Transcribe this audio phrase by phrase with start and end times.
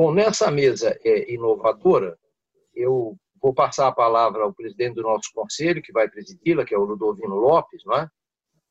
[0.00, 2.16] Bom, nessa mesa é, inovadora,
[2.72, 6.78] eu vou passar a palavra ao presidente do nosso conselho, que vai presidi-la, que é
[6.78, 8.08] o Ludovino Lopes, não é?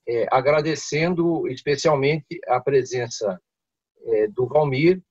[0.08, 3.42] é agradecendo especialmente a presença
[4.06, 5.04] é, do Valmir,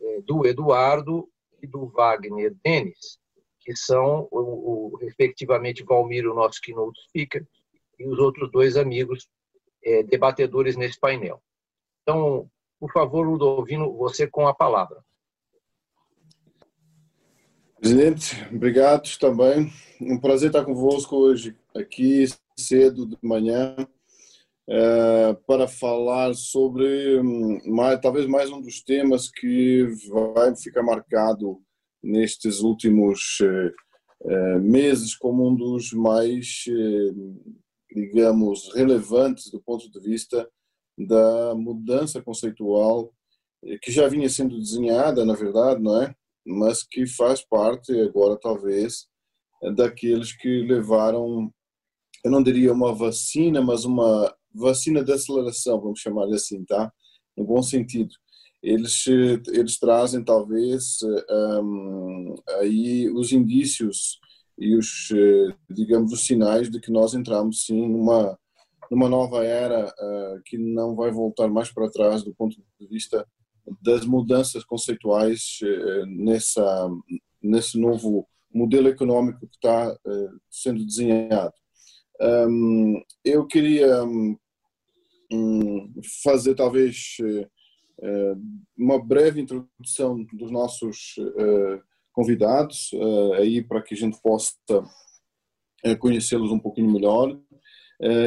[0.00, 1.28] é, do Eduardo
[1.60, 3.18] e do Wagner Denis,
[3.58, 7.44] que são, o, o, respectivamente, Valmir, o nosso keynote speaker,
[7.98, 9.28] e os outros dois amigos
[9.82, 11.42] é, debatedores nesse painel.
[12.02, 12.48] Então,
[12.78, 15.02] por favor, Ludovino, você com a palavra.
[17.80, 19.72] Presidente, obrigado também.
[19.98, 23.74] Um prazer estar convosco hoje aqui cedo de manhã
[24.68, 31.58] é, para falar sobre hum, mais, talvez mais um dos temas que vai ficar marcado
[32.02, 33.72] nestes últimos eh,
[34.24, 37.14] eh, meses como um dos mais, eh,
[37.94, 40.46] digamos, relevantes do ponto de vista
[40.98, 43.10] da mudança conceitual
[43.82, 46.14] que já vinha sendo desenhada, na verdade, não é?
[46.58, 49.06] Mas que faz parte agora, talvez,
[49.74, 51.52] daqueles que levaram,
[52.24, 56.92] eu não diria uma vacina, mas uma vacina de aceleração, vamos chamar assim, tá?
[57.36, 58.14] No bom sentido
[58.62, 59.06] eles
[59.48, 60.98] eles trazem talvez
[61.62, 64.18] um, aí os indícios
[64.58, 65.08] e os
[65.70, 68.38] digamos os sinais de que nós entramos sim numa
[68.90, 73.26] numa nova era uh, que não vai voltar mais para trás do ponto de vista
[73.80, 76.88] das mudanças conceituais uh, nessa
[77.42, 81.54] nesse novo modelo econômico que está uh, sendo desenhado.
[83.24, 85.90] Eu queria um,
[86.22, 87.16] fazer talvez
[88.02, 88.34] eh,
[88.78, 91.80] uma breve introdução dos nossos eh,
[92.12, 94.54] convidados, eh, aí para que a gente possa
[95.98, 97.38] conhecê-los um pouquinho melhor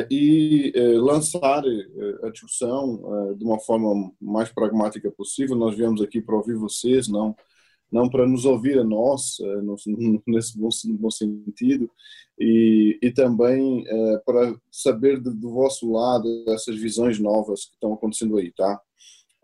[0.10, 1.64] e lançar
[2.24, 5.56] a discussão de uma forma mais pragmática possível.
[5.56, 7.36] Nós viemos aqui para ouvir vocês, não
[7.92, 9.38] não para nos ouvir a nós,
[10.26, 11.88] nesse bom, sentido,
[12.40, 13.86] e, e também
[14.26, 18.82] para saber do vosso lado essas visões novas que estão acontecendo aí, tá?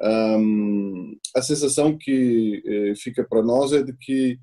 [0.01, 4.39] Um, a sensação que eh, fica para nós é de que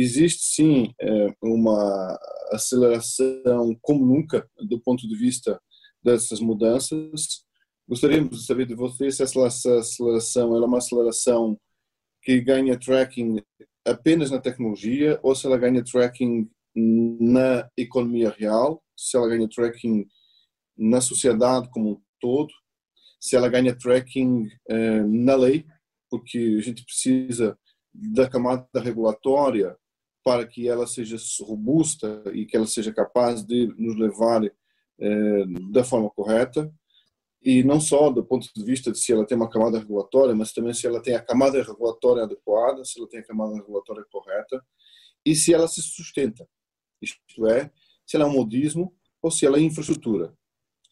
[0.00, 2.18] existe sim eh, uma
[2.52, 5.60] aceleração como nunca do ponto de vista
[6.02, 7.44] dessas mudanças.
[7.88, 11.58] Gostaríamos de saber de você se essa aceleração é uma aceleração
[12.22, 13.42] que ganha tracking
[13.86, 20.06] apenas na tecnologia ou se ela ganha tracking na economia real, se ela ganha tracking
[20.76, 22.52] na sociedade como um todo
[23.24, 25.64] se ela ganha tracking eh, na lei,
[26.10, 27.58] porque a gente precisa
[27.90, 29.74] da camada regulatória
[30.24, 35.84] para que ela seja robusta e que ela seja capaz de nos levar eh, da
[35.84, 36.72] forma correta
[37.44, 40.52] e não só do ponto de vista de se ela tem uma camada regulatória, mas
[40.52, 44.64] também se ela tem a camada regulatória adequada, se ela tem a camada regulatória correta
[45.26, 46.48] e se ela se sustenta.
[47.02, 47.70] Isto é,
[48.06, 50.34] se ela é um modismo ou se ela é infraestrutura.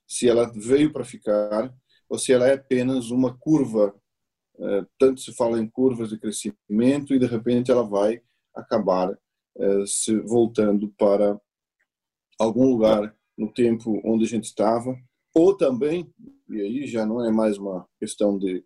[0.06, 1.75] Se ela veio para ficar
[2.06, 3.94] ou se ela é apenas uma curva.
[4.59, 8.21] É, tanto se fala em curvas de crescimento e de repente ela vai
[8.55, 9.17] acabar
[9.57, 11.41] é, se voltando para
[12.39, 14.97] algum lugar no tempo onde a gente estava,
[15.35, 16.13] ou também,
[16.51, 18.65] e aí já não é mais uma questão de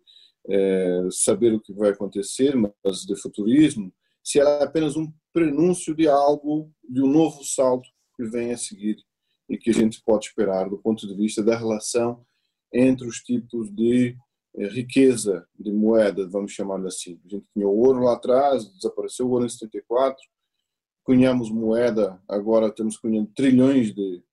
[0.49, 3.93] é, saber o que vai acontecer, mas de futurismo,
[4.23, 8.57] se ela é apenas um prenúncio de algo, de um novo salto que vem a
[8.57, 8.97] seguir
[9.49, 12.25] e que a gente pode esperar do ponto de vista da relação
[12.73, 14.15] entre os tipos de eh,
[14.65, 17.19] riqueza de moeda, vamos chamar assim.
[17.25, 20.17] A gente tinha o ouro lá atrás, desapareceu o ouro em 74,
[21.03, 24.23] cunhamos moeda, agora temos cunhando trilhões de,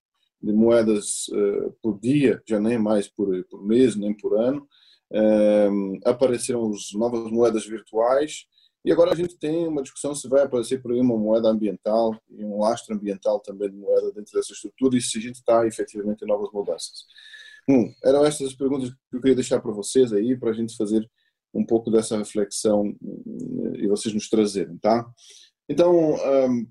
[0.42, 4.66] de moedas uh, por dia, já nem mais por, por mês, nem por ano.
[5.12, 8.46] Um, apareceram as novas moedas virtuais
[8.84, 12.14] e agora a gente tem uma discussão se vai aparecer por aí uma moeda ambiental
[12.28, 15.66] e um lastro ambiental também de moeda dentro dessa estrutura e se a gente está
[15.66, 17.04] efetivamente em novas mudanças.
[18.04, 21.08] Eram estas as perguntas que eu queria deixar para vocês aí, para a gente fazer
[21.54, 25.06] um pouco dessa reflexão eh, e vocês nos trazerem, tá?
[25.68, 26.66] Então, um,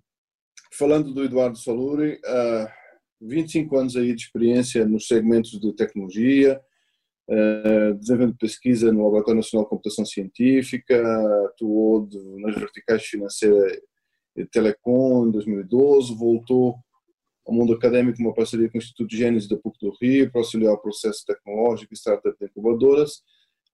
[0.77, 2.67] falando do Eduardo Saluri, uh,
[3.21, 6.61] 25 anos aí de experiência nos segmentos de tecnologia,
[7.29, 11.01] uh, desenvolvendo pesquisa no Laboratório Nacional de Computação Científica,
[11.45, 13.81] atuou de, nas verticais financeira
[14.35, 16.75] e telecom em 2012, voltou
[17.45, 20.73] ao mundo acadêmico, uma parceria com o Instituto Gênesis da PUC do Rio para auxiliar
[20.73, 23.21] o processo tecnológico e startup de incubadoras.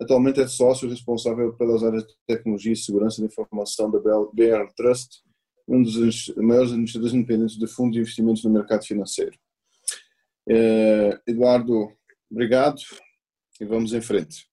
[0.02, 5.22] Atualmente é sócio responsável pelas áreas de tecnologia e segurança da informação da BR Trust,
[5.68, 9.38] um dos maiores administradores independentes de fundos de investimentos no mercado financeiro.
[10.48, 11.92] É, Eduardo,
[12.32, 12.82] obrigado
[13.62, 14.48] e vamos em frente.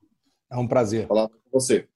[0.51, 1.07] É um prazer.
[1.07, 1.89] Falar com você.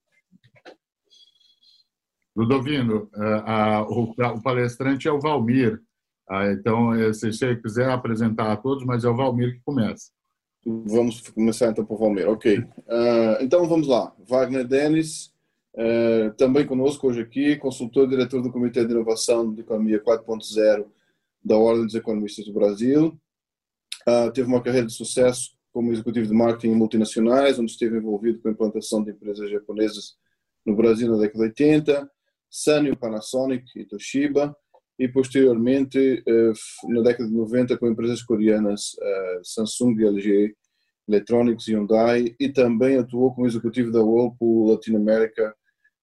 [2.34, 3.10] Ludovino,
[3.44, 5.82] a, o, o, palestrante é o Valmir.
[6.30, 10.12] Ah, então, se você quiser apresentar a todos, mas é o Valmir que começa.
[10.64, 12.28] Vamos começar então por Valmir.
[12.28, 12.58] Ok.
[12.58, 14.14] Uh, então vamos lá.
[14.28, 15.32] Wagner Denis,
[15.74, 20.86] uh, também conosco hoje aqui, consultor e diretor do Comitê de Inovação de Economia 4.0
[21.42, 23.18] da Ordem dos Economistas do Brasil.
[24.06, 28.40] Uh, teve uma carreira de sucesso como executivo de marketing em multinacionais, onde esteve envolvido
[28.40, 30.14] com a implantação de empresas japonesas
[30.64, 32.10] no Brasil na década de 80,
[32.48, 34.54] Sanyo, Panasonic e Toshiba,
[35.00, 36.52] e posteriormente, eh,
[36.88, 40.54] na década de 90, com empresas coreanas eh, Samsung, LG,
[41.08, 45.54] Electronics e Hyundai, e também atuou como executivo da Whirlpool Latinoamérica,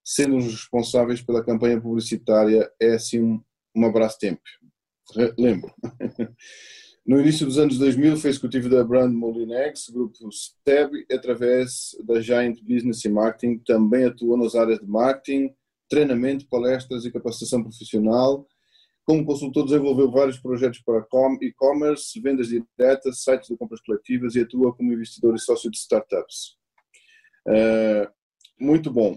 [0.04, 3.40] sendo os responsáveis pela campanha publicitária É assim
[3.74, 4.40] uma Brastemp.
[5.38, 5.72] Lembro.
[7.06, 12.60] No início dos anos 2000, foi executivo da Brand Molinex, grupo STEB, através da Giant
[12.62, 13.60] Business e Marketing.
[13.60, 15.56] Também atuou nas áreas de marketing,
[15.90, 18.46] treinamento, palestras e capacitação profissional.
[19.08, 21.08] Como consultor, desenvolveu vários projetos para
[21.42, 26.58] e-commerce, vendas diretas, sites de compras coletivas e atua como investidor e sócio de startups.
[27.48, 28.12] Uh,
[28.60, 29.14] muito bom.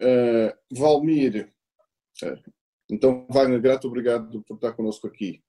[0.00, 1.52] Uh, Valmir,
[2.90, 5.42] então, Wagner, grato, obrigado por estar conosco aqui.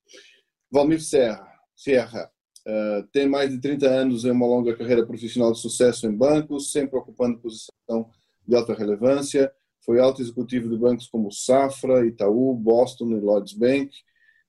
[0.70, 2.30] Valmir Serra, Sierra
[2.68, 6.72] uh, tem mais de 30 anos em uma longa carreira profissional de sucesso em bancos,
[6.74, 8.12] sempre ocupando posição
[8.46, 9.50] de alta relevância.
[9.86, 13.92] Foi alto executivo de bancos como Safra, Itaú, Boston e Lloyds Bank.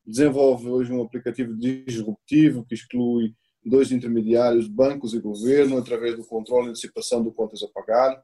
[0.04, 6.68] Desenvolve hoje um aplicativo disruptivo que exclui dois intermediários, bancos e governo, através do controle
[6.68, 8.22] e antecipação de contas a pagar.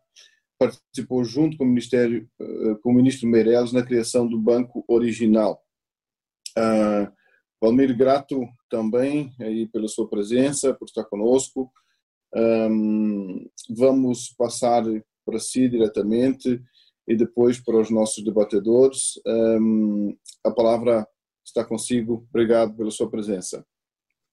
[0.58, 5.60] Participou junto com o, Ministério, eh, com o ministro Meirelles na criação do Banco Original.
[6.56, 7.10] Uh,
[7.60, 11.70] Valmir, grato também aí pela sua presença, por estar conosco.
[12.34, 14.84] Um, vamos passar
[15.24, 16.62] para si diretamente
[17.06, 19.20] e depois para os nossos debatedores.
[19.26, 21.06] Um, a palavra
[21.44, 22.26] está consigo.
[22.30, 23.64] Obrigado pela sua presença.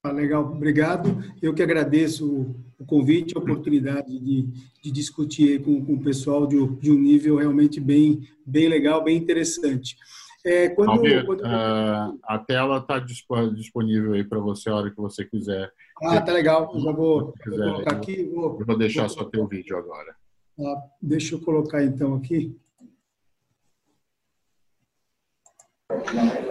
[0.01, 1.09] Ah, legal, obrigado.
[1.41, 4.47] Eu que agradeço o convite, a oportunidade de,
[4.81, 9.17] de discutir com, com o pessoal de, de um nível realmente bem, bem legal, bem
[9.17, 9.97] interessante.
[10.45, 11.41] É, quando, quando...
[11.41, 15.69] Uh, a tela está disponível aí para você a hora que você quiser.
[16.01, 16.71] Ah, tá legal.
[16.73, 18.23] Eu já vou, quiser, vou colocar aqui.
[18.33, 19.09] Vou, eu vou deixar vou...
[19.09, 20.15] só teu vídeo agora.
[20.61, 22.57] Ah, deixa eu colocar então aqui.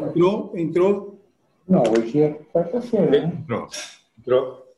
[0.08, 0.52] Entrou?
[0.56, 1.20] Entrou?
[1.69, 3.10] Não, hoje é quarta-feira.
[3.10, 3.38] Né?
[3.43, 3.69] Entrou.
[4.19, 4.69] Entrou.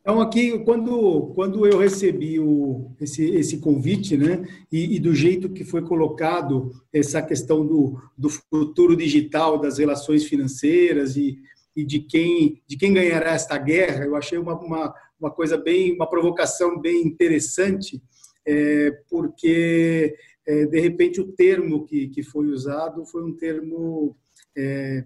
[0.00, 4.42] Então, aqui, quando, quando eu recebi o, esse, esse convite, né,
[4.72, 10.24] e, e, do jeito que foi colocado essa questão do, do futuro digital, das relações
[10.24, 11.38] financeiras e,
[11.76, 15.94] e de, quem, de quem ganhará esta guerra, eu achei uma, uma, uma coisa bem,
[15.94, 18.00] uma provocação bem interessante,
[18.46, 20.14] é, porque,
[20.46, 24.16] é, de repente, o termo que, que foi usado foi um termo
[24.56, 25.04] é,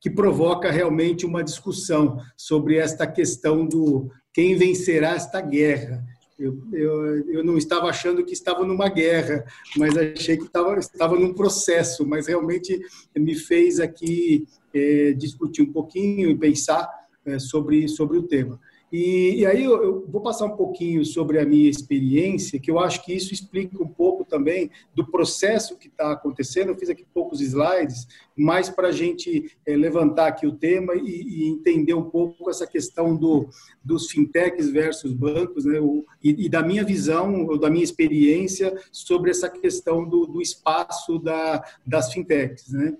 [0.00, 6.04] que provoca realmente uma discussão sobre esta questão do quem vencerá esta guerra.
[6.38, 9.44] Eu, eu, eu não estava achando que estava numa guerra,
[9.76, 12.80] mas achei que estava, estava num processo, mas realmente
[13.16, 16.88] me fez aqui é, discutir um pouquinho e pensar
[17.24, 18.58] é, sobre, sobre o tema.
[18.92, 22.78] E, e aí eu, eu, vou passar um pouquinho sobre a minha experiência, que eu
[22.78, 26.68] acho que isso explica um pouco também do processo que está acontecendo.
[26.68, 28.06] Eu fiz aqui poucos slides,
[28.36, 32.66] mais para a gente é, levantar aqui o tema e, e, entender um pouco essa
[32.66, 33.48] questão do,
[33.82, 35.80] dos fintechs versus bancos, né?
[35.80, 40.42] O, e, e, da minha visão, ou da minha experiência sobre essa questão do, do
[40.42, 42.70] espaço da, das fintechs.
[42.72, 42.94] Né?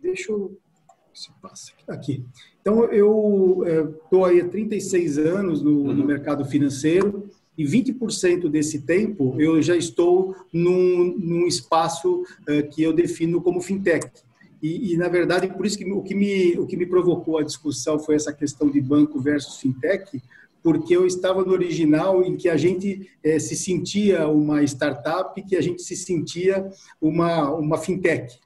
[0.00, 0.56] Deixa eu
[1.12, 2.24] se passa aqui.
[2.62, 3.64] Então, eu
[4.04, 5.92] estou é, aí há 36 anos no, uhum.
[5.92, 7.28] no mercado financeiro
[7.58, 13.60] e 20% desse tempo eu já estou num, num espaço é, que eu defino como
[13.60, 14.08] fintech.
[14.62, 17.42] E, e, na verdade, por isso que o que, me, o que me provocou a
[17.42, 20.22] discussão foi essa questão de banco versus fintech,
[20.62, 25.56] porque eu estava no original em que a gente é, se sentia uma startup, que
[25.56, 28.38] a gente se sentia uma, uma fintech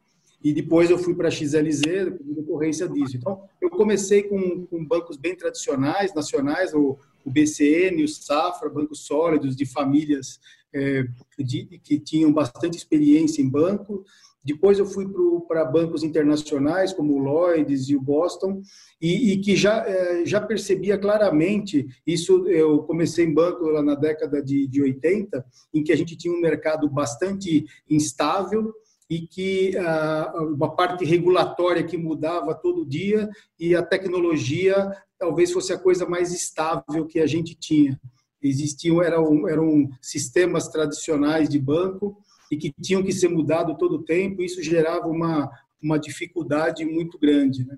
[0.46, 1.82] e depois eu fui para a XLZ,
[2.24, 3.16] em decorrência disso.
[3.16, 9.00] Então, eu comecei com, com bancos bem tradicionais, nacionais, o, o BCN, o Safra, bancos
[9.00, 10.38] sólidos de famílias
[10.72, 11.04] é,
[11.36, 14.04] de, que tinham bastante experiência em banco.
[14.44, 15.04] Depois eu fui
[15.48, 18.62] para bancos internacionais, como o Lloyds e o Boston,
[19.02, 23.96] e, e que já, é, já percebia claramente, isso eu comecei em banco lá na
[23.96, 28.72] década de, de 80, em que a gente tinha um mercado bastante instável,
[29.08, 35.72] e que ah, uma parte regulatória que mudava todo dia e a tecnologia talvez fosse
[35.72, 37.98] a coisa mais estável que a gente tinha.
[38.42, 42.16] Existiam eram, eram sistemas tradicionais de banco
[42.50, 45.50] e que tinham que ser mudados todo o tempo, isso gerava uma,
[45.82, 47.64] uma dificuldade muito grande.
[47.64, 47.76] Né?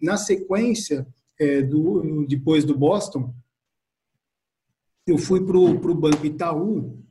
[0.00, 1.06] Na sequência,
[1.38, 3.34] é, do, depois do Boston,
[5.06, 7.02] eu fui para o Banco Itaú,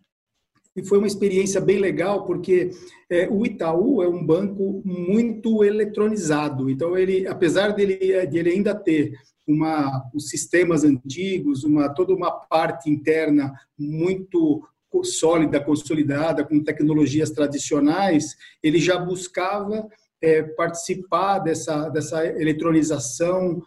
[0.79, 2.71] e foi uma experiência bem legal, porque
[3.09, 6.69] é, o Itaú é um banco muito eletronizado.
[6.69, 9.13] Então, ele, apesar dele, dele ainda ter
[9.45, 14.63] uma, os sistemas antigos, uma, toda uma parte interna muito
[15.03, 19.85] sólida, consolidada, com tecnologias tradicionais, ele já buscava
[20.21, 23.61] é, participar dessa, dessa eletronização,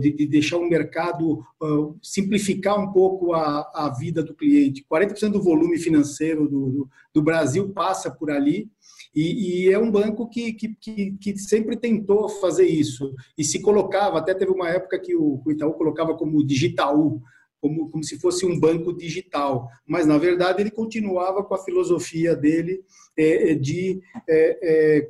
[0.00, 4.84] de, de, deixar o mercado uh, simplificar um pouco a, a vida do cliente.
[4.90, 8.70] 40% do volume financeiro do, do, do Brasil passa por ali,
[9.14, 13.62] e, e, é um banco que, que, que, que, sempre tentou fazer isso e se
[13.62, 17.22] colocava, até teve uma época que o, o Itaú colocava como Digitaú,
[17.58, 22.36] como, como se fosse um banco digital, mas na verdade ele continuava com a filosofia
[22.36, 22.84] dele
[23.16, 24.58] é, de é,
[24.98, 25.08] é,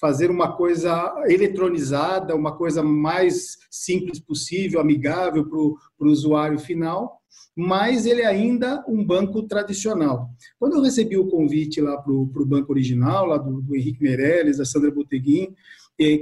[0.00, 7.20] fazer uma coisa eletronizada, uma coisa mais simples possível, amigável para o usuário final,
[7.54, 10.30] mas ele é ainda um banco tradicional.
[10.58, 14.56] Quando eu recebi o convite lá para o banco original, lá do, do, Henrique Meirelles,
[14.56, 15.54] da Sandra Boteguin,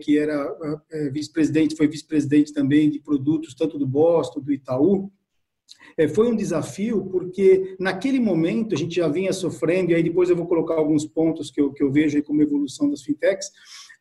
[0.02, 0.56] que era
[0.90, 5.12] é, vice-presidente, foi vice-presidente também de produtos tanto do Boston, do Itaú,
[6.14, 10.36] foi um desafio porque naquele momento a gente já vinha sofrendo, e aí depois eu
[10.36, 13.50] vou colocar alguns pontos que eu, que eu vejo como evolução das fintechs,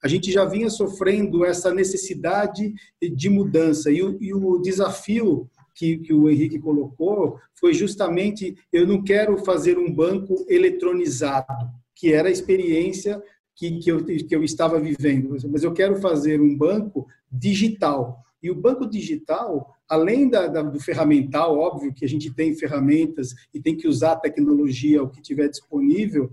[0.04, 3.92] a gente já vinha sofrendo essa necessidade de mudança.
[3.92, 9.38] E o, e o desafio que, que, o Henrique colocou foi justamente: eu não quero
[9.40, 13.22] fazer um banco eletronizado, que era a experiência
[13.56, 18.24] que, que, eu, que eu estava vivendo, mas eu quero fazer um banco digital.
[18.42, 23.34] E o banco digital, além da, da, do ferramental, óbvio que a gente tem ferramentas
[23.54, 26.32] e tem que usar a tecnologia, o que tiver disponível,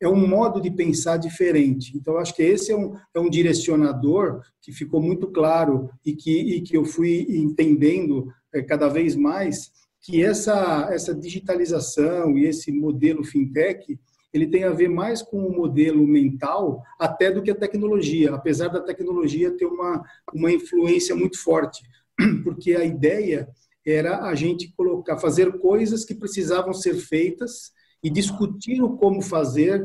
[0.00, 1.96] é um modo de pensar diferente.
[1.96, 6.56] Então, acho que esse é um, é um direcionador que ficou muito claro e que,
[6.56, 9.70] e que eu fui entendendo é, cada vez mais
[10.00, 13.98] que essa, essa digitalização e esse modelo fintech
[14.32, 18.68] ele tem a ver mais com o modelo mental até do que a tecnologia, apesar
[18.68, 21.82] da tecnologia ter uma, uma influência muito forte,
[22.42, 23.48] porque a ideia
[23.84, 29.84] era a gente colocar, fazer coisas que precisavam ser feitas e discutir o como fazer,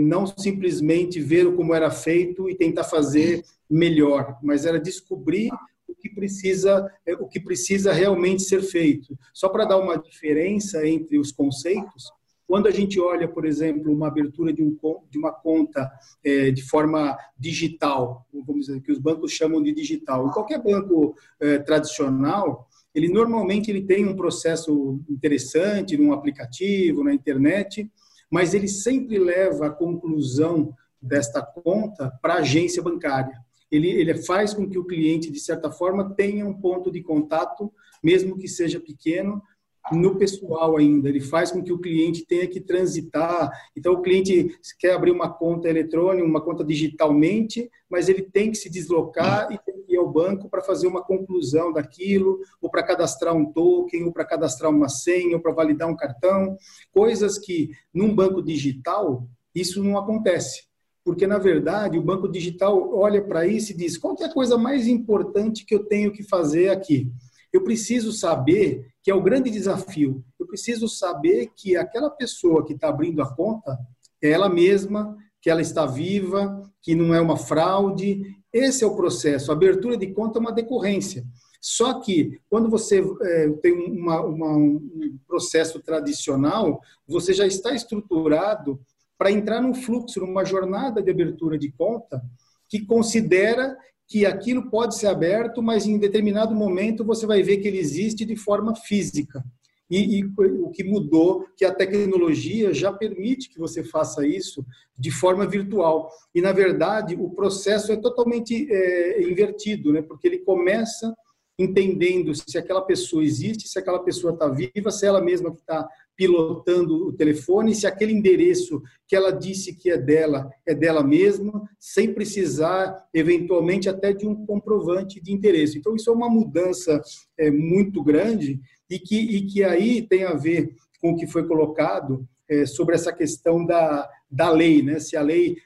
[0.00, 5.50] não simplesmente ver como era feito e tentar fazer melhor, mas era descobrir
[5.88, 9.18] o que precisa, eh, o que precisa realmente ser feito.
[9.32, 12.10] Só para dar uma diferença entre os conceitos,
[12.52, 14.76] quando a gente olha, por exemplo, uma abertura de, um,
[15.08, 15.90] de uma conta
[16.22, 21.16] é, de forma digital, vamos dizer que os bancos chamam de digital, em qualquer banco
[21.40, 27.90] é, tradicional, ele normalmente ele tem um processo interessante num aplicativo, na internet,
[28.30, 33.32] mas ele sempre leva a conclusão desta conta para a agência bancária.
[33.70, 37.72] Ele, ele faz com que o cliente, de certa forma, tenha um ponto de contato,
[38.04, 39.42] mesmo que seja pequeno,
[39.90, 41.08] no pessoal ainda.
[41.08, 43.50] Ele faz com que o cliente tenha que transitar.
[43.76, 48.58] Então, o cliente quer abrir uma conta eletrônica, uma conta digitalmente, mas ele tem que
[48.58, 52.82] se deslocar e tem que ir ao banco para fazer uma conclusão daquilo, ou para
[52.82, 56.56] cadastrar um token, ou para cadastrar uma senha, ou para validar um cartão.
[56.92, 60.64] Coisas que, num banco digital, isso não acontece.
[61.04, 64.56] Porque, na verdade, o banco digital olha para isso e diz: qual é a coisa
[64.56, 67.10] mais importante que eu tenho que fazer aqui?
[67.52, 70.24] Eu preciso saber que é o grande desafio.
[70.38, 73.78] Eu preciso saber que aquela pessoa que está abrindo a conta
[74.22, 78.36] é ela mesma, que ela está viva, que não é uma fraude.
[78.52, 79.50] Esse é o processo.
[79.50, 81.24] A abertura de conta é uma decorrência.
[81.60, 88.80] Só que quando você é, tem uma, uma, um processo tradicional, você já está estruturado
[89.16, 92.20] para entrar num fluxo, numa jornada de abertura de conta
[92.68, 93.76] que considera
[94.12, 98.26] que aquilo pode ser aberto, mas em determinado momento você vai ver que ele existe
[98.26, 99.42] de forma física.
[99.88, 104.66] E, e, o que mudou, que a tecnologia já permite que você faça isso
[104.98, 106.10] de forma virtual.
[106.34, 110.02] E, na verdade, o processo é totalmente é, invertido, né?
[110.02, 111.14] porque ele começa
[111.58, 115.88] entendendo se aquela pessoa existe, se aquela pessoa está viva, se ela mesma que está
[116.16, 121.68] pilotando o telefone, se aquele endereço que ela disse que é dela é dela mesma,
[121.78, 125.78] sem precisar, eventualmente, até de um comprovante de interesse.
[125.78, 127.02] Então, isso é uma mudança
[127.38, 131.46] é, muito grande e que, e que aí tem a ver com o que foi
[131.46, 135.00] colocado é, sobre essa questão da, da lei, né?
[135.00, 135.56] Se a lei,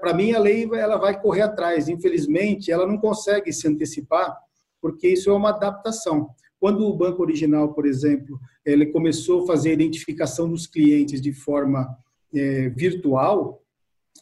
[0.00, 1.88] para mim, a lei ela vai correr atrás.
[1.88, 4.36] Infelizmente, ela não consegue se antecipar,
[4.80, 6.30] porque isso é uma adaptação.
[6.60, 11.32] Quando o banco original, por exemplo, ele começou a fazer a identificação dos clientes de
[11.32, 11.88] forma
[12.34, 13.62] é, virtual,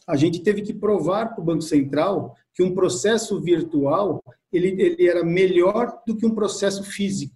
[0.07, 5.07] a gente teve que provar para o Banco Central que um processo virtual ele, ele
[5.07, 7.35] era melhor do que um processo físico,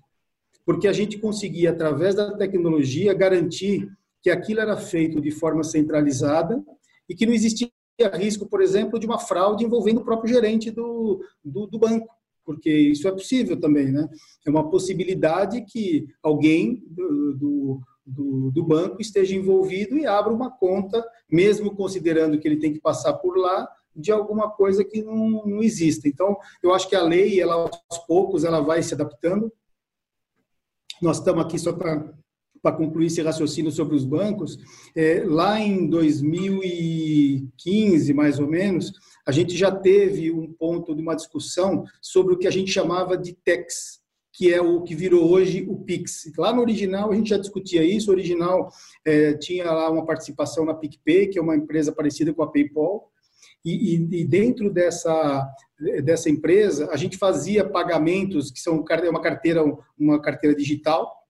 [0.65, 3.89] porque a gente conseguia, através da tecnologia, garantir
[4.21, 6.63] que aquilo era feito de forma centralizada
[7.09, 7.69] e que não existia
[8.13, 12.07] risco, por exemplo, de uma fraude envolvendo o próprio gerente do, do, do banco
[12.51, 14.07] porque isso é possível também, né?
[14.45, 21.03] É uma possibilidade que alguém do, do, do, banco esteja envolvido e abra uma conta,
[21.29, 25.63] mesmo considerando que ele tem que passar por lá, de alguma coisa que não, não
[25.63, 26.07] existe.
[26.07, 29.51] Então, eu acho que a lei, ela aos poucos, ela vai se adaptando.
[31.01, 32.13] Nós estamos aqui só para
[32.61, 34.57] para concluir esse raciocínio sobre os bancos,
[34.95, 38.93] é, lá em 2015, mais ou menos,
[39.25, 43.17] a gente já teve um ponto de uma discussão sobre o que a gente chamava
[43.17, 43.99] de TEX,
[44.33, 46.31] que é o que virou hoje o Pix.
[46.37, 48.69] Lá no original a gente já discutia isso, o original
[49.05, 53.09] é, tinha lá uma participação na PicPay, que é uma empresa parecida com a PayPal,
[53.63, 55.47] e, e, e, dentro dessa,
[56.03, 59.63] dessa empresa a gente fazia pagamentos que são uma carteira
[59.99, 61.20] uma carteira digital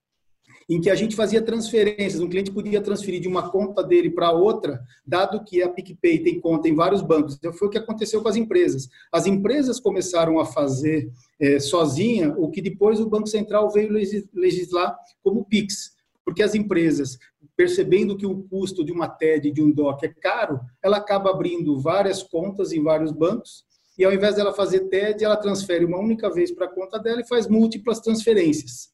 [0.71, 2.21] em que a gente fazia transferências.
[2.21, 6.39] Um cliente podia transferir de uma conta dele para outra, dado que a PicPay tem
[6.39, 7.35] conta em vários bancos.
[7.35, 8.87] Então, foi o que aconteceu com as empresas.
[9.11, 13.91] As empresas começaram a fazer é, sozinha o que depois o Banco Central veio
[14.33, 15.91] legislar como PIX.
[16.23, 17.17] Porque as empresas,
[17.57, 21.81] percebendo que o custo de uma TED, de um DOC é caro, ela acaba abrindo
[21.81, 23.65] várias contas em vários bancos
[23.97, 27.19] e ao invés dela fazer TED, ela transfere uma única vez para a conta dela
[27.19, 28.90] e faz múltiplas transferências.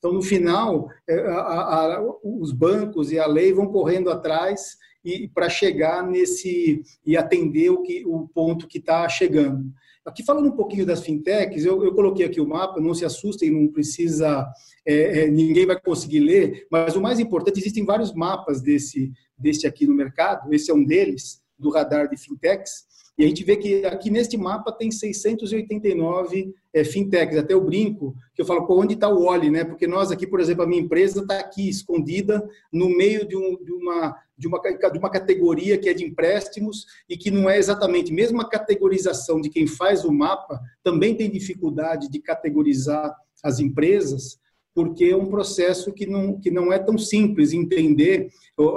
[0.00, 5.28] Então, no final, é, a, a, os bancos e a lei vão correndo atrás e
[5.28, 9.70] para chegar nesse e atender o que o ponto que está chegando.
[10.04, 12.80] Aqui falando um pouquinho das fintechs, eu, eu, coloquei aqui o mapa.
[12.80, 14.50] Não se assustem, não precisa,
[14.84, 16.66] é, é, ninguém vai conseguir ler.
[16.70, 20.52] Mas o mais importante, existem vários mapas desse desse aqui no mercado.
[20.52, 22.84] Esse é um deles do radar de fintechs.
[23.20, 27.36] E a gente vê que aqui neste mapa tem 689 é, fintechs.
[27.36, 29.62] Até eu brinco, que eu falo, pô, onde está o Oli, né?
[29.62, 33.62] Porque nós aqui, por exemplo, a minha empresa está aqui, escondida, no meio de, um,
[33.62, 37.58] de, uma, de, uma, de uma categoria que é de empréstimos e que não é
[37.58, 43.60] exatamente, mesmo a categorização de quem faz o mapa, também tem dificuldade de categorizar as
[43.60, 44.38] empresas,
[44.74, 48.28] porque é um processo que não, que não é tão simples entender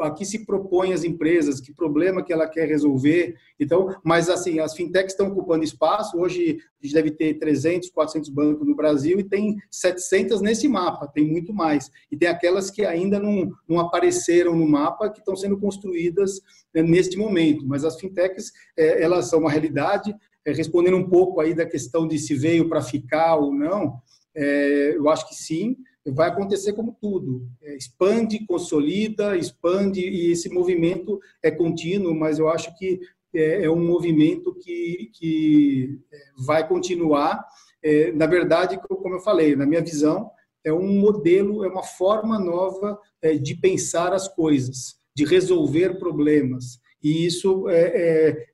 [0.01, 3.35] a que se propõe as empresas, que problema que ela quer resolver.
[3.59, 6.17] Então, mas assim, as fintechs estão ocupando espaço.
[6.17, 11.07] Hoje a gente deve ter 300, 400 bancos no Brasil e tem 700 nesse mapa,
[11.07, 11.91] tem muito mais.
[12.11, 16.41] E tem aquelas que ainda não, não apareceram no mapa, que estão sendo construídas
[16.73, 17.65] né, neste momento.
[17.67, 20.15] Mas as fintechs, é, elas são uma realidade.
[20.45, 24.01] É, respondendo um pouco aí da questão de se veio para ficar ou não,
[24.35, 27.47] é, eu acho que sim, vai acontecer como tudo.
[27.61, 32.99] É, expande, consolida, expande, e esse movimento é contínuo, mas eu acho que
[33.33, 37.45] é, é um movimento que, que é, vai continuar.
[37.81, 40.29] É, na verdade, como eu falei, na minha visão,
[40.63, 46.81] é um modelo, é uma forma nova é, de pensar as coisas, de resolver problemas.
[47.01, 47.65] E isso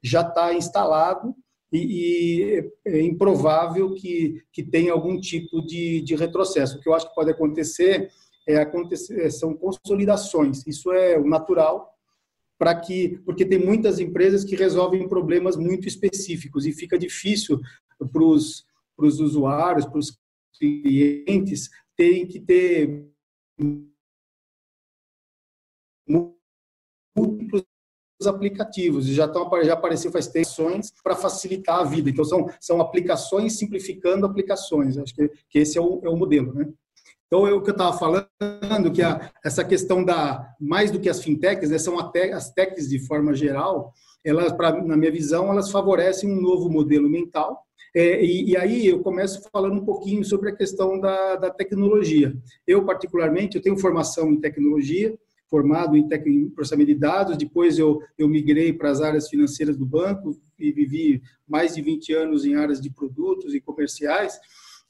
[0.01, 1.35] já está instalado
[1.71, 6.77] e, e é improvável que, que tenha algum tipo de, de retrocesso.
[6.77, 8.09] O que eu acho que pode acontecer,
[8.47, 10.65] é acontecer é, são consolidações.
[10.65, 11.93] Isso é o natural,
[12.57, 17.59] para que porque tem muitas empresas que resolvem problemas muito específicos e fica difícil
[18.11, 20.19] para os para os usuários, para os
[20.57, 23.09] clientes terem que ter
[27.15, 27.63] múltiplos
[28.27, 32.09] aplicativos e já estão já apareceu faz tensões para facilitar a vida.
[32.09, 34.97] Então são são aplicações simplificando aplicações.
[34.97, 36.67] Acho que, que esse é o, é o modelo, né?
[37.29, 41.07] Então, é o que eu estava falando, que a, essa questão da, mais do que
[41.07, 43.93] as fintechs, né, são te, as techs de forma geral,
[44.25, 47.63] elas, pra, na minha visão, elas favorecem um novo modelo mental.
[47.95, 52.35] É, e, e, aí eu começo falando um pouquinho sobre a questão da, da tecnologia.
[52.65, 55.15] Eu, particularmente, eu tenho formação em tecnologia,
[55.49, 59.85] formado em, em processamento de dados, depois eu, eu migrei para as áreas financeiras do
[59.85, 64.39] banco e vivi mais de 20 anos em áreas de produtos e comerciais,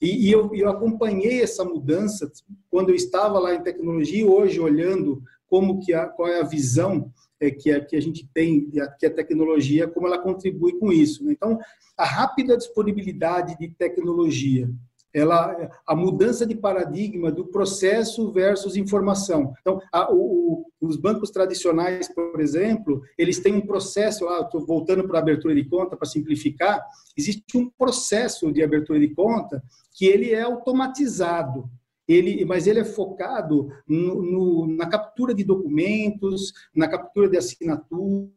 [0.02, 2.32] e, e eu, eu acompanhei essa mudança
[2.70, 7.12] quando eu estava lá em tecnologia, hoje olhando como que a, qual é a visão
[7.40, 11.24] é, que, a, que a gente tem, que a tecnologia, como ela contribui com isso.
[11.24, 11.34] Né?
[11.34, 11.58] Então,
[11.98, 14.70] a rápida disponibilidade de tecnologia
[15.14, 19.54] ela, a mudança de paradigma do processo versus informação.
[19.62, 25.08] Então, a, o, os bancos tradicionais, por exemplo, eles têm um processo, ah, estou voltando
[25.08, 26.84] para a abertura de conta para simplificar,
[27.18, 31.70] existe um processo de abertura de conta que ele é automatizado.
[32.08, 38.32] ele, mas ele é focado no, no, na captura de documentos, na captura de assinaturas,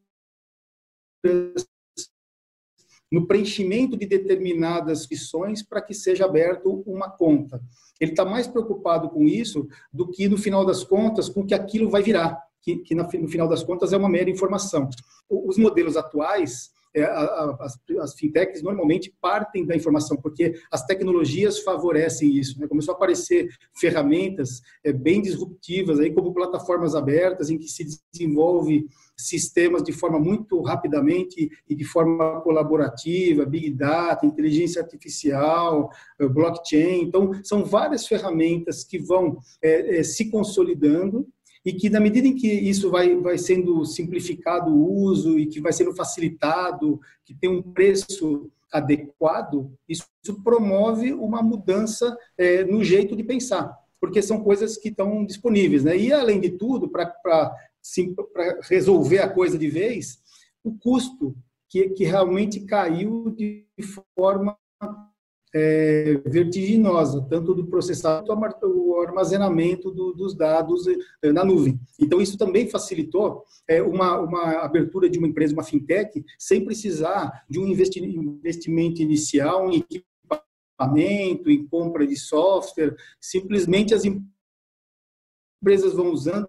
[3.12, 7.60] no preenchimento de determinadas fições para que seja aberto uma conta.
[8.00, 11.90] Ele está mais preocupado com isso do que, no final das contas, com que aquilo
[11.90, 14.88] vai virar, que, que no final das contas é uma mera informação.
[15.28, 22.30] Os modelos atuais, é, as, as, fintechs normalmente partem da informação, porque as tecnologias favorecem
[22.36, 22.60] isso.
[22.60, 22.66] Né?
[22.66, 28.86] Começou a aparecer ferramentas é, bem disruptivas, aí, como plataformas abertas, em que se desenvolve
[29.16, 37.02] sistemas de forma muito rapidamente e de forma colaborativa, Big Data, inteligência artificial, é, blockchain.
[37.02, 41.26] Então, são várias ferramentas que vão é, é, se consolidando
[41.64, 45.60] e que na medida em que isso vai, vai sendo simplificado o uso e que
[45.60, 50.06] vai sendo facilitado, que tem um preço adequado, isso
[50.42, 55.84] promove uma mudança é, no jeito de pensar, porque são coisas que estão disponíveis.
[55.84, 55.96] Né?
[55.96, 57.54] E, além de tudo, para
[58.62, 60.20] resolver a coisa de vez,
[60.64, 61.36] o custo
[61.68, 63.66] que, que realmente caiu de
[64.14, 64.56] forma
[65.54, 70.84] é, vertiginosa, tanto do processamento quanto o armazenamento do, dos dados
[71.22, 71.78] é, na nuvem.
[72.00, 77.44] Então, isso também facilitou é, uma, uma abertura de uma empresa, uma fintech, sem precisar
[77.48, 86.48] de um investimento inicial em equipamento, em compra de software, simplesmente as empresas vão usando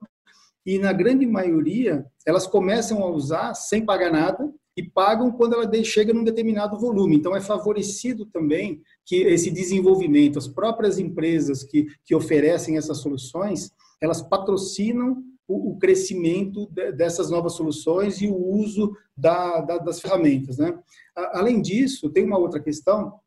[0.65, 5.83] e, na grande maioria, elas começam a usar sem pagar nada, e pagam quando ela
[5.83, 7.15] chega num determinado volume.
[7.15, 13.71] Então, é favorecido também que esse desenvolvimento, as próprias empresas que, que oferecem essas soluções,
[14.01, 19.99] elas patrocinam o, o crescimento de, dessas novas soluções e o uso da, da, das
[20.01, 20.57] ferramentas.
[20.57, 20.77] Né?
[21.15, 23.19] Além disso, tem uma outra questão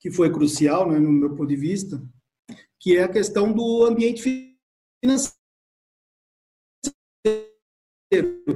[0.00, 2.02] que foi crucial, né, no meu ponto de vista,
[2.78, 5.32] que é a questão do ambiente financeiro,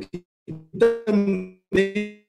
[0.01, 0.25] que
[0.79, 2.28] também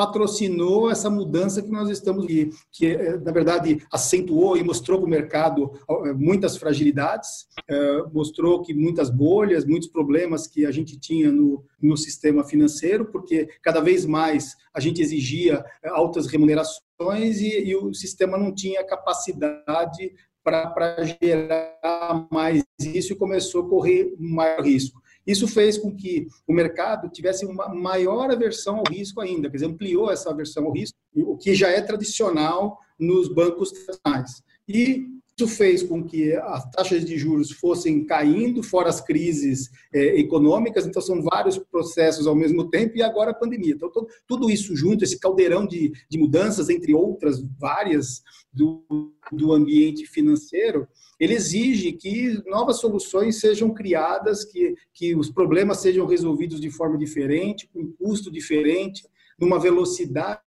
[0.00, 5.06] patrocinou essa mudança que nós estamos que, que eh, na verdade acentuou e mostrou para
[5.06, 5.72] o mercado
[6.06, 11.62] eh, muitas fragilidades, eh, mostrou que muitas bolhas, muitos problemas que a gente tinha no,
[11.82, 17.92] no sistema financeiro, porque cada vez mais a gente exigia altas remunerações e, e o
[17.92, 24.99] sistema não tinha capacidade para gerar mais isso e começou a correr maior risco.
[25.26, 29.66] Isso fez com que o mercado tivesse uma maior aversão ao risco ainda, quer dizer,
[29.66, 34.42] ampliou essa aversão ao risco, o que já é tradicional nos bancos tradicionais.
[34.68, 40.18] E isso fez com que as taxas de juros fossem caindo, fora as crises é,
[40.18, 43.72] econômicas, então são vários processos ao mesmo tempo, e agora a pandemia.
[43.74, 48.22] Então, todo, tudo isso junto, esse caldeirão de, de mudanças, entre outras várias,
[48.52, 48.84] do,
[49.32, 50.86] do ambiente financeiro,
[51.18, 56.98] ele exige que novas soluções sejam criadas, que, que os problemas sejam resolvidos de forma
[56.98, 60.40] diferente, com um custo diferente, numa velocidade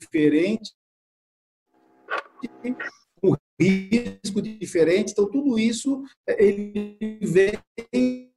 [0.00, 0.72] diferente,
[3.68, 5.12] risco diferente.
[5.12, 8.30] Então, tudo isso ele vem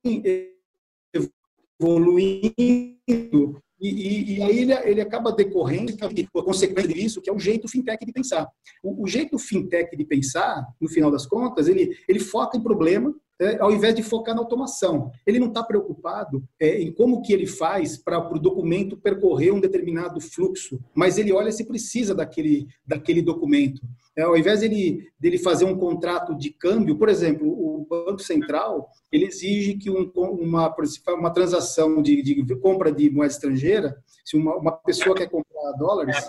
[1.79, 7.39] evoluindo e, e, e, aí ele, ele acaba decorrendo, a consequência disso, que é o
[7.39, 8.47] jeito fintech de pensar.
[8.81, 13.13] O, o, jeito fintech de pensar, no final das contas, ele, ele foca em problema,
[13.39, 15.11] é, ao invés de focar na automação.
[15.25, 19.59] Ele não está preocupado é, em como que ele faz para o documento percorrer um
[19.59, 23.81] determinado fluxo, mas ele olha se precisa daquele, daquele documento.
[24.17, 28.89] É, ao invés dele, dele fazer um contrato de câmbio, por exemplo, o Banco Central
[29.11, 30.73] ele exige que um, uma,
[31.09, 36.25] uma transação de, de, compra de moeda estrangeira, se uma, uma pessoa quer comprar dólares,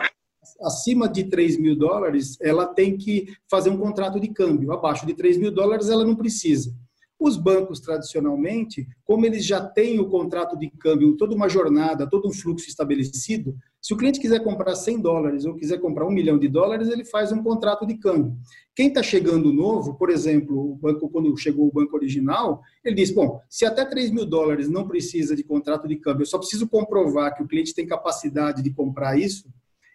[0.60, 4.72] acima de 3 mil dólares, ela tem que fazer um contrato de câmbio.
[4.72, 6.74] Abaixo de 3 mil dólares, ela não precisa.
[7.18, 12.28] Os bancos, tradicionalmente, como eles já têm o contrato de câmbio, toda uma jornada, todo
[12.28, 16.36] um fluxo estabelecido, se o cliente quiser comprar 100 dólares ou quiser comprar um milhão
[16.36, 18.36] de dólares, ele faz um contrato de câmbio.
[18.74, 23.12] Quem está chegando novo, por exemplo, o banco, quando chegou o banco original, ele diz:
[23.12, 26.68] bom, se até 3 mil dólares não precisa de contrato de câmbio, eu só preciso
[26.68, 29.48] comprovar que o cliente tem capacidade de comprar isso,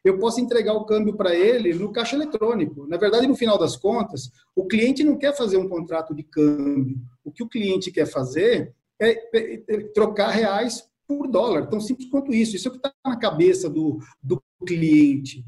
[0.04, 2.88] eu posso entregar o câmbio para ele no caixa eletrônico.
[2.88, 7.00] Na verdade, no final das contas, o cliente não quer fazer um contrato de câmbio.
[7.24, 11.68] O que o cliente quer fazer é, é, é trocar reais por dólar.
[11.68, 12.56] Tão simples quanto isso.
[12.56, 15.46] Isso é o que está na cabeça do, do cliente.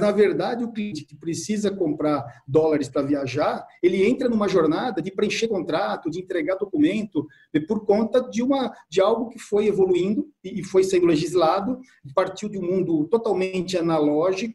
[0.00, 5.02] Mas na verdade, o cliente que precisa comprar dólares para viajar, ele entra numa jornada
[5.02, 7.28] de preencher contrato, de entregar documento,
[7.68, 11.78] por conta de, uma, de algo que foi evoluindo e foi sendo legislado,
[12.14, 14.54] partiu de um mundo totalmente analógico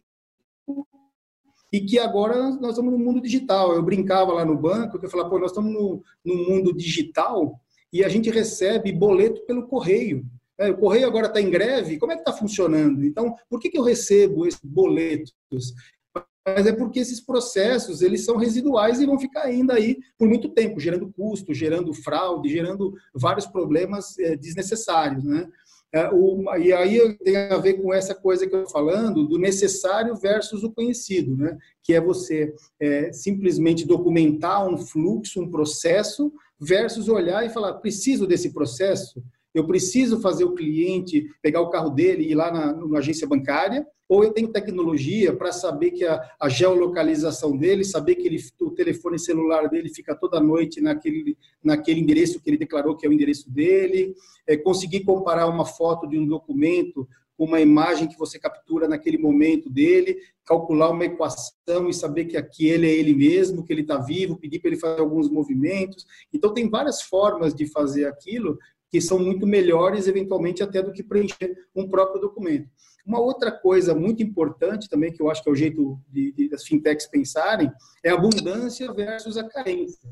[1.71, 3.73] e que agora nós estamos no mundo digital.
[3.73, 7.61] Eu brincava lá no banco, que eu falava, pô, nós estamos no, no mundo digital
[7.93, 10.25] e a gente recebe boleto pelo correio.
[10.57, 13.03] É, o correio agora está em greve, como é que está funcionando?
[13.03, 15.33] Então, por que, que eu recebo esses boletos?
[16.47, 20.49] Mas é porque esses processos eles são residuais e vão ficar ainda aí por muito
[20.49, 25.49] tempo, gerando custo, gerando fraude, gerando vários problemas é, desnecessários, né?
[25.95, 29.37] É, o, e aí tem a ver com essa coisa que eu estou falando, do
[29.37, 31.57] necessário versus o conhecido, né?
[31.81, 38.27] que é você é, simplesmente documentar um fluxo, um processo, versus olhar e falar, preciso
[38.27, 39.23] desse processo,
[39.55, 43.25] eu preciso fazer o cliente pegar o carro dele e ir lá na, na agência
[43.25, 48.37] bancária, ou eu tenho tecnologia para saber que a, a, geolocalização dele, saber que ele,
[48.61, 53.09] o telefone celular dele fica toda noite naquele, naquele endereço que ele declarou que é
[53.09, 54.13] o endereço dele,
[54.45, 59.17] é, conseguir comparar uma foto de um documento com uma imagem que você captura naquele
[59.17, 63.81] momento dele, calcular uma equação e saber que aqui ele é ele mesmo, que ele
[63.81, 66.05] está vivo, pedir para ele fazer alguns movimentos.
[66.33, 68.57] Então, tem várias formas de fazer aquilo
[68.95, 72.69] que são muito melhores, eventualmente, até do que preencher um próprio documento.
[73.05, 76.47] Uma outra coisa muito importante também, que eu acho que é o jeito de, de,
[76.47, 77.69] das fintechs pensarem,
[78.01, 80.09] é a abundância versus a carência.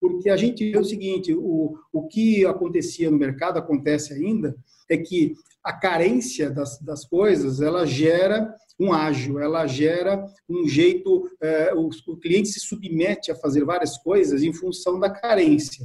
[0.00, 4.54] Porque a gente vê o seguinte, o, o que acontecia no mercado, acontece ainda,
[4.88, 11.28] é que a carência das, das coisas, ela gera um ágil, ela gera um jeito,
[11.40, 15.84] é, o, o cliente se submete a fazer várias coisas em função da carência.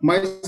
[0.00, 0.40] Mas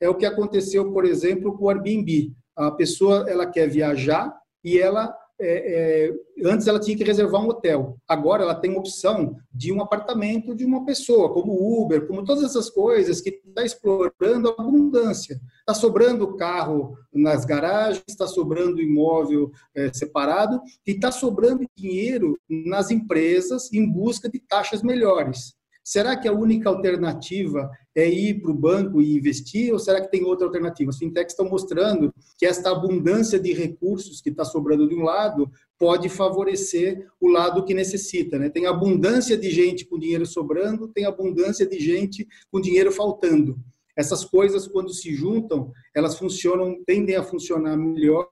[0.00, 2.32] é o que aconteceu, por exemplo, com o Airbnb.
[2.56, 7.48] A pessoa ela quer viajar e ela é, é, antes ela tinha que reservar um
[7.48, 7.98] hotel.
[8.06, 12.70] Agora ela tem opção de um apartamento de uma pessoa, como Uber, como todas essas
[12.70, 15.40] coisas que está explorando a abundância.
[15.58, 22.92] Está sobrando carro nas garagens, está sobrando imóvel é, separado e está sobrando dinheiro nas
[22.92, 25.54] empresas em busca de taxas melhores.
[25.84, 30.10] Será que a única alternativa é ir para o banco e investir ou será que
[30.10, 30.90] tem outra alternativa?
[30.90, 35.50] As fintechs estão mostrando que esta abundância de recursos que está sobrando de um lado
[35.78, 38.38] pode favorecer o lado que necessita.
[38.38, 38.48] Né?
[38.48, 43.58] Tem abundância de gente com dinheiro sobrando, tem abundância de gente com dinheiro faltando.
[43.96, 48.26] Essas coisas, quando se juntam, elas funcionam, tendem a funcionar melhor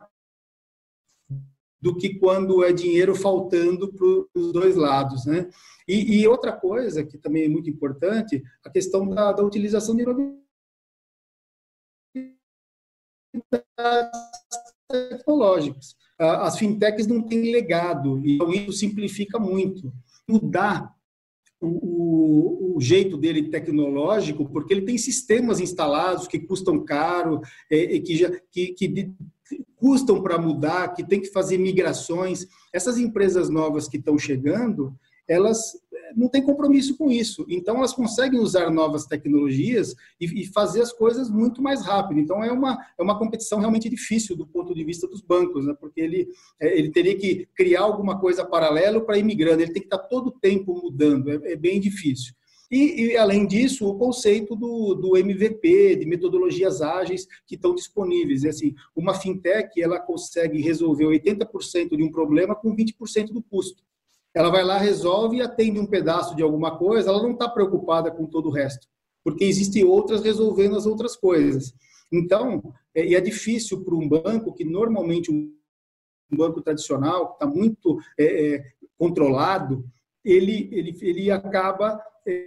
[1.81, 5.49] do que quando é dinheiro faltando para os dois lados, né?
[5.89, 10.05] E, e, outra coisa que também é muito importante, a questão da, da utilização de
[14.89, 15.97] tecnológicas.
[16.19, 19.93] As fintechs não têm legado, e isso simplifica muito.
[20.29, 20.95] Mudar
[21.61, 27.41] o, o, o, jeito dele tecnológico, porque ele tem sistemas instalados que custam caro,
[27.71, 29.13] é, que, já, que, que
[29.81, 32.47] custam para mudar, que tem que fazer migrações.
[32.73, 34.95] Essas empresas novas que estão chegando,
[35.27, 37.47] elas eh, não têm compromisso com isso.
[37.49, 42.21] Então, elas conseguem usar novas tecnologias e, e, fazer as coisas muito mais rápido.
[42.21, 45.75] Então, é uma, é uma competição realmente difícil do ponto de vista dos bancos, né?
[45.81, 46.29] porque ele,
[46.61, 49.99] é, ele teria que criar alguma coisa paralelo para ir migrando, ele tem que estar
[49.99, 52.35] todo o tempo mudando, é, é bem difícil.
[52.71, 58.45] E, e, além disso, o conceito do, do MVP, de metodologias ágeis que estão disponíveis.
[58.45, 63.83] Assim, uma fintech ela consegue resolver 80% de um problema com 20% do custo.
[64.33, 68.13] Ela vai lá, resolve e atende um pedaço de alguma coisa, ela não está preocupada
[68.13, 68.87] com todo o resto,
[69.25, 71.75] porque existem outras resolvendo as outras coisas.
[72.13, 75.53] Então, é, é difícil para um banco que normalmente um
[76.31, 78.65] banco tradicional, que está muito é, é,
[78.97, 79.85] controlado,
[80.25, 82.01] ele, ele, ele acaba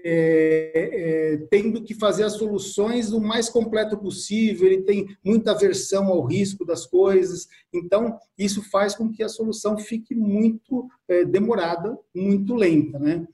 [0.03, 6.07] é, é, tendo que fazer as soluções o mais completo possível, ele tem muita aversão
[6.07, 11.97] ao risco das coisas, então isso faz com que a solução fique muito é, demorada,
[12.15, 13.27] muito lenta, né?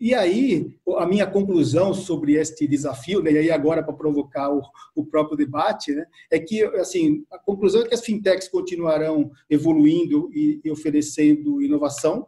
[0.00, 4.60] E aí, a minha conclusão sobre este desafio, né, e aí agora para provocar o,
[4.94, 10.28] o, próprio debate, né, é que, assim, a conclusão é que as fintechs continuarão evoluindo
[10.32, 12.26] e, e oferecendo inovação,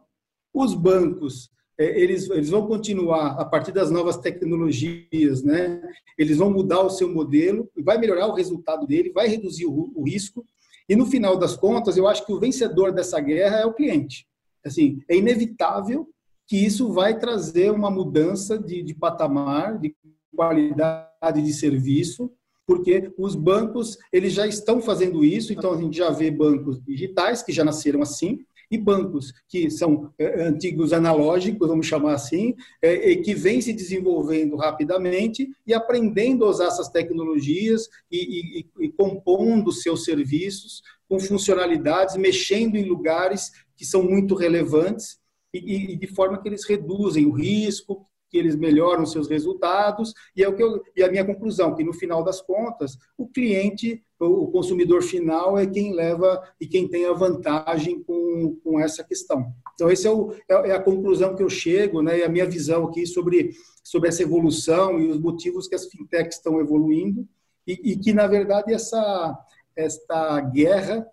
[0.53, 5.81] os bancos eles, eles vão continuar a partir das novas tecnologias, né?
[6.17, 10.03] Eles vão mudar o seu modelo, vai melhorar o resultado dele, vai reduzir o, o
[10.03, 10.45] risco.
[10.89, 14.25] E no final das contas, eu acho que o vencedor dessa guerra é o cliente.
[14.65, 16.09] Assim, é inevitável
[16.47, 19.95] que isso vai trazer uma mudança de, de patamar, de
[20.35, 22.31] qualidade de serviço,
[22.65, 25.53] porque os bancos eles já estão fazendo isso.
[25.53, 30.13] Então a gente já vê bancos digitais que já nasceram assim e bancos que são
[30.17, 36.49] é, antigos analógicos, vamos chamar assim, é, que vêm se desenvolvendo rapidamente e aprendendo a
[36.49, 43.85] usar essas tecnologias e, e, e compondo seus serviços com funcionalidades, mexendo em lugares que
[43.85, 45.17] são muito relevantes.
[45.53, 50.43] e, e de forma que eles reduzem o risco, que eles melhoram seus resultados e
[50.43, 54.03] é o que eu, e a minha conclusão que no final das contas o cliente
[54.19, 59.53] o consumidor final é quem leva e quem tem a vantagem com, com essa questão.
[59.75, 62.45] Então esse é, o, é, é a conclusão que eu chego né e a minha
[62.45, 63.51] visão aqui sobre
[63.83, 67.27] sobre essa evolução e os motivos que as fintechs estão evoluindo
[67.65, 69.37] e, e que na verdade essa
[69.75, 71.07] esta guerra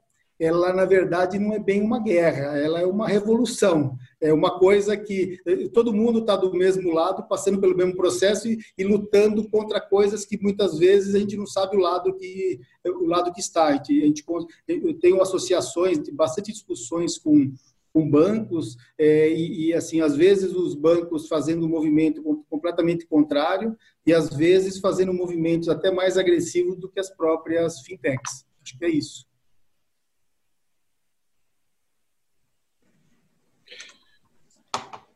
[0.45, 4.97] ela na verdade não é bem uma guerra, ela é uma revolução, é uma coisa
[4.97, 9.49] que eh, todo mundo está do mesmo lado, passando pelo mesmo processo e, e, lutando
[9.49, 13.41] contra coisas que muitas vezes a gente não sabe o lado que o lado que
[13.41, 13.67] está.
[13.69, 14.25] A gente, a gente
[14.69, 17.53] eu tenho associações, bastante discussões com
[17.95, 23.77] com bancos é, e, e, assim às vezes os bancos fazendo um movimento completamente contrário
[24.05, 28.45] e às vezes fazendo movimentos até mais agressivos do que as próprias fintechs.
[28.61, 29.25] Acho que é isso.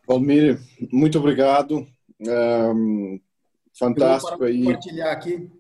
[0.09, 0.59] Valmir,
[0.91, 1.87] muito obrigado.
[2.19, 3.21] Um,
[3.79, 4.65] fantástico aí.
[4.65, 5.51] Compartilhar aqui.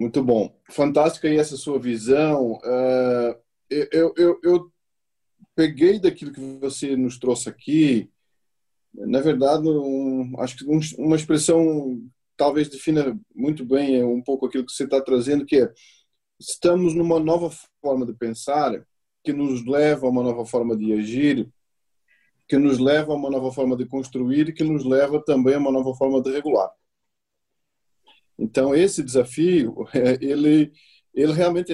[0.00, 0.52] Muito bom.
[0.68, 2.54] Fantástico aí essa sua visão.
[2.54, 3.38] Uh,
[3.70, 4.72] eu, eu, eu
[5.54, 8.10] peguei daquilo que você nos trouxe aqui,
[8.92, 12.02] na verdade, um, acho que um, uma expressão
[12.36, 15.72] talvez defina muito bem um pouco aquilo que você está trazendo, que é
[16.40, 18.84] estamos numa nova forma de pensar
[19.22, 21.48] que nos leva a uma nova forma de agir
[22.48, 25.58] que nos leva a uma nova forma de construir e que nos leva também a
[25.58, 26.70] uma nova forma de regular.
[28.38, 29.74] Então, esse desafio,
[30.20, 30.72] ele,
[31.14, 31.72] ele realmente.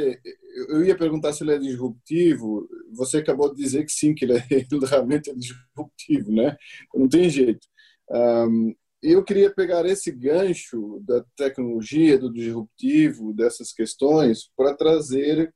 [0.68, 2.68] Eu ia perguntar se ele é disruptivo.
[2.92, 6.56] Você acabou de dizer que sim, que ele, é, ele realmente é disruptivo, né?
[6.94, 7.66] Não tem jeito.
[8.10, 15.52] Um, eu queria pegar esse gancho da tecnologia, do disruptivo, dessas questões, para trazer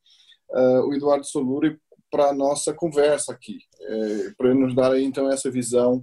[0.51, 1.79] uh, o Eduardo Soluri
[2.17, 6.03] para a nossa conversa aqui, é, para nos dar aí, então essa visão,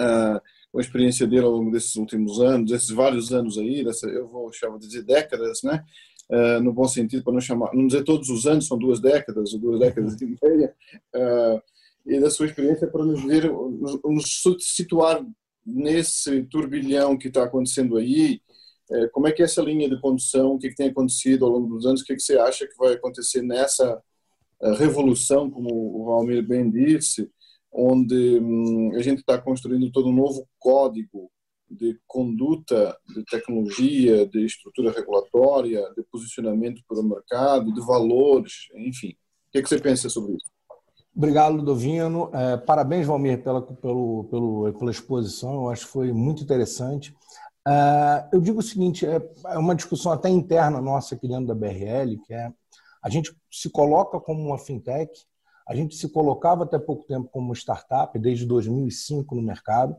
[0.00, 0.40] uh,
[0.76, 4.52] a experiência dele ao longo desses últimos anos, desses vários anos aí, dessa, eu vou
[4.52, 5.84] chamar de décadas, né?
[6.28, 9.52] Uh, no bom sentido, para não chamar, não dizer todos os anos, são duas décadas
[9.52, 10.74] ou duas décadas e meia,
[11.14, 11.62] uh,
[12.04, 15.24] e da sua experiência para nos ver, nos, nos situar
[15.64, 18.40] nesse turbilhão que está acontecendo aí,
[18.90, 21.52] uh, como é que é essa linha de condução, o que, que tem acontecido ao
[21.52, 24.02] longo dos anos, o que, que você acha que vai acontecer nessa
[24.72, 27.30] revolução, como o Valmir bem disse,
[27.70, 31.30] onde hum, a gente está construindo todo um novo código
[31.68, 39.08] de conduta, de tecnologia, de estrutura regulatória, de posicionamento para o mercado, de valores, enfim.
[39.48, 40.54] O que, é que você pensa sobre isso?
[41.16, 42.30] Obrigado, Ludovino.
[42.32, 45.54] É, parabéns, Valmir, pela, pelo, pelo, pela exposição.
[45.54, 47.14] Eu acho que foi muito interessante.
[47.66, 51.54] É, eu digo o seguinte: é, é uma discussão até interna nossa aqui dentro da
[51.54, 52.52] BRL, que é
[53.04, 55.12] a gente se coloca como uma fintech,
[55.68, 59.94] a gente se colocava até pouco tempo como startup, desde 2005 no mercado,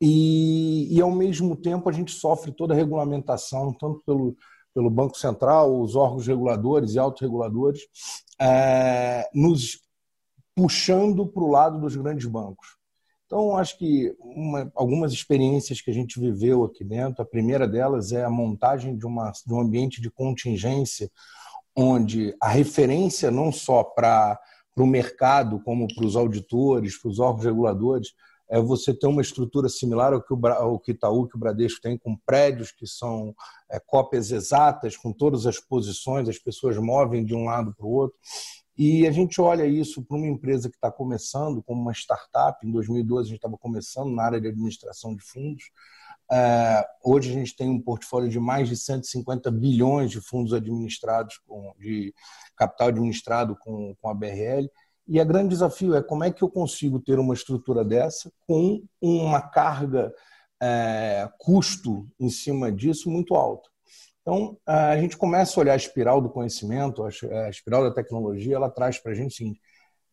[0.00, 4.36] e, e ao mesmo tempo a gente sofre toda a regulamentação, tanto pelo,
[4.74, 7.82] pelo Banco Central, os órgãos reguladores e autorreguladores,
[8.40, 9.80] é, nos
[10.54, 12.78] puxando para o lado dos grandes bancos.
[13.26, 18.10] Então, acho que uma, algumas experiências que a gente viveu aqui dentro, a primeira delas
[18.10, 21.10] é a montagem de, uma, de um ambiente de contingência
[21.80, 24.36] onde a referência não só para
[24.76, 28.08] o mercado, como para os auditores, para os órgãos reguladores,
[28.50, 31.80] é você ter uma estrutura similar ao que o, ao que Itaú, que o Bradesco
[31.80, 33.32] tem, com prédios que são
[33.70, 37.90] é, cópias exatas, com todas as posições, as pessoas movem de um lado para o
[37.90, 38.18] outro.
[38.76, 42.66] E a gente olha isso para uma empresa que está começando, como uma startup.
[42.66, 45.64] Em 2012, a gente estava começando na área de administração de fundos.
[46.30, 51.38] Uh, hoje a gente tem um portfólio de mais de 150 bilhões de fundos administrados,
[51.46, 52.14] com, de
[52.56, 54.68] capital administrado com, com a BRL.
[55.06, 58.82] E o grande desafio é como é que eu consigo ter uma estrutura dessa com
[59.00, 60.12] uma carga,
[60.62, 63.70] uh, custo em cima disso muito alto.
[64.20, 68.68] Então, a gente começa a olhar a espiral do conhecimento, a espiral da tecnologia, ela
[68.68, 69.58] traz para a gente seguinte,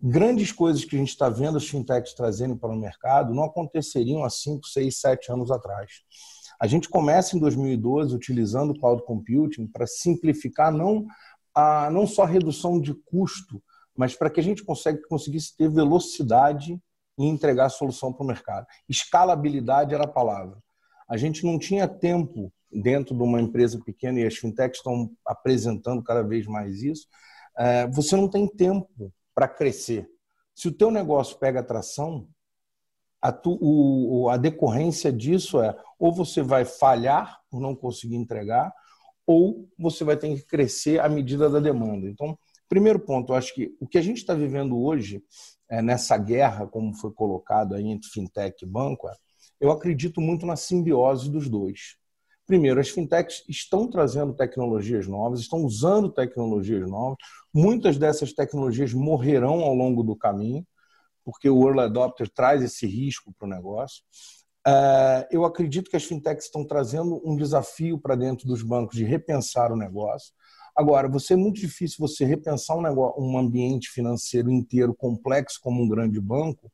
[0.02, 4.24] grandes coisas que a gente está vendo as fintechs trazendo para o mercado não aconteceriam
[4.24, 5.92] há 5, 6, 7 anos atrás.
[6.60, 11.06] A gente começa em 2012 utilizando o cloud computing para simplificar não,
[11.54, 13.62] a, não só a redução de custo,
[13.96, 16.80] mas para que a gente consiga, conseguisse ter velocidade
[17.18, 18.68] e entregar a solução para o mercado.
[18.90, 20.58] Escalabilidade era a palavra.
[21.10, 26.04] A gente não tinha tempo dentro de uma empresa pequena, e as fintechs estão apresentando
[26.04, 27.08] cada vez mais isso,
[27.58, 30.10] é, você não tem tempo para crescer.
[30.56, 32.28] Se o teu negócio pega atração,
[33.22, 38.74] a, tu, o, a decorrência disso é ou você vai falhar por não conseguir entregar,
[39.28, 42.08] ou você vai ter que crescer à medida da demanda.
[42.08, 45.24] Então, Primeiro ponto, eu acho que o que a gente está vivendo hoje,
[45.70, 49.14] é, nessa guerra, como foi colocado aí entre fintech e banco, é,
[49.60, 51.96] eu acredito muito na simbiose dos dois.
[52.46, 57.18] Primeiro, as fintechs estão trazendo tecnologias novas, estão usando tecnologias novas.
[57.54, 60.66] Muitas dessas tecnologias morrerão ao longo do caminho,
[61.24, 64.04] porque o early adopter traz esse risco para o negócio.
[64.68, 69.04] É, eu acredito que as fintechs estão trazendo um desafio para dentro dos bancos de
[69.04, 70.34] repensar o negócio.
[70.76, 75.82] Agora, você é muito difícil você repensar um, negócio, um ambiente financeiro inteiro complexo como
[75.82, 76.72] um grande banco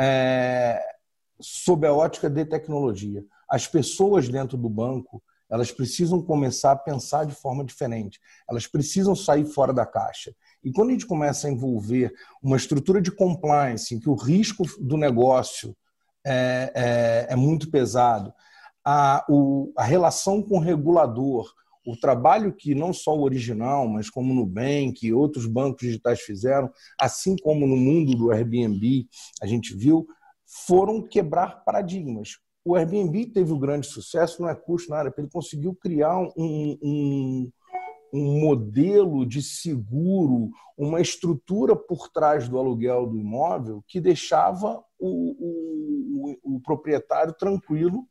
[0.00, 0.80] é,
[1.40, 3.24] sob a ótica de tecnologia.
[3.48, 8.18] As pessoas dentro do banco elas precisam começar a pensar de forma diferente.
[8.48, 10.34] Elas precisam sair fora da caixa.
[10.64, 14.64] E quando a gente começa a envolver uma estrutura de compliance em que o risco
[14.80, 15.76] do negócio
[16.26, 18.32] é, é, é muito pesado,
[18.84, 21.52] a, o, a relação com o regulador,
[21.86, 26.20] o trabalho que não só o original, mas como o Nubank e outros bancos digitais
[26.20, 29.06] fizeram, assim como no mundo do Airbnb,
[29.42, 30.06] a gente viu,
[30.66, 32.38] foram quebrar paradigmas.
[32.64, 36.32] O Airbnb teve um grande sucesso, não é custo nada, porque ele conseguiu criar um,
[36.82, 37.52] um,
[38.10, 46.36] um modelo de seguro, uma estrutura por trás do aluguel do imóvel que deixava o,
[46.40, 48.06] o, o proprietário tranquilo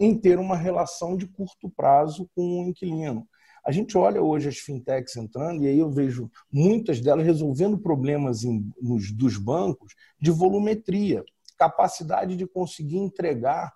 [0.00, 3.26] em ter uma relação de curto prazo com o inquilino.
[3.64, 8.42] A gente olha hoje as fintechs entrando e aí eu vejo muitas delas resolvendo problemas
[8.42, 11.24] em, nos, dos bancos de volumetria,
[11.56, 13.72] capacidade de conseguir entregar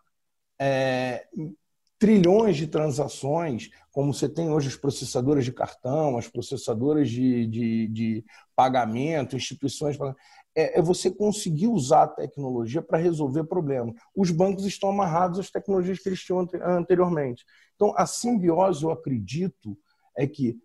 [0.58, 1.26] é,
[1.98, 7.88] trilhões de transações, como você tem hoje as processadoras de cartão, as processadoras de, de,
[7.88, 9.96] de pagamento, instituições
[10.54, 13.94] é, é você conseguir usar a tecnologia para resolver problemas.
[14.14, 17.44] Os bancos estão amarrados às tecnologias que eles tinham anteriormente.
[17.74, 19.78] Então, a simbiose, eu acredito,
[20.16, 20.58] é que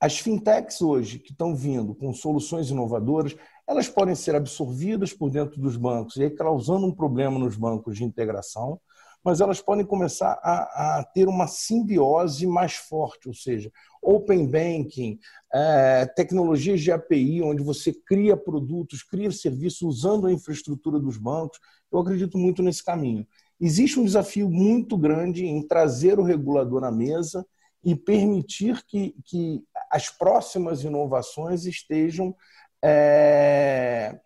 [0.00, 3.36] as fintechs hoje que estão vindo com soluções inovadoras,
[3.66, 7.96] elas podem ser absorvidas por dentro dos bancos e aí causando um problema nos bancos
[7.96, 8.80] de integração,
[9.24, 13.70] mas elas podem começar a, a ter uma simbiose mais forte, ou seja,
[14.02, 15.18] open banking,
[15.52, 21.58] é, tecnologias de API, onde você cria produtos, cria serviços usando a infraestrutura dos bancos.
[21.90, 23.26] Eu acredito muito nesse caminho.
[23.60, 27.44] Existe um desafio muito grande em trazer o regulador à mesa
[27.84, 32.34] e permitir que, que as próximas inovações estejam
[32.82, 34.18] é,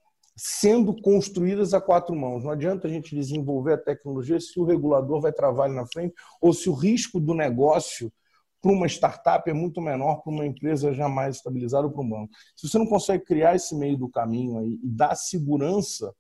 [0.45, 2.43] sendo construídas a quatro mãos.
[2.43, 6.16] Não adianta a gente desenvolver a tecnologia se o regulador vai travar ali na frente
[6.40, 8.12] ou se o risco do negócio
[8.61, 12.32] para uma startup é muito menor para uma empresa jamais estabilizada ou para um banco.
[12.57, 16.12] Se você não consegue criar esse meio do caminho aí e dar segurança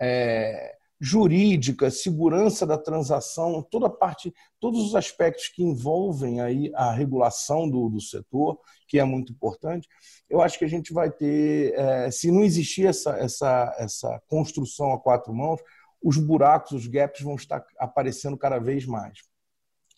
[0.00, 6.90] é, jurídica, segurança da transação, toda a parte, todos os aspectos que envolvem aí a
[6.90, 9.88] regulação do, do setor, que é muito importante,
[10.28, 14.92] eu acho que a gente vai ter, é, se não existir essa, essa, essa construção
[14.92, 15.60] a quatro mãos,
[16.02, 19.18] os buracos, os gaps vão estar aparecendo cada vez mais.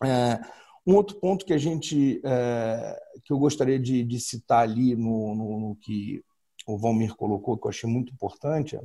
[0.03, 0.39] É,
[0.85, 5.35] um outro ponto que a gente, é, que eu gostaria de, de citar ali no,
[5.35, 6.23] no, no, que
[6.67, 8.81] o Valmir colocou, que eu achei muito importante, é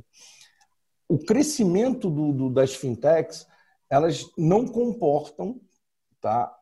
[1.09, 3.47] o crescimento do, do, das fintechs,
[3.89, 5.59] elas não comportam,
[6.19, 6.53] tá?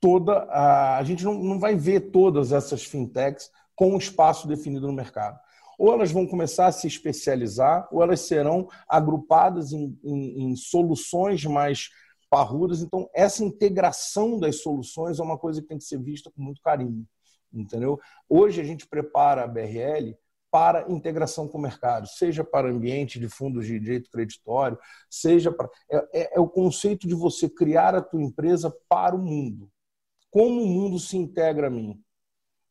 [0.00, 4.86] Toda a, a gente não, não vai ver todas essas fintechs com um espaço definido
[4.86, 5.38] no mercado.
[5.78, 11.44] Ou elas vão começar a se especializar, ou elas serão agrupadas em, em, em soluções
[11.44, 11.90] mais
[12.30, 12.82] parrudas.
[12.82, 16.60] Então, essa integração das soluções é uma coisa que tem que ser vista com muito
[16.60, 17.06] carinho.
[17.52, 18.00] Entendeu?
[18.28, 20.16] Hoje a gente prepara a BRL
[20.54, 24.78] para integração com o mercado, seja para ambiente de fundos de direito creditório,
[25.10, 25.68] seja para.
[25.90, 29.68] É, é, é, o conceito de você criar a tua empresa para o mundo.
[30.30, 32.00] Como o mundo se integra a mim?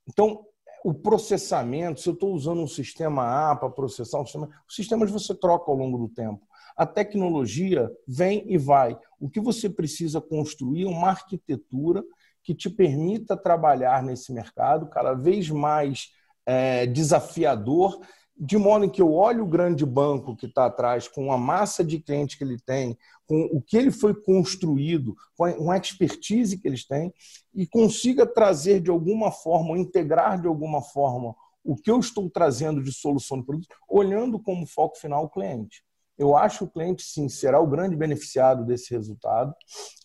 [0.07, 0.45] Então,
[0.81, 5.11] o processamento, se eu estou usando um sistema A para processar um sistema, os sistemas
[5.11, 6.47] você troca ao longo do tempo.
[6.77, 8.97] A tecnologia vem e vai.
[9.19, 12.01] O que você precisa construir é uma arquitetura
[12.41, 16.13] que te permita trabalhar nesse mercado cada vez mais
[16.45, 17.99] é, desafiador,
[18.35, 21.99] de modo que eu olho o grande banco que está atrás, com a massa de
[21.99, 26.85] clientes que ele tem, com o que ele foi construído, com a expertise que eles
[26.85, 27.13] têm,
[27.53, 32.83] e consiga trazer de alguma forma, integrar de alguma forma, o que eu estou trazendo
[32.83, 35.83] de solução de produto, olhando como foco final o cliente.
[36.17, 39.53] Eu acho que o cliente, sim, será o grande beneficiado desse resultado.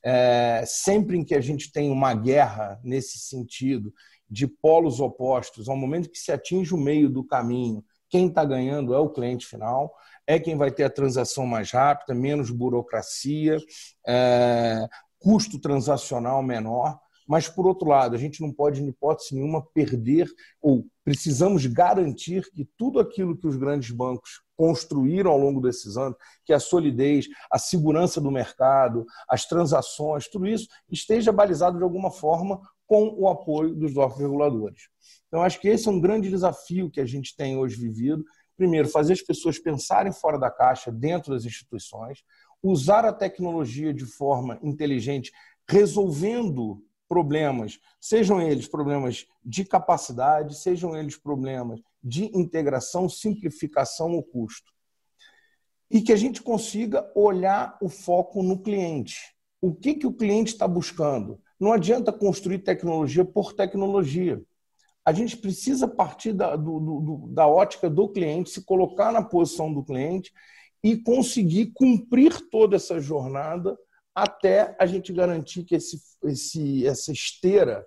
[0.02, 3.92] É, sempre em que a gente tem uma guerra nesse sentido
[4.28, 8.94] de polos opostos, ao momento que se atinge o meio do caminho, quem está ganhando
[8.94, 9.94] é o cliente final,
[10.26, 13.58] é quem vai ter a transação mais rápida, menos burocracia,
[14.06, 14.86] é,
[15.18, 16.98] custo transacional menor.
[17.26, 20.30] mas, por outro lado, a gente não pode, em hipótese nenhuma, perder
[20.62, 26.16] ou precisamos garantir que tudo aquilo que os grandes bancos construíram ao longo desses anos,
[26.44, 32.10] que a solidez, a segurança do mercado, as transações, tudo isso esteja balizado de alguma
[32.10, 34.88] forma com o apoio dos órgãos reguladores.
[35.28, 38.24] Então, acho que esse é um grande desafio que a gente tem hoje vivido.
[38.56, 42.24] Primeiro, fazer as pessoas pensarem fora da caixa dentro das instituições,
[42.62, 45.30] usar a tecnologia de forma inteligente,
[45.68, 54.72] resolvendo problemas, sejam eles problemas de capacidade, sejam eles problemas de integração, simplificação ou custo.
[55.90, 59.36] E que a gente consiga olhar o foco no cliente.
[59.60, 61.38] O que, que o cliente está buscando?
[61.58, 64.40] Não adianta construir tecnologia por tecnologia.
[65.04, 69.72] A gente precisa partir da, do, do, da ótica do cliente, se colocar na posição
[69.72, 70.32] do cliente
[70.82, 73.76] e conseguir cumprir toda essa jornada
[74.14, 77.84] até a gente garantir que esse, esse, essa esteira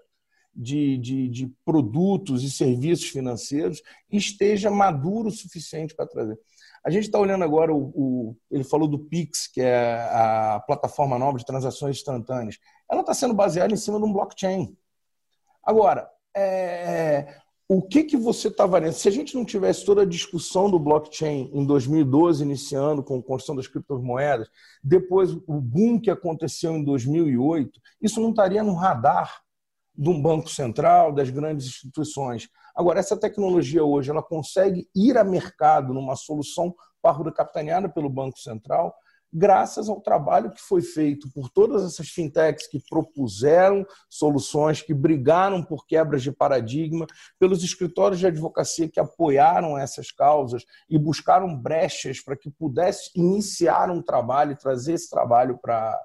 [0.54, 6.38] de, de, de produtos e serviços financeiros esteja maduro o suficiente para trazer.
[6.84, 11.18] A gente está olhando agora, o, o, ele falou do Pix, que é a plataforma
[11.20, 12.58] nova de transações instantâneas.
[12.92, 14.78] Ela está sendo baseada em cima de um blockchain.
[15.64, 17.38] Agora, é,
[17.74, 18.92] o que, que você está valendo?
[18.92, 23.24] Se a gente não tivesse toda a discussão do blockchain em 2012, iniciando com a
[23.24, 24.50] construção das criptomoedas,
[24.84, 29.42] depois o boom que aconteceu em 2008, isso não estaria no radar
[29.96, 32.50] de um banco central, das grandes instituições.
[32.76, 38.38] Agora, essa tecnologia hoje, ela consegue ir a mercado numa solução parruda capitaneada pelo Banco
[38.38, 38.94] Central,
[39.34, 45.64] graças ao trabalho que foi feito por todas essas fintechs que propuseram soluções, que brigaram
[45.64, 47.08] por quebras de paradigma,
[47.40, 53.90] pelos escritórios de advocacia que apoiaram essas causas e buscaram brechas para que pudesse iniciar
[53.90, 55.98] um trabalho e trazer esse trabalho para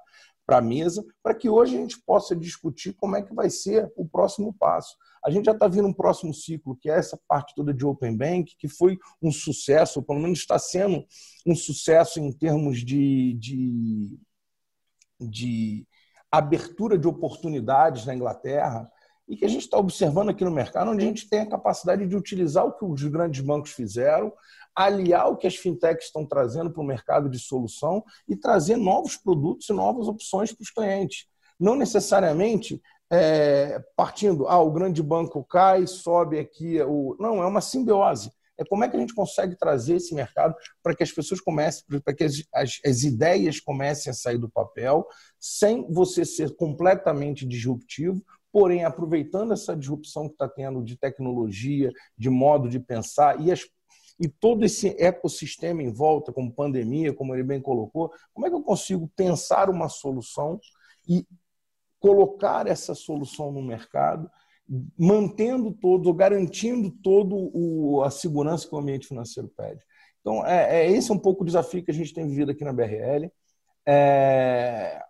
[0.47, 3.91] para a mesa, para que hoje a gente possa discutir como é que vai ser
[3.97, 4.95] o próximo passo.
[5.23, 8.15] A gente já está vindo um próximo ciclo, que é essa parte toda de Open
[8.15, 11.05] Bank, que foi um sucesso, ou pelo menos está sendo
[11.45, 14.17] um sucesso em termos de, de,
[15.19, 15.85] de
[16.31, 18.89] abertura de oportunidades na Inglaterra,
[19.27, 22.07] e que a gente está observando aqui no mercado, onde a gente tem a capacidade
[22.07, 24.31] de utilizar o que os grandes bancos fizeram,
[24.77, 29.17] aliar o que as fintechs estão trazendo para o mercado de solução e trazer novos
[29.17, 31.25] produtos e novas opções para os clientes.
[31.59, 36.79] Não necessariamente é, partindo, ah, o grande banco cai, sobe aqui.
[36.83, 37.15] O...
[37.19, 38.31] Não, é uma simbiose.
[38.59, 41.83] É como é que a gente consegue trazer esse mercado para que as pessoas comecem,
[42.03, 45.07] para que as, as, as, ideias comecem a sair do papel,
[45.39, 52.29] sem você ser completamente disruptivo, porém aproveitando essa disrupção que está tendo de tecnologia, de
[52.29, 53.63] modo de pensar e as
[54.19, 58.55] e todo esse ecossistema em volta, como pandemia, como ele bem colocou, como é que
[58.55, 60.59] eu consigo pensar uma solução
[61.07, 61.25] e
[61.99, 64.29] colocar essa solução no mercado,
[64.97, 69.83] mantendo todo, garantindo todo o, a segurança que o ambiente financeiro pede.
[70.19, 72.63] Então, é, é esse é um pouco o desafio que a gente tem vivido aqui
[72.63, 73.31] na BRL.
[73.85, 75.01] É,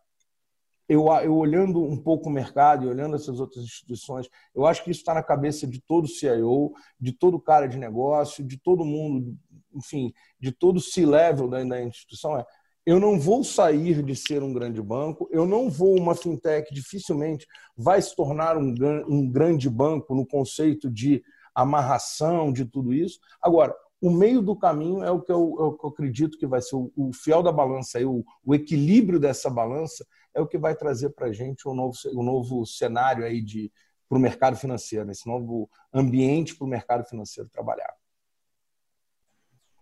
[0.87, 4.91] eu, eu olhando um pouco o mercado e olhando essas outras instituições, eu acho que
[4.91, 9.37] isso está na cabeça de todo CIO, de todo cara de negócio, de todo mundo,
[9.73, 12.37] enfim, de todo C-level da, da instituição.
[12.37, 12.45] É,
[12.85, 17.45] eu não vou sair de ser um grande banco, eu não vou, uma fintech dificilmente
[17.75, 18.73] vai se tornar um,
[19.09, 21.21] um grande banco no conceito de
[21.53, 23.19] amarração, de tudo isso.
[23.41, 26.75] Agora, o meio do caminho é o que eu, é eu acredito que vai ser
[26.75, 30.05] o, o fiel da balança, o, o, equilíbrio dessa balança
[30.37, 33.71] é o que vai trazer para a gente um novo, um novo cenário aí de
[34.07, 37.93] para o mercado financeiro, esse novo ambiente para o mercado financeiro trabalhar.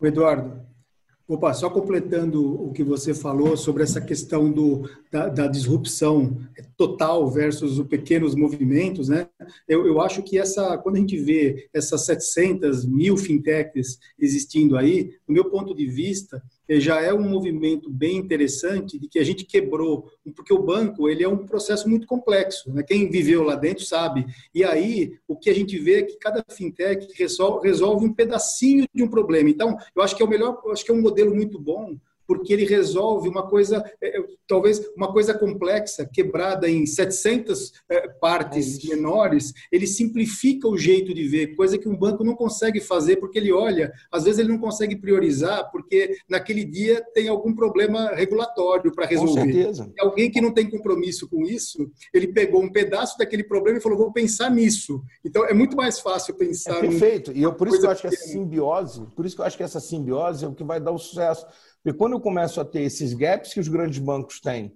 [0.01, 0.65] Eduardo,
[1.27, 6.37] Opa, só completando o que você falou sobre essa questão do, da, da disrupção
[6.77, 9.27] total versus os pequenos movimentos, né?
[9.67, 15.15] Eu, eu acho que essa, quando a gente vê essas 700 mil fintechs existindo aí,
[15.27, 19.45] do meu ponto de vista, já é um movimento bem interessante de que a gente
[19.45, 22.83] quebrou, porque o banco ele é um processo muito complexo, né?
[22.83, 24.25] quem viveu lá dentro sabe.
[24.53, 28.85] E aí o que a gente vê é que cada fintech resolve, resolve um pedacinho
[28.93, 29.49] de um problema.
[29.49, 31.95] Então, eu acho que é o melhor, acho que é um modelo muito bom
[32.27, 38.07] porque ele resolve uma coisa, é, é, talvez uma coisa complexa, quebrada em 700 é,
[38.07, 42.79] partes é menores, ele simplifica o jeito de ver, coisa que um banco não consegue
[42.79, 47.53] fazer, porque ele olha, às vezes ele não consegue priorizar, porque naquele dia tem algum
[47.53, 49.41] problema regulatório para resolver.
[49.41, 49.93] Com certeza.
[49.95, 53.81] E alguém que não tem compromisso com isso, ele pegou um pedaço daquele problema e
[53.81, 55.01] falou, vou pensar nisso.
[55.23, 56.77] Então, é muito mais fácil pensar...
[56.77, 59.41] É perfeito, e eu, por isso que eu acho que essa simbiose, por isso que
[59.41, 61.45] eu acho que essa simbiose é o que vai dar o sucesso.
[61.85, 64.75] Porque quando eu começo a ter esses gaps que os grandes bancos têm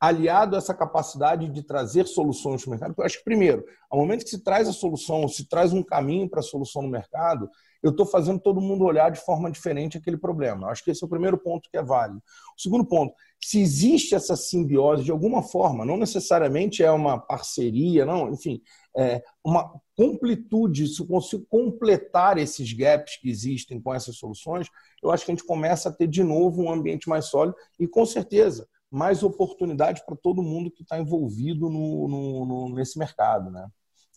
[0.00, 2.94] aliado a essa capacidade de trazer soluções para o mercado.
[2.96, 6.26] Eu acho que, primeiro, ao momento que se traz a solução, se traz um caminho
[6.30, 7.46] para a solução no mercado,
[7.86, 10.68] eu estou fazendo todo mundo olhar de forma diferente aquele problema.
[10.68, 12.22] Acho que esse é o primeiro ponto que é válido.
[12.56, 18.04] O segundo ponto, se existe essa simbiose de alguma forma, não necessariamente é uma parceria,
[18.04, 18.60] não, enfim,
[18.96, 24.68] é uma completude, se eu consigo completar esses gaps que existem com essas soluções,
[25.02, 27.86] eu acho que a gente começa a ter de novo um ambiente mais sólido e,
[27.86, 33.50] com certeza, mais oportunidade para todo mundo que está envolvido no, no, no, nesse mercado.
[33.50, 33.66] Né?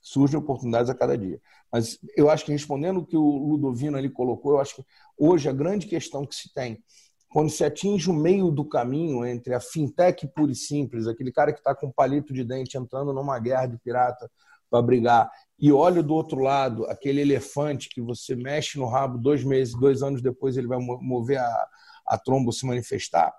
[0.01, 1.39] Surgem oportunidades a cada dia.
[1.71, 4.85] Mas eu acho que respondendo o que o Ludovino ali colocou, eu acho que
[5.17, 6.83] hoje a grande questão que se tem,
[7.29, 11.53] quando se atinge o meio do caminho entre a fintech pura e simples, aquele cara
[11.53, 14.29] que está com palito de dente entrando numa guerra de pirata
[14.69, 19.43] para brigar, e olha do outro lado aquele elefante que você mexe no rabo dois
[19.43, 21.67] meses, dois anos depois ele vai mover a,
[22.07, 23.33] a tromba se manifestar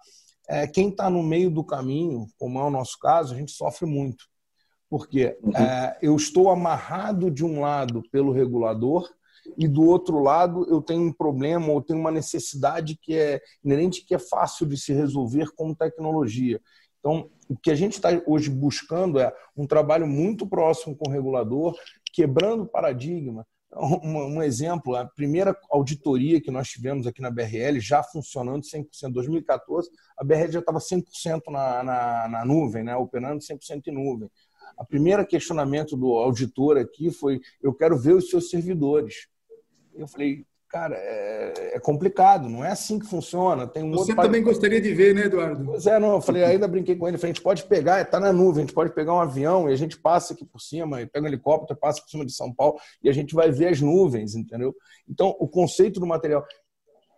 [0.50, 3.86] é, quem está no meio do caminho, como é o nosso caso, a gente sofre
[3.86, 4.24] muito.
[4.90, 5.56] Porque uhum.
[5.56, 9.08] é, eu estou amarrado de um lado pelo regulador
[9.56, 14.04] e do outro lado eu tenho um problema ou tenho uma necessidade que é inerente,
[14.04, 16.60] que é fácil de se resolver com tecnologia.
[16.98, 21.12] Então, o que a gente está hoje buscando é um trabalho muito próximo com o
[21.12, 21.74] regulador,
[22.12, 23.46] quebrando paradigma,
[24.02, 28.84] um, um, exemplo, a primeira auditoria que nós tivemos aqui na BRL, já funcionando 100%,
[29.04, 29.88] em 2014,
[30.18, 34.28] a BRL já estava 100% na, na, na nuvem, né, operando 100% em nuvem.
[34.76, 39.28] A primeira questionamento do auditor aqui foi: eu quero ver os seus servidores.
[39.94, 43.66] Eu falei, cara, é, é, complicado, não é assim que funciona.
[43.66, 45.64] Tem um Você também gostaria de ver, né, Eduardo?
[45.64, 48.20] Pois é, não, eu falei, ainda brinquei com ele, falei, a gente pode pegar, está
[48.20, 51.02] na nuvem, a gente pode pegar um avião e a gente passa aqui por cima,
[51.02, 53.68] e pega um helicóptero, passa por cima de São Paulo e a gente vai ver
[53.68, 54.74] as nuvens, entendeu?
[55.08, 56.44] Então, o conceito do material.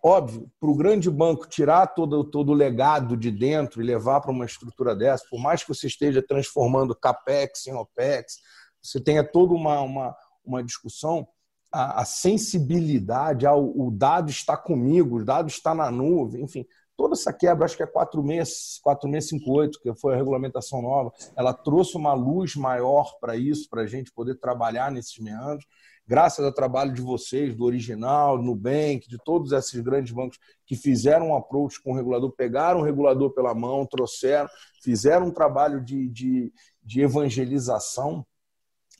[0.05, 4.31] Óbvio, para o grande banco tirar todo, todo o legado de dentro e levar para
[4.31, 8.39] uma estrutura dessa, por mais que você esteja transformando CAPEX em OPEX,
[8.81, 11.25] você tenha toda uma, uma, uma discussão,
[11.71, 16.65] a, a sensibilidade ao o dado está comigo, o dado está na nuvem, enfim,
[16.97, 22.13] toda essa quebra, acho que é 4658, que foi a regulamentação nova, ela trouxe uma
[22.13, 25.65] luz maior para isso, para a gente poder trabalhar nesses meandros,
[26.13, 30.75] graças ao trabalho de vocês, do Original, do Nubank, de todos esses grandes bancos que
[30.75, 34.47] fizeram um approach com o regulador, pegaram o regulador pela mão, trouxeram,
[34.83, 36.53] fizeram um trabalho de, de,
[36.83, 38.23] de evangelização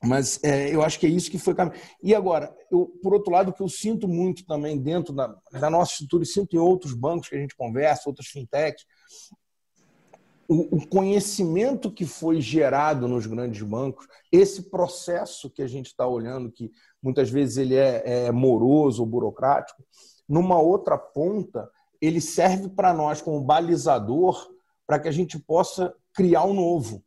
[0.03, 1.55] mas é, eu acho que é isso que foi.
[2.01, 5.69] E agora, eu, por outro lado, o que eu sinto muito também dentro da, da
[5.69, 8.85] nossa estrutura, e sinto em outros bancos que a gente conversa, outras fintechs,
[10.47, 16.07] o, o, conhecimento que foi gerado nos grandes bancos, esse processo que a gente está
[16.07, 16.71] olhando, que
[17.01, 19.83] muitas vezes ele é, é moroso burocrático,
[20.27, 21.69] numa outra ponta,
[22.01, 24.49] ele serve para nós como balizador
[24.85, 27.03] para que a gente possa criar um novo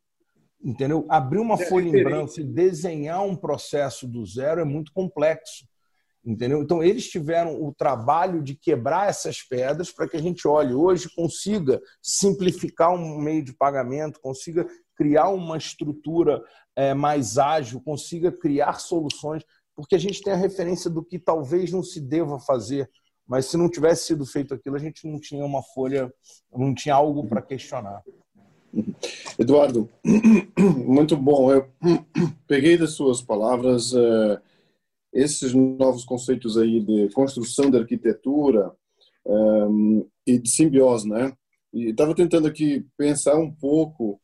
[0.67, 1.07] entendeu?
[1.09, 5.65] Abrir uma é folha em branco e desenhar um processo do zero é muito complexo,
[6.27, 6.61] entendeu?
[6.61, 11.09] Então eles tiveram o trabalho de quebrar essas pedras para que a gente olhe hoje
[11.15, 14.67] consiga simplificar um meio de pagamento, consiga
[14.97, 16.43] criar uma estrutura
[16.75, 19.45] é, mais ágil, consiga criar soluções,
[19.77, 22.91] porque a gente tem a referência do que talvez não se deva fazer.
[23.29, 26.13] Mas se não tivesse sido feito aquilo, a gente não tinha uma folha,
[26.53, 28.03] não tinha algo para questionar.
[29.39, 29.89] Eduardo,
[30.87, 31.53] muito bom.
[31.53, 31.69] Eu
[32.47, 34.41] peguei das suas palavras uh,
[35.17, 38.71] esses novos conceitos aí de construção de arquitetura
[39.25, 41.33] um, eh, e de simbiose, né?
[41.73, 44.21] E estava tentando aqui pensar um pouco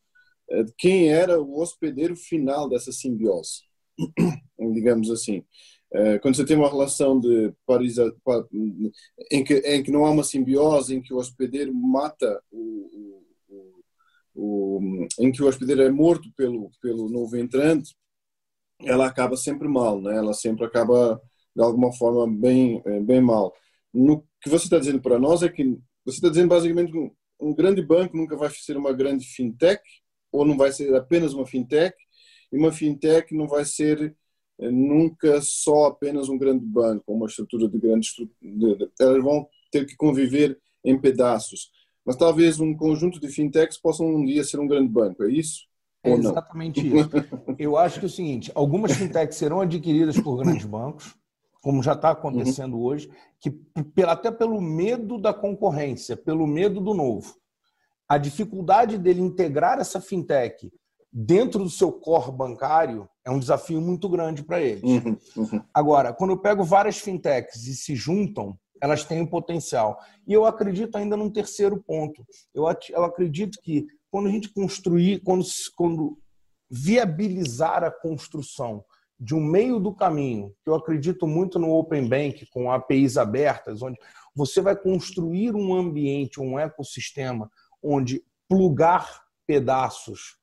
[0.49, 3.63] uh, quem era o hospedeiro final dessa simbiose,
[4.73, 5.43] digamos assim.
[5.93, 8.13] Uh, quando você tem uma relação de parisa,
[9.31, 13.23] em que, em que não há uma simbiose, em que o hospedeiro mata o,
[14.35, 17.95] o, em que o hospedeiro é morto pelo, pelo novo entrante,
[18.85, 20.15] ela acaba sempre mal, né?
[20.15, 21.21] ela sempre acaba
[21.55, 23.53] de alguma forma bem, eh, bem mal.
[23.93, 25.63] No que você está dizendo para nós é que
[26.05, 29.81] você está dizendo basicamente que um, grande banco nunca vai ser uma grande fintech,
[30.31, 31.95] ou não vai ser apenas uma fintech,
[32.51, 34.15] e uma fintech não vai ser
[34.59, 38.89] eh, nunca só apenas um grande banco, uma estrutura de grande estrutura.
[38.99, 41.71] Elas vão ter que conviver em pedaços
[42.05, 45.65] mas talvez um conjunto de fintechs possam um dia ser um grande banco, é isso?
[46.03, 47.09] É exatamente isso.
[47.57, 51.15] Eu acho que é o seguinte: algumas fintechs serão adquiridas por grandes bancos,
[51.61, 52.83] como já está acontecendo uhum.
[52.83, 53.57] hoje, que
[54.05, 57.35] até pelo medo da concorrência, pelo medo do novo.
[58.07, 60.71] A dificuldade dele integrar essa fintech
[61.11, 64.83] dentro do seu core bancário é um desafio muito grande para eles.
[64.83, 65.17] Uhum.
[65.37, 65.63] Uhum.
[65.73, 69.97] Agora, quando eu pego várias fintechs e se juntam, elas têm o potencial.
[70.27, 72.25] E eu acredito ainda num terceiro ponto.
[72.53, 75.43] Eu, eu acredito que quando a gente construir, quando,
[75.75, 76.19] quando
[76.69, 78.85] viabilizar a construção
[79.19, 83.81] de um meio do caminho, que eu acredito muito no Open Bank, com APIs abertas,
[83.81, 83.97] onde
[84.35, 87.49] você vai construir um ambiente, um ecossistema,
[87.81, 90.37] onde plugar pedaços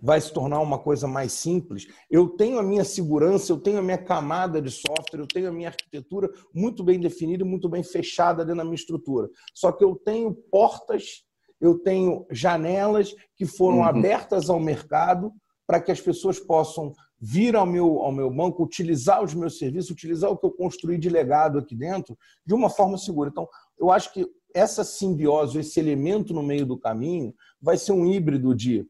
[0.00, 1.86] vai se tornar uma coisa mais simples.
[2.10, 5.52] Eu tenho a minha segurança, eu tenho a minha camada de software, eu tenho a
[5.52, 9.28] minha arquitetura muito bem definida e muito bem fechada dentro da minha estrutura.
[9.52, 11.26] Só que eu tenho portas,
[11.62, 13.84] eu tenho janelas que foram uhum.
[13.84, 15.32] abertas ao mercado
[15.64, 19.92] para que as pessoas possam vir ao meu, ao meu banco, utilizar os meus serviços,
[19.92, 23.30] utilizar o que eu construí de legado aqui dentro de uma forma segura.
[23.30, 23.48] Então,
[23.78, 28.52] eu acho que essa simbiose, esse elemento no meio do caminho, vai ser um híbrido
[28.56, 28.84] de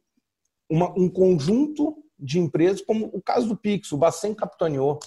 [0.68, 4.98] uma, um conjunto de empresas, como o caso do Pix, o Bacen capitaneou.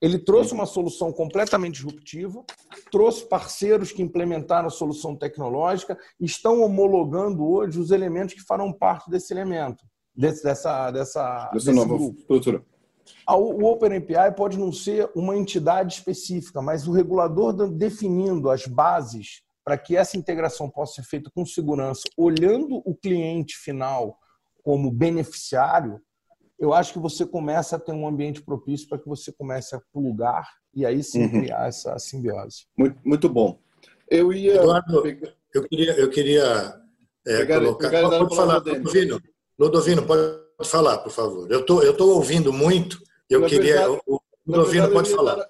[0.00, 2.44] Ele trouxe uma solução completamente disruptiva,
[2.90, 9.10] trouxe parceiros que implementaram a solução tecnológica estão homologando hoje os elementos que farão parte
[9.10, 9.84] desse elemento
[10.14, 12.18] desse, dessa, dessa, dessa nova grupo.
[12.18, 12.64] estrutura.
[13.28, 19.76] O OpenAPI pode não ser uma entidade específica, mas o regulador definindo as bases para
[19.78, 24.18] que essa integração possa ser feita com segurança, olhando o cliente final
[24.62, 26.00] como beneficiário,
[26.58, 29.80] eu acho que você começa a ter um ambiente propício para que você comece a
[29.92, 31.40] plugar e aí sim uhum.
[31.42, 32.66] criar essa simbiose.
[32.76, 33.58] Muito, muito bom.
[34.08, 34.56] Eu ia.
[34.56, 35.02] Eduardo,
[35.52, 36.80] eu queria, eu queria
[37.26, 37.90] é, pegar, colocar.
[37.90, 39.20] Pegar pode falar, Ludovino,
[39.58, 40.22] Ludovino, pode
[40.64, 41.50] falar, por favor.
[41.50, 43.02] Eu tô, eu tô ouvindo muito.
[43.28, 43.74] Eu na queria.
[43.74, 45.36] Verdade, o Ludovino pode falar.
[45.36, 45.48] Dar,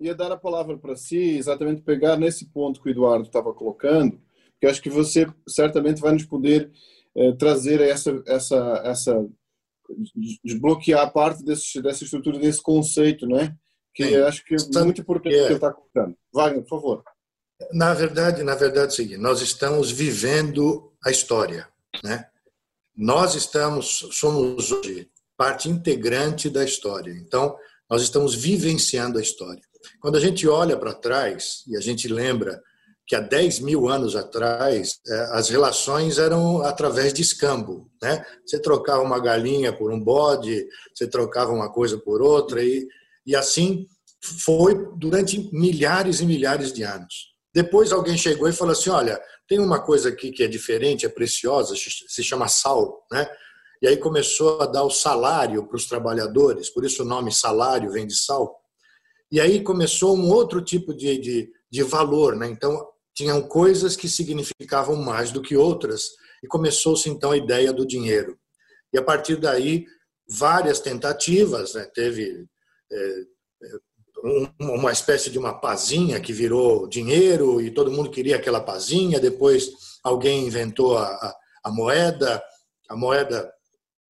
[0.00, 4.20] ia dar a palavra para si, exatamente pegar nesse ponto que o Eduardo estava colocando,
[4.60, 6.70] que acho que você certamente vai nos poder
[7.14, 9.28] eh, trazer essa, essa, essa
[10.44, 13.54] desbloquear parte desse, dessa estrutura, desse conceito, né?
[13.94, 14.16] Que Sim.
[14.22, 15.38] acho que é muito importante é.
[15.38, 16.16] que ele está colocando.
[16.32, 17.04] Wagner, por favor.
[17.72, 21.68] Na verdade, na verdade, é o seguinte: nós estamos vivendo a história,
[22.02, 22.26] né?
[22.96, 27.12] Nós estamos, somos hoje parte integrante da história.
[27.12, 27.56] Então,
[27.88, 29.62] nós estamos vivenciando a história.
[30.00, 32.62] Quando a gente olha para trás e a gente lembra
[33.06, 37.90] que há 10 mil anos atrás é, as relações eram através de escambo.
[38.00, 38.24] Né?
[38.46, 42.86] Você trocava uma galinha por um bode, você trocava uma coisa por outra, e,
[43.26, 43.86] e assim
[44.44, 47.32] foi durante milhares e milhares de anos.
[47.54, 51.08] Depois alguém chegou e falou assim: olha, tem uma coisa aqui que é diferente, é
[51.08, 53.28] preciosa, se chama sal, né?
[53.82, 57.90] E aí começou a dar o salário para os trabalhadores, por isso o nome salário
[57.90, 58.60] vem de sal.
[59.30, 62.46] E aí começou um outro tipo de, de, de valor, né?
[62.46, 66.10] Então tinham coisas que significavam mais do que outras
[66.42, 68.38] e começou-se então a ideia do dinheiro.
[68.92, 69.86] E a partir daí
[70.28, 71.84] várias tentativas, né?
[71.94, 72.46] Teve
[72.90, 73.24] é,
[74.60, 79.20] uma espécie de uma pazinha que virou dinheiro e todo mundo queria aquela pazinha.
[79.20, 79.70] Depois
[80.02, 82.42] alguém inventou a, a, a moeda.
[82.88, 83.52] A moeda,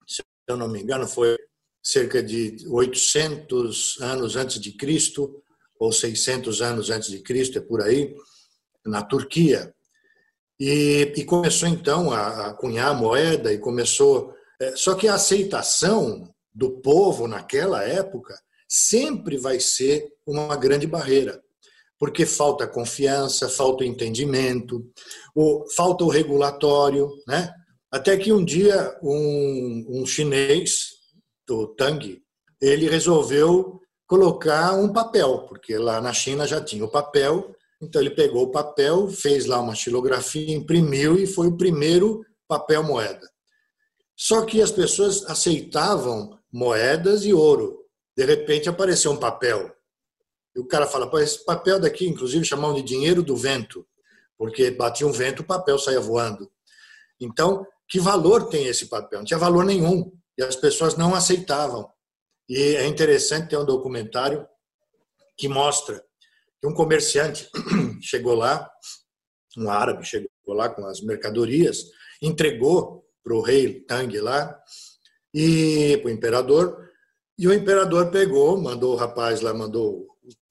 [0.07, 1.37] se eu não me engano, foi
[1.83, 5.43] cerca de 800 anos antes de Cristo
[5.79, 8.15] ou 600 anos antes de Cristo, é por aí,
[8.85, 9.75] na Turquia.
[10.59, 14.35] E, e começou então a, cunhar a moeda e começou.
[14.61, 18.35] É, só que a aceitação do povo naquela época
[18.69, 21.43] sempre vai ser uma grande barreira,
[21.99, 24.87] porque falta confiança, falta entendimento,
[25.35, 27.53] ou falta o regulatório, né?
[27.91, 31.03] Até que um dia um, um chinês,
[31.47, 32.23] do Tang,
[32.61, 38.11] ele resolveu colocar um papel, porque lá na China já tinha o papel, então ele
[38.11, 43.29] pegou o papel, fez lá uma xilografia, imprimiu e foi o primeiro papel moeda.
[44.17, 47.85] Só que as pessoas aceitavam moedas e ouro,
[48.17, 49.75] de repente apareceu um papel.
[50.55, 53.85] E o cara fala, esse papel daqui, inclusive, chamavam de dinheiro do vento,
[54.39, 56.49] porque batia um vento, o papel saía voando.
[57.19, 59.21] Então, que valor tem esse papel?
[59.21, 60.13] Não tinha valor nenhum.
[60.39, 61.91] E as pessoas não aceitavam.
[62.49, 64.47] E é interessante ter um documentário
[65.37, 66.05] que mostra
[66.65, 67.49] um comerciante
[68.01, 68.71] chegou lá,
[69.57, 71.85] um árabe chegou lá com as mercadorias,
[72.21, 74.59] entregou para o rei Tang lá
[75.35, 76.93] e para o imperador
[77.39, 80.07] e o imperador pegou, mandou o rapaz lá, mandou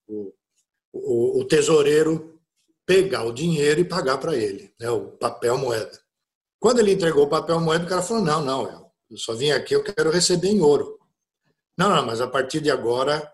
[0.06, 0.34] o,
[0.92, 2.40] o, o tesoureiro
[2.84, 5.98] pegar o dinheiro e pagar para ele, né, o papel moeda.
[6.60, 9.74] Quando ele entregou o papel moeda, o cara falou: não, não, eu só vim aqui,
[9.74, 10.98] eu quero receber em ouro.
[11.78, 13.32] Não, não, mas a partir de agora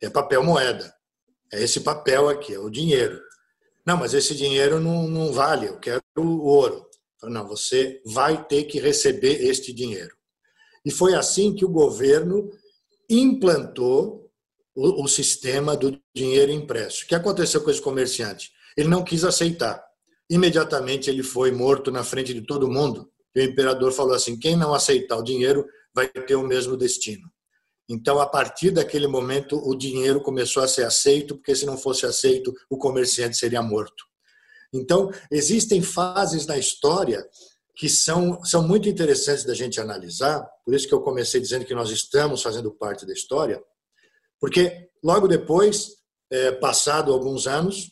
[0.00, 0.94] é papel moeda.
[1.52, 3.20] É esse papel aqui, é o dinheiro.
[3.86, 6.86] Não, mas esse dinheiro não, não vale, eu quero o ouro.
[7.22, 10.14] Não, você vai ter que receber este dinheiro.
[10.84, 12.50] E foi assim que o governo
[13.08, 14.30] implantou
[14.74, 17.04] o, o sistema do dinheiro impresso.
[17.04, 18.50] O que aconteceu com esse comerciante?
[18.76, 19.84] Ele não quis aceitar.
[20.30, 24.56] Imediatamente ele foi morto na frente de todo mundo, e o imperador falou assim: quem
[24.56, 27.28] não aceitar o dinheiro vai ter o mesmo destino.
[27.92, 32.06] Então, a partir daquele momento, o dinheiro começou a ser aceito, porque se não fosse
[32.06, 34.04] aceito, o comerciante seria morto.
[34.72, 37.28] Então, existem fases na história
[37.74, 41.74] que são, são muito interessantes da gente analisar, por isso que eu comecei dizendo que
[41.74, 43.60] nós estamos fazendo parte da história,
[44.38, 45.96] porque logo depois,
[46.30, 47.90] é, passado alguns anos,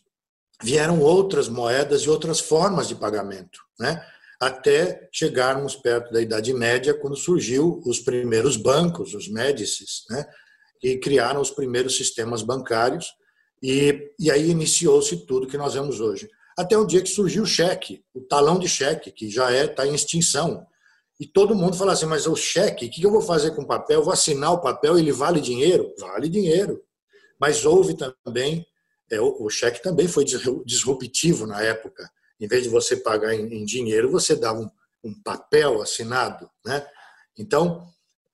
[0.62, 4.07] vieram outras moedas e outras formas de pagamento, né?
[4.41, 10.24] Até chegarmos perto da Idade Média, quando surgiu os primeiros bancos, os Médicis, né?
[10.82, 13.12] e criaram os primeiros sistemas bancários,
[13.61, 16.28] e, e aí iniciou-se tudo que nós vemos hoje.
[16.57, 19.66] Até o dia que surgiu o cheque, o talão de cheque, que já está é,
[19.66, 20.64] tá em extinção.
[21.18, 23.66] E todo mundo fala assim, mas o cheque, o que eu vou fazer com o
[23.66, 23.99] papel?
[23.99, 25.93] Eu vou assinar o papel, ele vale dinheiro?
[25.99, 26.80] Vale dinheiro.
[27.41, 28.64] Mas houve também,
[29.11, 30.24] é, o, o cheque também foi
[30.64, 32.09] disruptivo na época
[32.41, 34.70] em vez de você pagar em, dinheiro, você dá um,
[35.03, 36.49] um, papel assinado.
[36.64, 36.86] Né?
[37.36, 37.86] Então,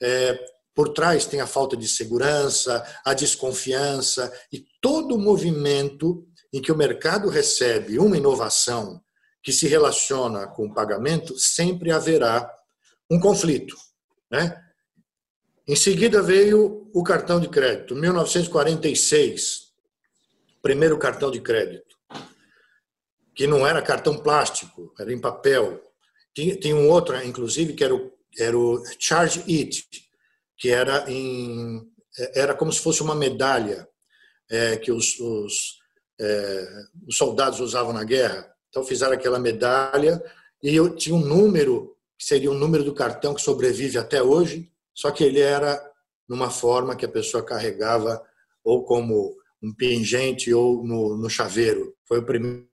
[0.02, 0.38] é,
[0.74, 6.76] por trás tem a falta de segurança, a desconfiança e todo movimento em que o
[6.76, 9.02] mercado recebe uma inovação
[9.42, 12.50] que se relaciona com o pagamento, sempre haverá
[13.10, 13.76] um conflito.
[14.30, 14.60] Né?
[15.66, 19.72] Em seguida veio o cartão de crédito, 1946,
[20.62, 21.93] primeiro cartão de crédito
[23.34, 25.82] que não era cartão plástico, era em papel.
[26.34, 29.86] Tinha um outro, inclusive, que era o, era o Charge It,
[30.56, 31.82] que era, em,
[32.34, 33.88] era como se fosse uma medalha
[34.50, 35.78] é, que os, os,
[36.20, 36.68] é,
[37.06, 38.48] os, soldados usavam na guerra.
[38.68, 40.22] Então fizeram aquela medalha
[40.62, 44.70] e eu tinha um número, que seria o número do cartão que sobrevive até hoje,
[44.94, 45.80] só que ele era
[46.28, 48.24] numa forma que a pessoa carregava
[48.62, 51.94] ou como um pingente ou no, no chaveiro.
[52.06, 52.68] Foi o primeiro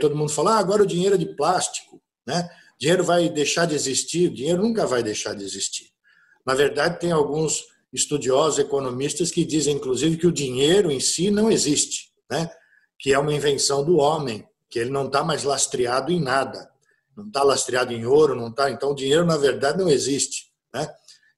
[0.00, 2.48] Todo mundo fala, ah, agora o dinheiro é de plástico, né?
[2.78, 5.90] Dinheiro vai deixar de existir, o dinheiro nunca vai deixar de existir.
[6.44, 11.50] Na verdade, tem alguns estudiosos economistas que dizem, inclusive, que o dinheiro em si não
[11.50, 12.50] existe, né?
[12.98, 16.70] que é uma invenção do homem, que ele não está mais lastreado em nada,
[17.16, 18.70] não está lastreado em ouro, não está.
[18.70, 20.50] Então, o dinheiro, na verdade, não existe.
[20.72, 20.88] Né?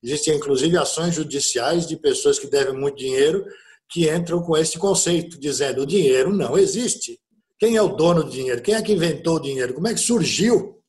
[0.03, 3.45] Existem, inclusive, ações judiciais de pessoas que devem muito dinheiro
[3.89, 7.21] que entram com esse conceito, dizendo o dinheiro não existe.
[7.65, 8.61] Quem é o dono do dinheiro?
[8.61, 9.73] Quem é que inventou o dinheiro?
[9.73, 10.83] Como é que surgiu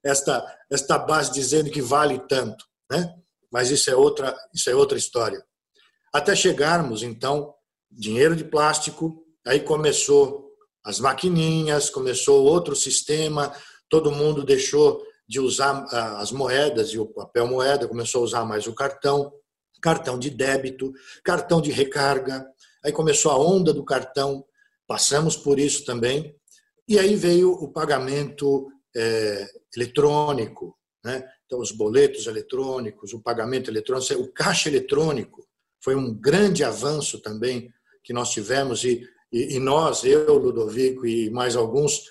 [0.00, 2.64] esta, esta base dizendo que vale tanto?
[2.88, 3.12] Né?
[3.50, 5.44] Mas isso é, outra, isso é outra história.
[6.14, 7.52] Até chegarmos, então,
[7.90, 10.52] dinheiro de plástico, aí começou
[10.84, 13.52] as maquininhas, começou outro sistema,
[13.88, 18.44] todo mundo deixou de usar ah, as moedas e o papel moeda, começou a usar
[18.44, 19.32] mais o cartão,
[19.82, 20.92] cartão de débito,
[21.24, 22.46] cartão de recarga,
[22.84, 24.44] aí começou a onda do cartão,
[24.90, 26.34] Passamos por isso também.
[26.88, 28.66] E aí veio o pagamento
[28.96, 31.24] é, eletrônico, né?
[31.46, 35.46] então os boletos eletrônicos, o pagamento eletrônico, o caixa eletrônico
[35.80, 37.72] foi um grande avanço também
[38.02, 42.02] que nós tivemos e, e, e nós, eu, Ludovico e mais alguns,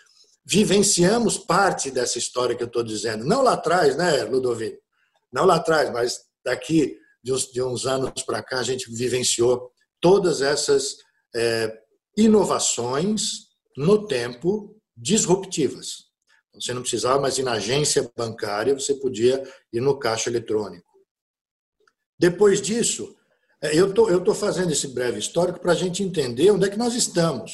[0.46, 3.26] vivenciamos parte dessa história que eu estou dizendo.
[3.26, 4.82] Não lá atrás, né, Ludovico?
[5.34, 9.70] Não lá atrás, mas daqui de uns, de uns anos para cá a gente vivenciou
[10.00, 10.96] todas essas
[11.36, 11.78] é,
[12.20, 13.48] inovações
[13.78, 16.10] no tempo disruptivas.
[16.50, 19.42] Então, você não precisava mais ir na agência bancária, você podia
[19.72, 20.90] ir no caixa eletrônico.
[22.20, 23.16] Depois disso,
[23.62, 26.78] é, eu tô, estou fazendo esse breve histórico para a gente entender onde é que
[26.78, 27.52] nós estamos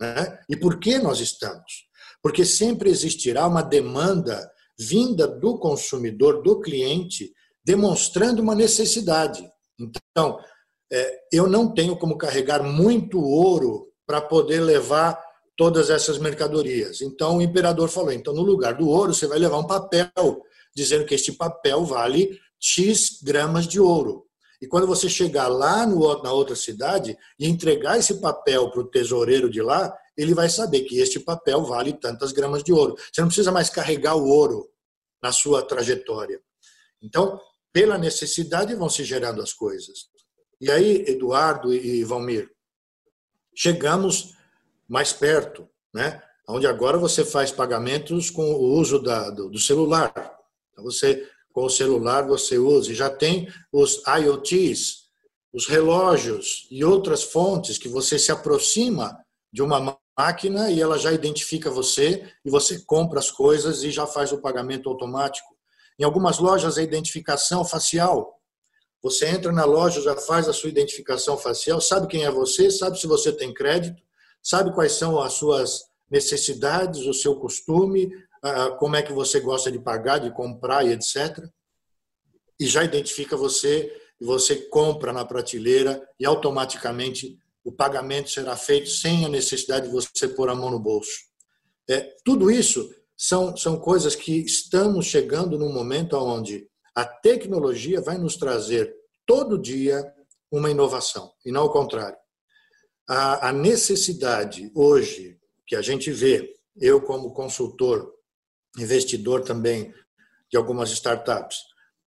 [0.00, 0.38] né?
[0.48, 1.86] e por que nós estamos.
[2.22, 7.32] Porque sempre existirá uma demanda vinda do consumidor, do cliente,
[7.64, 9.48] demonstrando uma necessidade.
[9.78, 10.38] Então,
[10.90, 15.22] é, eu não tenho como carregar muito ouro para poder levar
[15.54, 17.02] todas essas mercadorias.
[17.02, 20.42] Então o imperador falou: então no lugar do ouro você vai levar um papel
[20.74, 24.24] dizendo que este papel vale x gramas de ouro.
[24.62, 28.88] E quando você chegar lá no, na outra cidade e entregar esse papel para o
[28.88, 32.96] tesoureiro de lá, ele vai saber que este papel vale tantas gramas de ouro.
[32.96, 34.68] Você não precisa mais carregar o ouro
[35.22, 36.40] na sua trajetória.
[37.00, 37.40] Então,
[37.72, 40.06] pela necessidade, vão se gerando as coisas.
[40.60, 42.50] E aí, Eduardo e Valmir,
[43.58, 44.34] chegamos
[44.88, 46.22] mais perto, né?
[46.48, 50.12] onde agora você faz pagamentos com o uso da, do, do celular.
[50.70, 55.08] Então você, com o celular você usa, e já tem os IoTs,
[55.52, 59.18] os relógios e outras fontes que você se aproxima
[59.52, 64.06] de uma máquina e ela já identifica você e você compra as coisas e já
[64.06, 65.48] faz o pagamento automático.
[65.98, 68.37] Em algumas lojas, a identificação facial.
[69.02, 72.98] Você entra na loja, já faz a sua identificação facial, sabe quem é você, sabe
[72.98, 74.02] se você tem crédito,
[74.42, 78.10] sabe quais são as suas necessidades, o seu costume,
[78.78, 81.44] como é que você gosta de pagar, de comprar e etc.
[82.58, 89.24] E já identifica você, você compra na prateleira e automaticamente o pagamento será feito sem
[89.24, 91.18] a necessidade de você pôr a mão no bolso.
[91.88, 96.66] É, tudo isso são, são coisas que estamos chegando num momento onde
[96.98, 98.92] a tecnologia vai nos trazer
[99.24, 100.02] todo dia
[100.50, 102.18] uma inovação, e não o contrário.
[103.08, 108.12] A, necessidade hoje que a gente vê, eu como consultor,
[108.76, 109.94] investidor também
[110.50, 111.58] de algumas startups,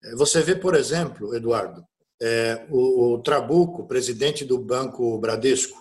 [0.04, 1.82] é, você vê, por exemplo, Eduardo,
[2.20, 5.80] é, o, o, Trabuco, presidente do Banco Bradesco,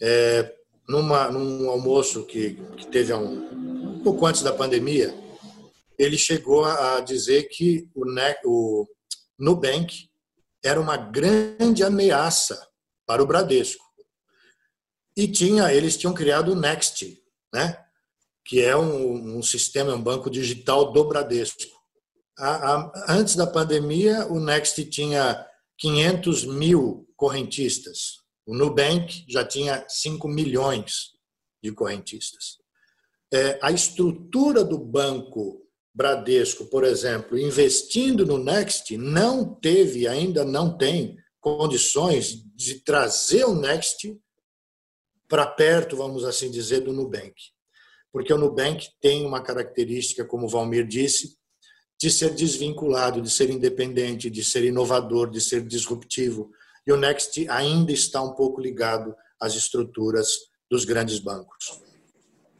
[0.00, 0.52] é,
[0.88, 5.21] numa, num almoço que, que teve há um, um pouco antes da pandemia,
[6.02, 8.04] ele chegou a dizer que o,
[8.44, 8.88] o
[9.38, 10.08] Nubank
[10.64, 12.68] era uma grande ameaça
[13.06, 13.84] para o Bradesco.
[15.16, 17.22] E tinha, eles tinham criado o Next,
[17.52, 17.78] né?
[18.44, 21.62] que é um, um sistema, um banco digital do Bradesco.
[22.38, 25.46] A, a, antes da pandemia, o Next tinha
[25.78, 28.22] 500 mil correntistas.
[28.46, 31.12] O Nubank já tinha 5 milhões
[31.62, 32.62] de correntistas
[33.32, 35.61] é, a estrutura do banco
[35.94, 43.54] Bradesco, por exemplo, investindo no Next, não teve, ainda não tem condições de trazer o
[43.54, 44.18] Next
[45.28, 47.34] para perto, vamos assim dizer, do Nubank.
[48.10, 51.36] Porque o Nubank tem uma característica, como o Valmir disse,
[52.00, 56.50] de ser desvinculado, de ser independente, de ser inovador, de ser disruptivo.
[56.86, 60.28] E o Next ainda está um pouco ligado às estruturas
[60.70, 61.80] dos grandes bancos.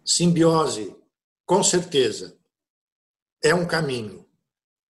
[0.05, 0.95] Simbiose,
[1.45, 2.37] com certeza,
[3.43, 4.25] é um caminho,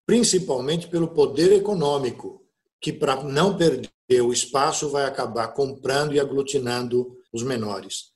[0.06, 2.44] principalmente pelo poder econômico,
[2.80, 3.90] que para não perder
[4.22, 8.10] o espaço vai acabar comprando e aglutinando os menores.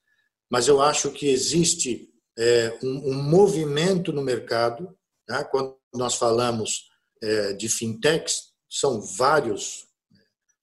[0.51, 4.97] Mas eu acho que existe é, um, um, movimento no mercado,
[5.29, 5.45] né?
[5.45, 6.89] quando nós falamos
[7.23, 9.87] é, de fintechs, são vários,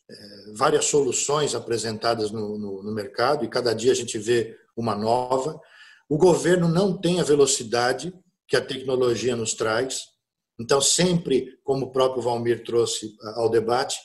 [0.09, 4.95] é, várias soluções apresentadas no, no, no mercado e cada dia a gente vê uma
[4.95, 5.61] nova.
[6.09, 8.13] O governo não tem a velocidade
[8.51, 10.07] que a tecnologia nos traz.
[10.59, 13.97] Então, sempre, como o próprio Valmir trouxe ao debate,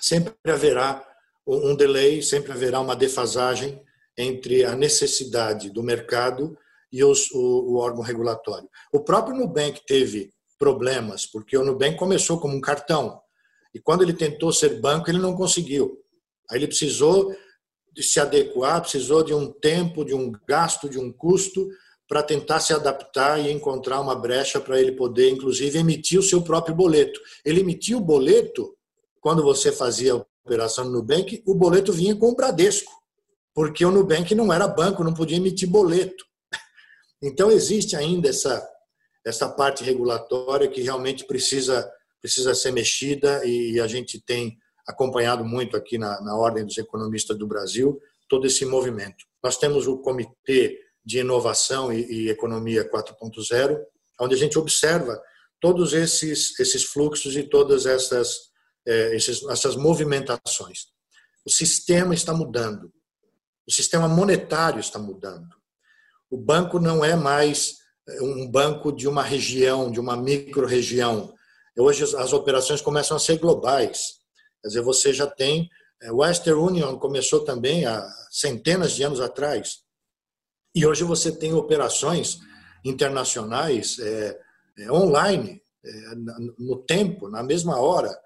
[0.00, 1.06] sempre haverá
[1.46, 3.78] um delay, sempre haverá uma defasagem
[4.16, 6.56] entre a necessidade do mercado
[6.90, 8.66] e os, o, o, órgão regulatório.
[8.90, 13.20] O próprio Nubank teve problemas, porque o Nubank começou como um cartão,
[13.74, 16.02] e quando ele tentou ser banco, ele não conseguiu.
[16.50, 17.36] Aí ele precisou
[17.92, 21.68] de se adequar, precisou de um tempo, de um gasto, de um custo
[22.08, 26.40] para tentar se adaptar e encontrar uma brecha para ele poder, inclusive, emitir o seu
[26.40, 27.20] próprio boleto.
[27.44, 28.74] Ele emitia o boleto,
[29.20, 32.90] quando você fazia a operação no Nubank, o boleto vinha com o Bradesco,
[33.54, 36.24] porque o Nubank não era banco, não podia emitir boleto.
[37.20, 38.64] Então, existe ainda essa,
[39.26, 41.90] essa parte regulatória que realmente precisa,
[42.20, 44.56] precisa ser mexida e a gente tem
[44.86, 49.24] acompanhado muito aqui na, na Ordem dos Economistas do Brasil todo esse movimento.
[49.42, 50.78] Nós temos o Comitê
[51.08, 53.78] de Inovação e, e Economia 4.0,
[54.20, 55.18] onde a gente observa
[55.58, 58.36] todos esses, esses fluxos e todas essas,
[58.86, 60.80] é, esses, essas movimentações.
[61.46, 62.92] O sistema está mudando,
[63.66, 65.48] o sistema monetário está mudando.
[66.30, 71.34] O banco não é mais é, um banco de uma região, de uma micro-região.
[71.78, 74.18] Hoje as operações começam a ser globais.
[74.60, 75.70] Quer dizer, você já tem.
[76.02, 79.87] É, Western Union começou também há centenas de anos atrás.
[80.78, 82.38] E hoje você tem operações
[82.84, 84.40] internacionais é,
[84.78, 86.14] é, online, é,
[86.56, 88.16] no tempo, na mesma hora.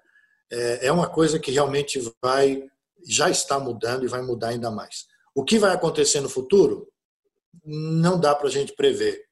[0.51, 2.63] É, é uma coisa que realmente vai,
[3.07, 5.07] já está mudando e vai mudar ainda mais.
[5.33, 6.87] O que vai acontecer no futuro?
[7.65, 9.25] Não dá para a gente prever.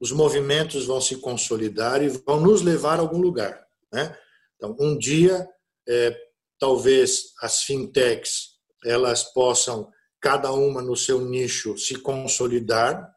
[0.00, 3.64] Os movimentos vão se consolidar e vão nos levar a algum lugar.
[3.92, 4.18] Né?
[4.56, 5.48] Então, um dia
[5.88, 6.12] é,
[6.58, 13.08] talvez as fintechs elas possam cada uma no seu nicho se consolidar.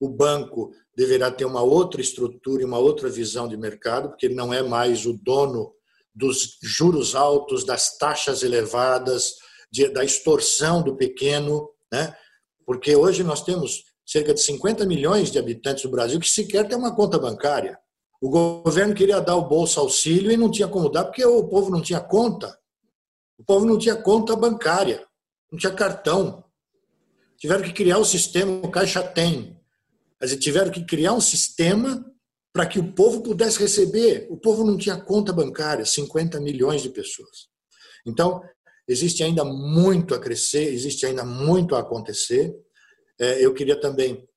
[0.00, 4.34] O banco deverá ter uma outra estrutura e uma outra visão de mercado, porque ele
[4.34, 5.74] não é mais o dono
[6.14, 9.34] dos juros altos, das taxas elevadas,
[9.70, 12.16] de, da extorsão do pequeno, né?
[12.64, 16.78] Porque hoje nós temos cerca de 50 milhões de habitantes do Brasil que sequer têm
[16.78, 17.78] uma conta bancária.
[18.20, 21.70] O governo queria dar o bolsa auxílio e não tinha como dar porque o povo
[21.70, 22.58] não tinha conta.
[23.38, 25.06] O povo não tinha conta bancária,
[25.52, 26.42] não tinha cartão.
[27.46, 29.56] Tiveram que criar o sistema, o Caixa tem.
[30.20, 32.04] Dizer, tiveram que criar um sistema
[32.52, 34.26] para que o povo pudesse receber.
[34.28, 37.46] O povo não tinha conta bancária, 50 milhões de pessoas.
[38.04, 38.42] Então,
[38.88, 42.52] existe ainda muito a crescer, existe ainda muito a acontecer.
[43.16, 44.28] É, eu queria também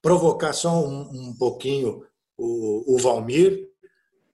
[0.00, 2.06] provocar só um, um pouquinho
[2.38, 3.70] o, o Valmir,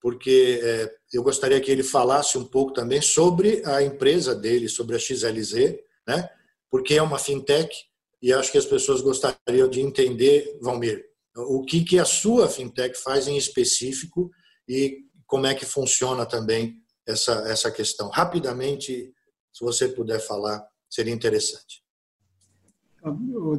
[0.03, 4.97] porque é, eu gostaria que ele falasse um pouco também sobre a empresa dele, sobre
[4.97, 6.29] a XLZ, né?
[6.71, 7.88] porque é uma fintech
[8.21, 11.05] e acho que as pessoas gostariam de entender, Valmir,
[11.37, 14.31] o que, que a sua fintech faz em específico
[14.69, 18.09] e como é que funciona também essa, essa questão.
[18.09, 19.13] Rapidamente,
[19.53, 21.83] se você puder falar, seria interessante.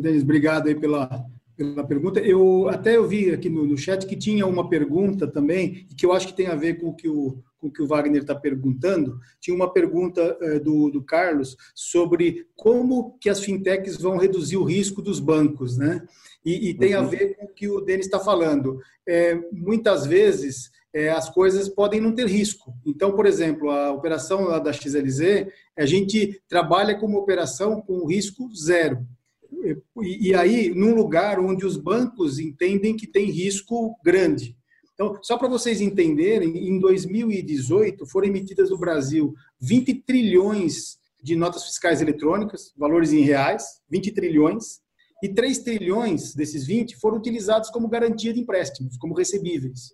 [0.02, 2.20] Denis, obrigado aí pela, pela pergunta.
[2.20, 6.12] Eu até eu vi aqui no, no chat que tinha uma pergunta também, que eu
[6.12, 8.34] acho que tem a ver com o que o, com o que o Wagner está
[8.34, 14.58] perguntando, tinha uma pergunta eh, do, do Carlos sobre como que as fintechs vão reduzir
[14.58, 16.02] o risco dos bancos, né?
[16.46, 17.02] E, e tem uhum.
[17.02, 18.80] a ver com o que o Denis está falando.
[19.08, 22.74] É, muitas vezes é, as coisas podem não ter risco.
[22.86, 25.48] Então, por exemplo, a operação da XLZ,
[25.78, 29.06] a gente trabalha com uma operação com risco zero.
[30.02, 34.56] E, e aí, num lugar onde os bancos entendem que tem risco grande.
[35.00, 41.64] Então, só para vocês entenderem, em 2018 foram emitidas no Brasil 20 trilhões de notas
[41.64, 44.82] fiscais eletrônicas, valores em reais, 20 trilhões,
[45.24, 49.94] e 3 trilhões desses 20 foram utilizados como garantia de empréstimos, como recebíveis.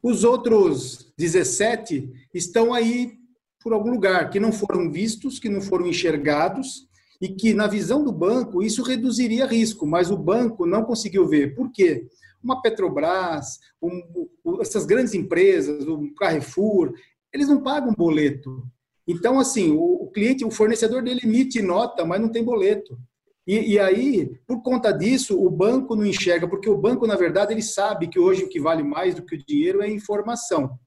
[0.00, 3.14] Os outros 17 estão aí
[3.60, 6.86] por algum lugar, que não foram vistos, que não foram enxergados,
[7.20, 11.56] e que, na visão do banco, isso reduziria risco, mas o banco não conseguiu ver.
[11.56, 12.08] Por quê?
[12.42, 16.92] Uma Petrobras, um, essas grandes empresas, o Carrefour,
[17.32, 18.64] eles não pagam boleto.
[19.06, 22.98] Então, assim, o, o cliente, o fornecedor dele emite nota, mas não tem boleto.
[23.46, 27.52] E, e, aí, por conta disso, o banco não enxerga, porque o banco, na verdade,
[27.52, 30.78] ele sabe que hoje o que vale mais do que o dinheiro é informação.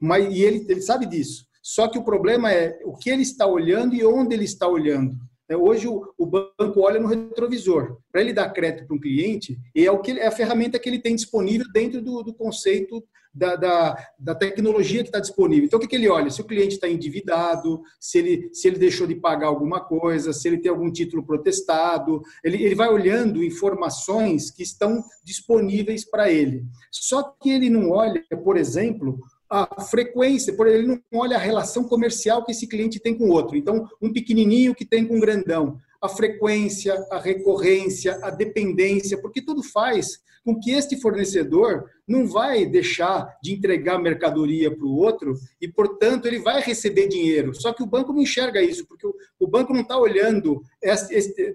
[0.00, 1.46] Mas, e ele, ele sabe disso.
[1.62, 5.16] Só que o problema é o que ele está olhando e onde ele está olhando.
[5.48, 7.98] É, hoje o, banco olha no retrovisor.
[8.10, 11.00] Para ele dar crédito para um cliente, é, o que, é a ferramenta que ele
[11.00, 13.02] tem disponível dentro do, do conceito
[13.34, 15.64] da, da, da, tecnologia que está disponível.
[15.64, 16.30] Então, o que, que ele olha?
[16.30, 20.46] Se o cliente está endividado, se ele, se ele deixou de pagar alguma coisa, se
[20.48, 26.64] ele tem algum título protestado, ele, ele vai olhando informações que estão disponíveis para ele.
[26.90, 29.18] Só que ele não olha, por exemplo,
[29.52, 33.32] a frequência, por ele não olha a relação comercial que esse cliente tem com o
[33.32, 33.54] outro.
[33.54, 39.42] Então, um pequenininho que tem com um grandão, a frequência, a recorrência, a dependência, porque
[39.42, 45.34] tudo faz com que este fornecedor não vai deixar de entregar mercadoria para o outro
[45.60, 47.54] e, portanto, ele vai receber dinheiro.
[47.54, 49.06] Só que o banco não enxerga isso, porque
[49.38, 50.62] o banco não está olhando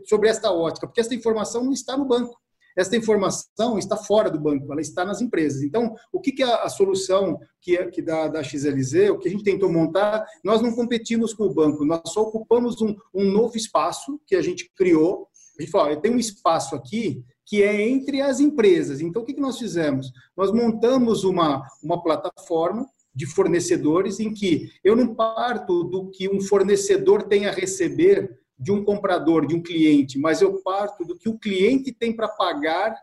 [0.05, 2.39] sobre esta ótica, porque esta informação não está no banco.
[2.77, 5.63] Esta informação está fora do banco, ela está nas empresas.
[5.63, 9.27] Então, o que, que é a solução que, é, que da, da XLZ, o que
[9.27, 13.25] a gente tentou montar, nós não competimos com o banco, nós só ocupamos um, um
[13.31, 15.27] novo espaço que a gente criou.
[15.57, 19.01] A gente falou, tem um espaço aqui que é entre as empresas.
[19.01, 20.11] Então, o que, que nós fizemos?
[20.35, 26.39] Nós montamos uma, uma plataforma de fornecedores em que eu não parto do que um
[26.39, 31.29] fornecedor tem a receber de um comprador, de um cliente, mas eu parto do que
[31.29, 32.95] o cliente tem para pagar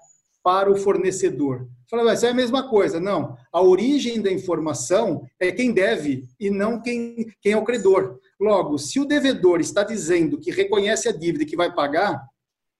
[0.42, 1.66] para o fornecedor.
[1.88, 3.00] Fala, mas é a mesma coisa.
[3.00, 8.18] Não, a origem da informação é quem deve e não quem, quem é o credor.
[8.38, 12.22] Logo, se o devedor está dizendo que reconhece a dívida e que vai pagar,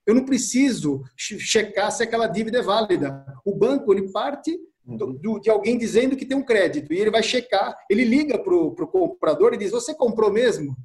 [0.06, 3.24] eu não preciso checar se aquela dívida é válida.
[3.44, 7.10] O banco ele parte do, do, de alguém dizendo que tem um crédito e ele
[7.10, 10.76] vai checar, ele liga para o comprador e diz: Você comprou mesmo?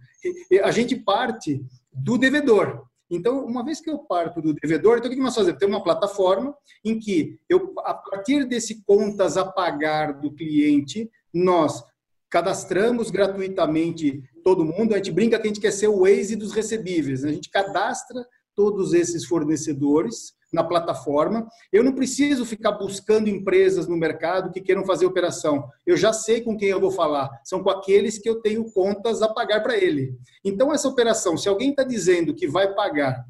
[0.50, 2.86] E a gente parte do devedor.
[3.10, 5.60] Então, uma vez que eu parto do devedor, então o que nós fazemos?
[5.60, 6.56] Tem uma plataforma
[6.86, 11.84] em que eu, a partir desse contas a pagar do cliente, nós
[12.30, 14.94] cadastramos gratuitamente todo mundo.
[14.94, 17.24] A gente brinca que a gente quer ser o Waze dos recebíveis.
[17.24, 17.32] Né?
[17.32, 18.24] A gente cadastra
[18.56, 21.48] todos esses fornecedores na plataforma.
[21.72, 25.70] Eu não preciso ficar buscando empresas no mercado que queiram fazer operação.
[25.86, 27.30] Eu já sei com quem eu vou falar.
[27.44, 30.14] São com aqueles que eu tenho contas a pagar para ele.
[30.44, 33.24] Então, essa operação, se alguém está dizendo que vai pagar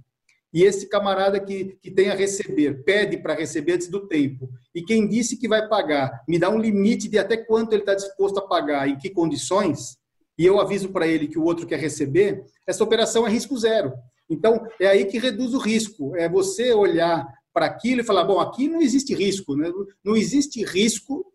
[0.53, 4.81] e esse camarada que, que tem a receber pede para receber antes do tempo, e
[4.81, 8.39] quem disse que vai pagar me dá um limite de até quanto ele está disposto
[8.39, 9.97] a pagar, em que condições,
[10.37, 13.93] e eu aviso para ele que o outro quer receber, essa operação é risco zero.
[14.29, 16.15] Então, é aí que reduz o risco.
[16.15, 19.55] É você olhar para aquilo e falar: bom, aqui não existe risco.
[19.55, 19.71] Né?
[20.03, 21.25] Não existe risco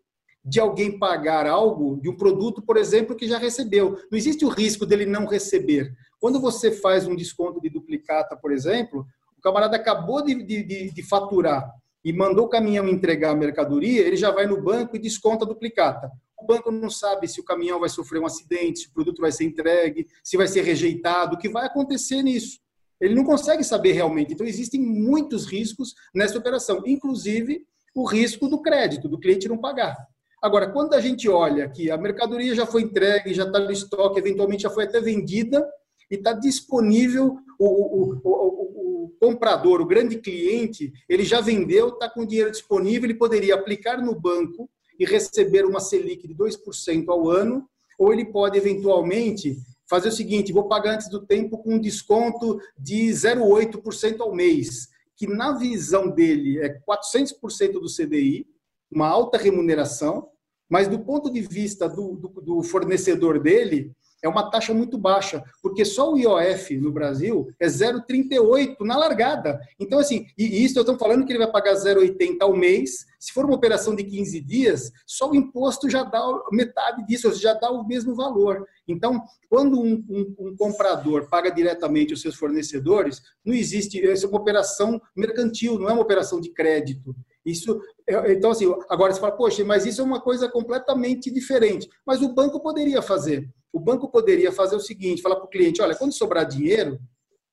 [0.43, 3.97] de alguém pagar algo de um produto, por exemplo, que já recebeu.
[4.11, 5.91] Não existe o risco dele não receber.
[6.19, 9.05] Quando você faz um desconto de duplicata, por exemplo,
[9.37, 11.67] o camarada acabou de, de, de faturar
[12.03, 15.47] e mandou o caminhão entregar a mercadoria, ele já vai no banco e desconta a
[15.47, 16.11] duplicata.
[16.39, 19.31] O banco não sabe se o caminhão vai sofrer um acidente, se o produto vai
[19.31, 22.59] ser entregue, se vai ser rejeitado, o que vai acontecer nisso.
[22.99, 24.33] Ele não consegue saber realmente.
[24.33, 27.65] Então, existem muitos riscos nessa operação, inclusive
[27.95, 29.95] o risco do crédito, do cliente não pagar.
[30.41, 34.19] Agora, quando a gente olha que a mercadoria já foi entregue, já está no estoque,
[34.19, 35.65] eventualmente já foi até vendida
[36.11, 42.09] e está disponível, o, o, o, o, comprador, o grande cliente, ele já vendeu, está
[42.09, 44.69] com dinheiro disponível, ele poderia aplicar no banco
[44.99, 47.67] e receber uma Selic de 2% ao ano,
[47.97, 49.57] ou ele pode eventualmente
[49.89, 54.89] fazer o seguinte: vou pagar antes do tempo com um desconto de 0,8% ao mês,
[55.15, 58.47] que na visão dele é 400% do CDI,
[58.91, 60.29] uma alta remuneração,
[60.69, 63.91] mas do ponto de vista do, do, do fornecedor dele,
[64.23, 69.59] é uma taxa muito baixa, porque só o IOF no Brasil é 0,38 na largada.
[69.79, 73.05] Então, assim, e isso eu estou falando que ele vai pagar 0,80 ao mês.
[73.19, 76.21] Se for uma operação de 15 dias, só o imposto já dá
[76.51, 78.65] metade disso, já dá o mesmo valor.
[78.87, 84.29] Então, quando um, um, um comprador paga diretamente os seus fornecedores, não existe, essa é
[84.29, 87.15] uma operação mercantil, não é uma operação de crédito.
[87.45, 91.89] Isso, então assim, agora você fala, poxa, mas isso é uma coisa completamente diferente.
[92.05, 93.49] Mas o banco poderia fazer.
[93.73, 96.99] O banco poderia fazer o seguinte, falar para o cliente, olha, quando sobrar dinheiro,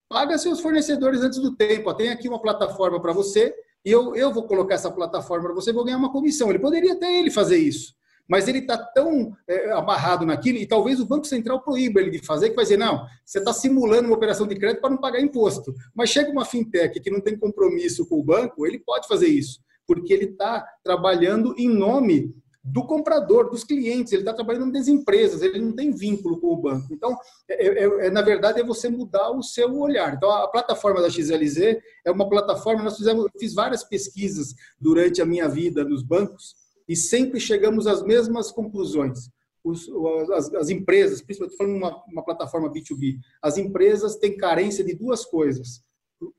[0.08, 1.92] paga seus fornecedores antes do tempo.
[1.94, 3.54] Tem aqui uma plataforma para você
[3.84, 6.50] e eu, eu vou colocar essa plataforma para você, vou ganhar uma comissão.
[6.50, 7.94] Ele poderia até ele fazer isso.
[8.28, 12.24] Mas ele está tão é, amarrado naquilo, e talvez o Banco Central proíba ele de
[12.24, 15.20] fazer, que vai dizer, não, você está simulando uma operação de crédito para não pagar
[15.20, 15.74] imposto.
[15.92, 19.60] Mas chega uma fintech que não tem compromisso com o banco, ele pode fazer isso
[19.86, 22.34] porque ele está trabalhando em nome
[22.64, 26.56] do comprador, dos clientes, ele está trabalhando nas empresas, ele não tem vínculo com o
[26.56, 26.94] banco.
[26.94, 27.16] Então,
[27.48, 30.14] é, é, é, na verdade, é você mudar o seu olhar.
[30.14, 35.26] Então, a plataforma da XLZ é uma plataforma, nós fizemos, fiz várias pesquisas durante a
[35.26, 36.54] minha vida nos bancos
[36.88, 39.28] e sempre chegamos às mesmas conclusões.
[39.64, 39.88] Os,
[40.32, 45.24] as, as, empresas, principalmente falando uma, uma plataforma B2B, as empresas têm carência de duas
[45.24, 45.82] coisas: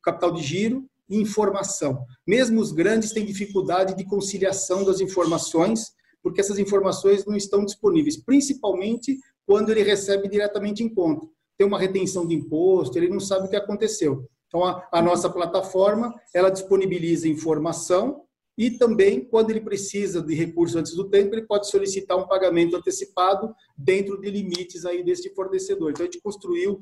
[0.02, 2.06] capital de giro informação.
[2.26, 8.18] Mesmo os grandes têm dificuldade de conciliação das informações, porque essas informações não estão disponíveis,
[8.18, 11.28] principalmente quando ele recebe diretamente em conta.
[11.58, 14.28] Tem uma retenção de imposto, ele não sabe o que aconteceu.
[14.48, 18.22] Então, a, a nossa plataforma, ela disponibiliza informação
[18.58, 22.76] e também, quando ele precisa de recurso antes do tempo, ele pode solicitar um pagamento
[22.76, 25.92] antecipado dentro de limites aí desse fornecedor.
[25.92, 26.80] Então, a gente construiu,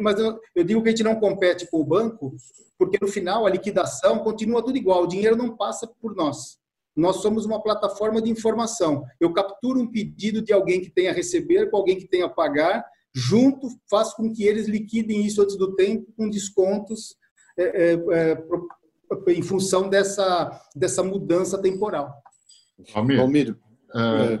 [0.00, 0.18] mas
[0.54, 2.34] eu, digo que a gente não compete com o banco,
[2.76, 6.58] porque no final a liquidação continua tudo igual, o dinheiro não passa por nós.
[6.94, 9.04] Nós somos uma plataforma de informação.
[9.20, 12.28] Eu capturo um pedido de alguém que tenha a receber com alguém que tenha a
[12.28, 12.84] pagar,
[13.14, 17.16] junto faço com que eles liquidem isso antes do tempo com descontos
[17.56, 18.44] é, é, é,
[19.28, 22.12] em função dessa, dessa mudança temporal.
[22.94, 23.56] Almir, Almir
[23.94, 24.38] é,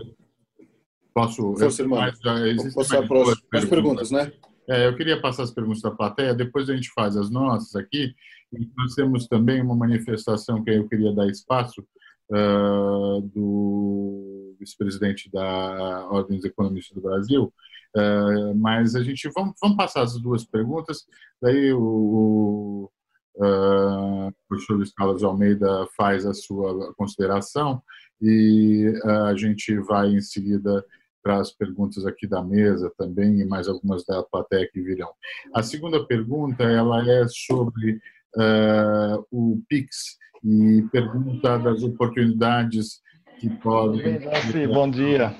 [1.14, 1.54] posso...
[1.56, 1.98] Força, irmão.
[1.98, 2.18] Mais,
[2.56, 4.32] Vamos passar para as perguntas, né?
[4.68, 8.14] É, eu queria passar as perguntas da plateia, depois a gente faz as nossas aqui.
[8.52, 11.82] E nós temos também uma manifestação que eu queria dar espaço
[12.30, 17.52] uh, do vice-presidente da Ordem dos Economistas do Brasil,
[17.96, 21.06] uh, mas a gente vamos, vamos passar as duas perguntas,
[21.40, 22.90] daí o,
[23.36, 27.82] Uh, o professor Luiz Carlos Almeida faz a sua consideração
[28.20, 30.84] e uh, a gente vai em seguida
[31.22, 35.10] para as perguntas aqui da mesa também e mais algumas da plateia que virão.
[35.54, 38.00] A segunda pergunta ela é sobre
[38.36, 43.00] uh, o Pix e pergunta das oportunidades
[43.38, 44.20] que podem.
[44.50, 45.34] Sim, bom dia.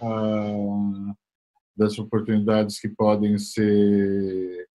[0.00, 1.14] Uh,
[1.76, 4.66] das oportunidades que podem ser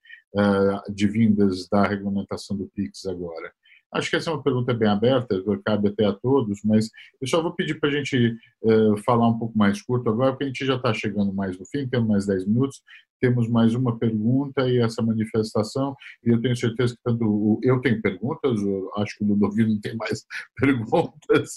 [0.88, 3.52] advindas da regulamentação do PIX agora?
[3.94, 6.90] Acho que essa é uma pergunta bem aberta, cabe até a todos, mas
[7.22, 10.46] eu só vou pedir para a gente uh, falar um pouco mais curto agora, porque
[10.46, 12.82] a gente já está chegando mais no fim, temos mais 10 minutos,
[13.22, 15.96] temos mais uma pergunta e essa manifestação,
[16.26, 18.60] e eu tenho certeza que tanto eu tenho perguntas,
[18.98, 20.26] acho que o Ludovino tem mais
[20.60, 21.54] perguntas,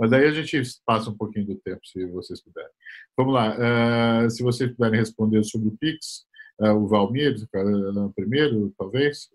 [0.00, 2.70] mas daí a gente passa um pouquinho do tempo, se vocês puderem.
[3.16, 6.24] Vamos lá, uh, se vocês puderem responder sobre o PIX,
[6.68, 7.36] o Valmir,
[8.14, 9.30] primeiro, talvez.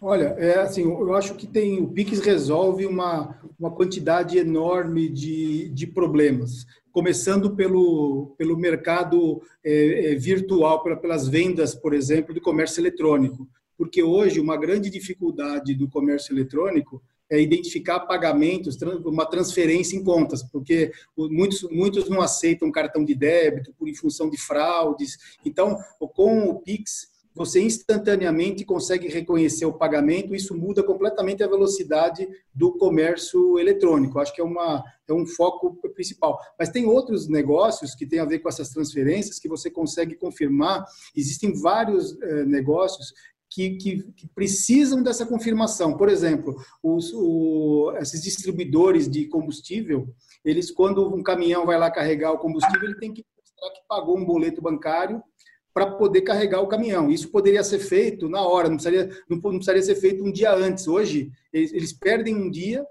[0.00, 5.70] Olha, é assim, eu acho que tem o Pix resolve uma, uma quantidade enorme de,
[5.70, 12.80] de problemas, começando pelo, pelo mercado é, é, virtual, pelas vendas, por exemplo, do comércio
[12.80, 13.48] eletrônico.
[13.76, 20.42] Porque hoje uma grande dificuldade do comércio eletrônico é identificar pagamentos, uma transferência em contas,
[20.42, 25.16] porque muitos, muitos não aceitam cartão de débito por em função de fraudes.
[25.44, 25.76] Então,
[26.14, 32.72] com o Pix, você instantaneamente consegue reconhecer o pagamento, isso muda completamente a velocidade do
[32.72, 34.18] comércio eletrônico.
[34.18, 36.40] Acho que é, uma, é um foco principal.
[36.58, 40.86] Mas tem outros negócios que têm a ver com essas transferências que você consegue confirmar.
[41.14, 43.12] Existem vários eh, negócios
[43.56, 45.96] que, que, que, precisam dessa confirmação.
[45.96, 50.14] Por exemplo, os, o, esses distribuidores de combustível,
[50.44, 54.18] eles, quando um caminhão vai lá carregar o combustível, ele tem que mostrar que pagou
[54.18, 55.22] um boleto bancário
[55.72, 57.10] para poder carregar o caminhão.
[57.10, 60.54] Isso poderia ser feito na hora, não precisaria, não, não precisaria ser feito um dia
[60.54, 60.86] antes.
[60.86, 62.84] Hoje, eles, eles perdem um dia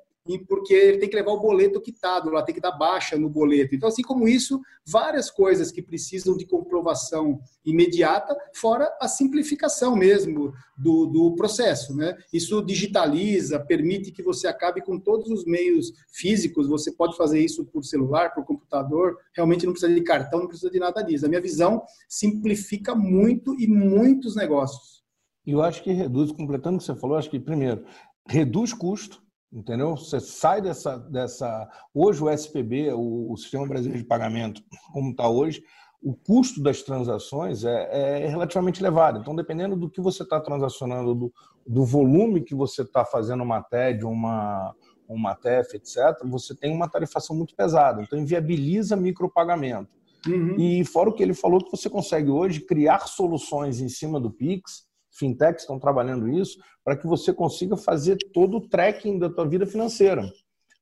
[0.48, 3.76] porque ele tem que levar o boleto quitado, lá tem que dar baixa no boleto.
[3.76, 10.52] Então, assim como isso, várias coisas que precisam de comprovação imediata, fora a simplificação mesmo
[10.76, 11.96] do, do processo.
[11.96, 12.18] Né?
[12.34, 17.64] Isso digitaliza, permite que você acabe com todos os meios físicos, você pode fazer isso
[17.66, 21.26] por celular, por computador, realmente não precisa de cartão, não precisa de nada disso.
[21.26, 25.04] A minha visão simplifica muito e muitos negócios.
[25.46, 27.86] E eu acho que reduz, completando o que você falou, acho que, primeiro,
[28.28, 29.22] reduz custo,
[29.56, 29.96] entendeu?
[29.96, 31.68] Você sai dessa, dessa...
[31.94, 34.62] Hoje o SPB, o, o Sistema Brasileiro de Pagamento,
[34.92, 35.64] como está hoje,
[36.04, 39.20] o custo das transações é, é, relativamente elevado.
[39.20, 41.34] Então, dependendo do que você está transacionando, do,
[41.66, 44.76] do, volume que você está fazendo uma TED, uma,
[45.08, 48.04] uma TEF, etc., você tem uma tarifação muito pesada.
[48.04, 49.90] Então, inviabiliza micropagamento.
[50.28, 50.56] Uhum.
[50.60, 54.30] E fora o que ele falou, que você consegue hoje criar soluções em cima do
[54.30, 54.85] Pix
[55.18, 59.66] fintechs estão trabalhando isso, para que você consiga fazer todo o tracking da tua vida
[59.66, 60.32] financeira.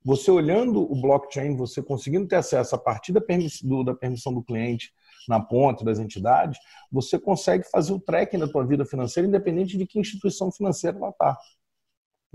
[0.05, 4.91] Você olhando o blockchain, você conseguindo ter acesso a partir da, permissão, da do cliente
[5.29, 6.59] na ponta das entidades,
[6.91, 11.09] você consegue fazer o tracking da tua vida financeira, independente de que instituição financeira ela
[11.09, 11.37] está.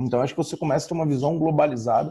[0.01, 2.11] Então, acho que você começa a ter uma visão globalizada,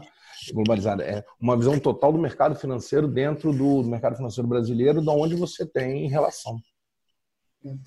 [0.52, 5.10] globalizada é uma visão total do mercado financeiro dentro do, do mercado financeiro brasileiro, de
[5.10, 6.60] onde você tem relação.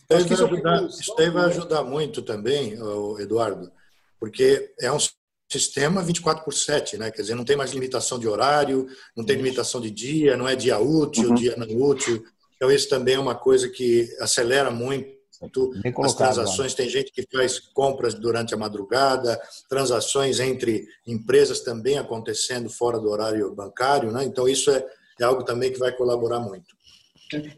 [0.09, 2.77] Acho que isso, ajudar, isso daí vai ajudar muito também,
[3.19, 3.71] Eduardo,
[4.19, 4.99] porque é um
[5.51, 7.11] sistema 24 por 7, né?
[7.11, 10.55] Quer dizer, não tem mais limitação de horário, não tem limitação de dia, não é
[10.55, 11.35] dia útil, uhum.
[11.35, 12.23] dia não útil.
[12.55, 15.11] Então, isso também é uma coisa que acelera muito
[16.03, 16.73] as transações.
[16.73, 23.09] Tem gente que faz compras durante a madrugada, transações entre empresas também acontecendo fora do
[23.09, 24.23] horário bancário, né?
[24.23, 24.85] Então, isso é,
[25.19, 26.75] é algo também que vai colaborar muito.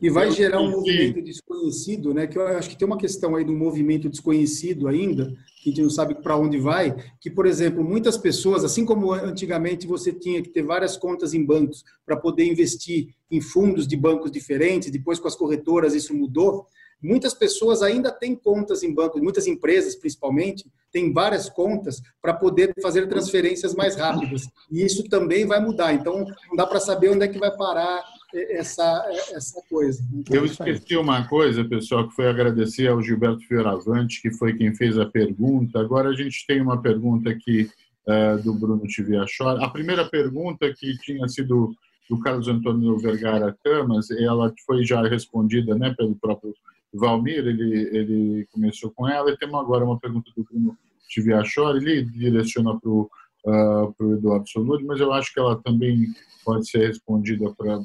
[0.02, 2.28] E vai gerar um movimento desconhecido, né?
[2.28, 5.82] Que eu acho que tem uma questão aí do movimento desconhecido ainda, que a gente
[5.82, 10.41] não sabe para onde vai, que, por exemplo, muitas pessoas, assim como antigamente você tinha
[10.41, 15.20] que ter várias contas em bancos para poder investir em fundos de bancos diferentes, depois
[15.20, 16.68] com as corretoras isso mudou,
[17.02, 22.74] muitas pessoas ainda têm contas em bancos, muitas empresas principalmente, têm várias contas para poder
[22.82, 24.48] fazer transferências mais rápidas.
[24.72, 25.94] E isso também vai mudar.
[25.94, 30.03] Então, não dá para saber onde é que vai parar essa, essa coisa.
[30.14, 34.73] Então, Eu esqueci uma coisa, pessoal, que foi agradecer ao Gilberto Fioravante, que foi quem
[34.76, 35.80] fez a pergunta.
[35.80, 37.69] Agora a gente tem uma pergunta aqui
[38.07, 39.64] uh, do Bruno Tiviachor.
[39.64, 41.76] A primeira pergunta que tinha sido
[42.10, 46.53] do Carlos Antônio Vergara Camas, ela foi já respondida né, pelo próprio
[46.93, 50.77] Valmir, ele, ele começou com ela, e temos agora uma pergunta do Bruno
[51.10, 53.10] Tiviachor, ele direciona para o
[53.45, 56.07] uh, o Eduardo Sonuri, mas eu acho que ela também
[56.44, 57.80] pode ser respondida para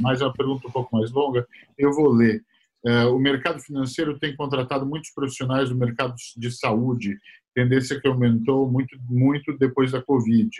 [0.00, 1.46] mais uma pergunta um pouco mais longa.
[1.78, 2.42] Eu vou ler.
[2.84, 7.16] É, o mercado financeiro tem contratado muitos profissionais do mercado de saúde,
[7.54, 10.50] tendência que aumentou muito, muito depois da Covid.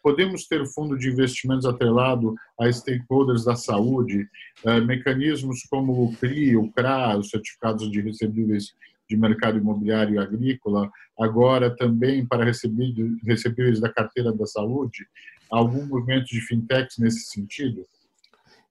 [0.00, 4.28] Podemos ter fundo de investimentos atrelado a stakeholders da saúde,
[4.64, 8.72] é, mecanismos como o CRI, o CRA, os certificados de recebíveis
[9.08, 15.06] de mercado imobiliário e agrícola, agora também para recebíveis da carteira da saúde,
[15.50, 17.86] algum movimento de fintechs nesse sentido?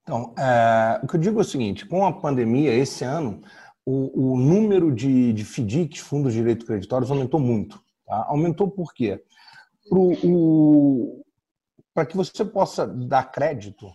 [0.02, 3.42] Então, é, o que eu digo é o seguinte: com a pandemia, esse ano,
[3.86, 7.82] o, o número de, de FDICs, fundos de direito creditórios, aumentou muito.
[8.06, 8.26] Tá?
[8.28, 9.24] Aumentou por quê?
[11.94, 13.88] Para que você possa dar crédito,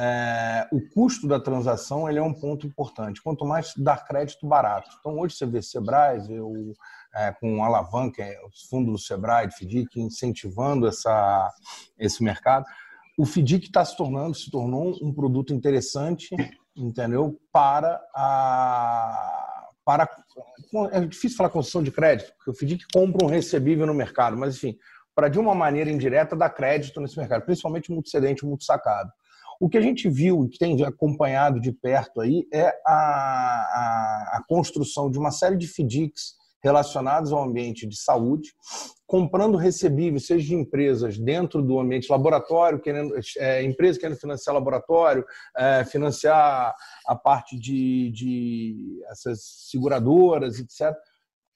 [0.00, 3.20] é, o custo da transação ele é um ponto importante.
[3.20, 4.88] Quanto mais dar crédito barato.
[5.00, 6.72] Então, hoje você vê Sebrae, o,
[7.12, 11.52] é, com alavanca, é, os fundos do Sebrae, FDIC, incentivando essa,
[11.98, 12.64] esse mercado.
[13.18, 16.28] O FDIC está se tornando, se tornou um produto interessante,
[16.76, 17.36] entendeu?
[17.52, 19.64] Para a.
[19.84, 20.06] Para,
[20.92, 24.56] é difícil falar construção de crédito, porque o FDIC compra um recebível no mercado, mas
[24.56, 24.76] enfim,
[25.14, 29.10] para de uma maneira indireta dar crédito nesse mercado, principalmente muito cedente, muito sacado.
[29.60, 34.38] O que a gente viu e que tem acompanhado de perto aí é a, a,
[34.38, 38.52] a construção de uma série de FDICs relacionados ao ambiente de saúde,
[39.06, 45.24] comprando recebíveis, seja de empresas dentro do ambiente laboratório, querendo, é, empresas querendo financiar laboratório,
[45.56, 46.74] é, financiar
[47.06, 49.40] a parte de, de essas
[49.70, 50.94] seguradoras, etc.,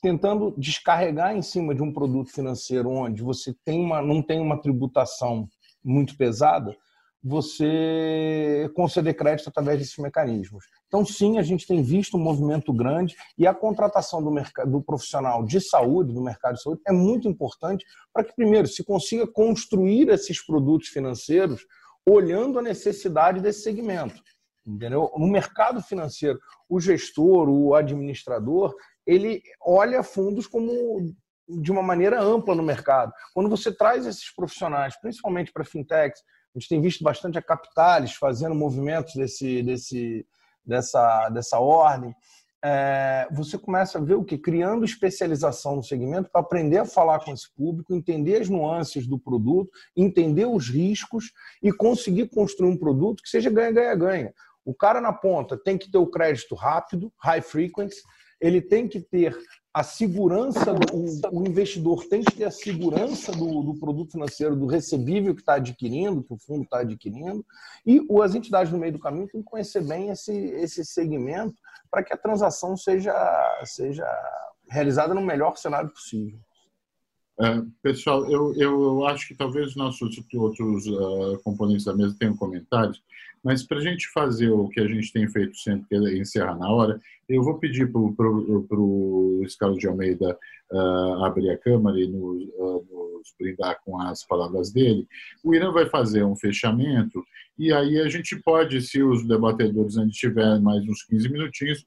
[0.00, 4.60] tentando descarregar em cima de um produto financeiro onde você tem uma, não tem uma
[4.60, 5.48] tributação
[5.84, 6.76] muito pesada,
[7.22, 10.64] você conceder crédito através desses mecanismos.
[10.88, 14.32] Então, sim, a gente tem visto um movimento grande e a contratação do,
[14.66, 18.82] do profissional de saúde, do mercado de saúde, é muito importante para que, primeiro, se
[18.82, 21.64] consiga construir esses produtos financeiros
[22.04, 24.20] olhando a necessidade desse segmento.
[24.66, 25.10] Entendeu?
[25.16, 26.38] No mercado financeiro,
[26.68, 28.74] o gestor, o administrador,
[29.06, 31.14] ele olha fundos como
[31.48, 33.12] de uma maneira ampla no mercado.
[33.34, 36.22] Quando você traz esses profissionais, principalmente para fintechs,
[36.54, 40.26] a gente tem visto bastante a Capitalis fazendo movimentos desse, desse,
[40.64, 42.14] dessa, dessa ordem.
[42.64, 44.38] É, você começa a ver o que?
[44.38, 49.18] Criando especialização no segmento para aprender a falar com esse público, entender as nuances do
[49.18, 54.32] produto, entender os riscos e conseguir construir um produto que seja ganha-ganha-ganha.
[54.64, 58.00] O cara na ponta tem que ter o crédito rápido, high frequency,
[58.40, 59.36] ele tem que ter
[59.74, 64.54] a segurança, do, o, o, investidor tem que ter a segurança do, do produto financeiro,
[64.54, 67.44] do recebível que está adquirindo, que o fundo está adquirindo,
[67.86, 71.54] e as entidades no meio do caminho têm que conhecer bem esse, esse segmento
[71.90, 73.14] para que a transação seja,
[73.64, 74.06] seja
[74.68, 76.38] realizada no melhor cenário possível.
[77.42, 83.02] É, pessoal, eu, eu acho que talvez nossos outros uh, componentes da mesa tenham comentários,
[83.42, 86.56] mas para a gente fazer o que a gente tem feito sempre, que é encerrar
[86.56, 90.38] na hora, eu vou pedir para o Carlos de Almeida
[90.70, 95.04] uh, abrir a câmera e nos, uh, nos, brindar com as palavras dele.
[95.42, 97.24] O Irã vai fazer um fechamento
[97.58, 101.84] e aí a gente pode, se os debatedores ainda tiverem mais uns 15 minutinhos,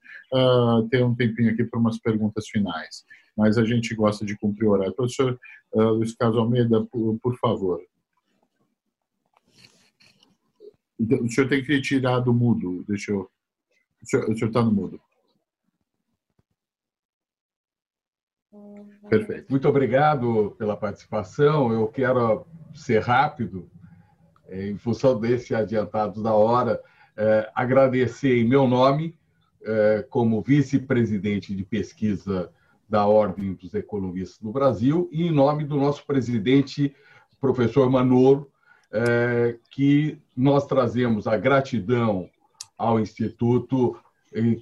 [0.90, 3.06] ter um tempinho aqui para umas perguntas finais.
[3.36, 4.94] Mas a gente gosta de cumprir o horário.
[4.94, 5.40] Professor
[5.74, 7.82] Luiz Carlos Almeida, por, por favor.
[11.00, 12.86] Então, o senhor tem que tirar do mudo.
[12.88, 13.30] Deixa eu.
[14.02, 15.02] O senhor está no mudo.
[19.10, 19.50] Perfeito.
[19.50, 21.72] Muito obrigado pela participação.
[21.72, 23.70] Eu quero ser rápido,
[24.48, 26.82] é, em função desse adiantado da hora,
[27.16, 29.18] é, agradecer em meu nome,
[29.64, 32.52] é, como vice-presidente de pesquisa
[32.88, 36.96] da Ordem dos Economistas do Brasil, e em nome do nosso presidente,
[37.40, 38.50] professor Manoro,
[38.92, 42.30] é, que nós trazemos a gratidão
[42.78, 43.98] ao Instituto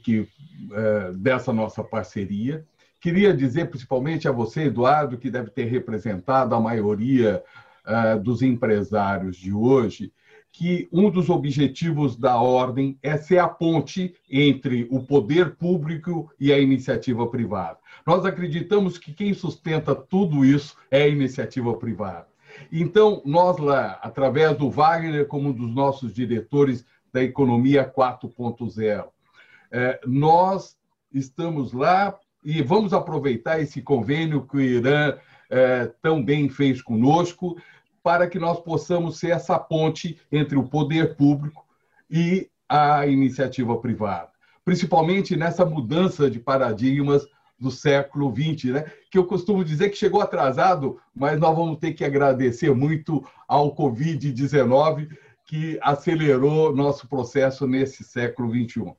[0.03, 0.27] que,
[0.71, 2.65] é, dessa nossa parceria.
[2.99, 7.43] Queria dizer principalmente a você, Eduardo, que deve ter representado a maioria
[7.85, 10.11] é, dos empresários de hoje,
[10.53, 16.53] que um dos objetivos da ordem é ser a ponte entre o poder público e
[16.53, 17.79] a iniciativa privada.
[18.05, 22.27] Nós acreditamos que quem sustenta tudo isso é a iniciativa privada.
[22.71, 29.07] Então, nós lá, através do Wagner, como um dos nossos diretores da Economia 4.0,
[29.71, 30.77] é, nós
[31.11, 32.15] estamos lá
[32.45, 35.17] e vamos aproveitar esse convênio que o Irã
[35.49, 37.57] é, tão bem fez conosco,
[38.03, 41.65] para que nós possamos ser essa ponte entre o poder público
[42.11, 44.29] e a iniciativa privada,
[44.65, 47.25] principalmente nessa mudança de paradigmas
[47.59, 48.91] do século XX, né?
[49.09, 53.73] que eu costumo dizer que chegou atrasado, mas nós vamos ter que agradecer muito ao
[53.73, 55.07] Covid-19,
[55.45, 58.93] que acelerou nosso processo nesse século XXI.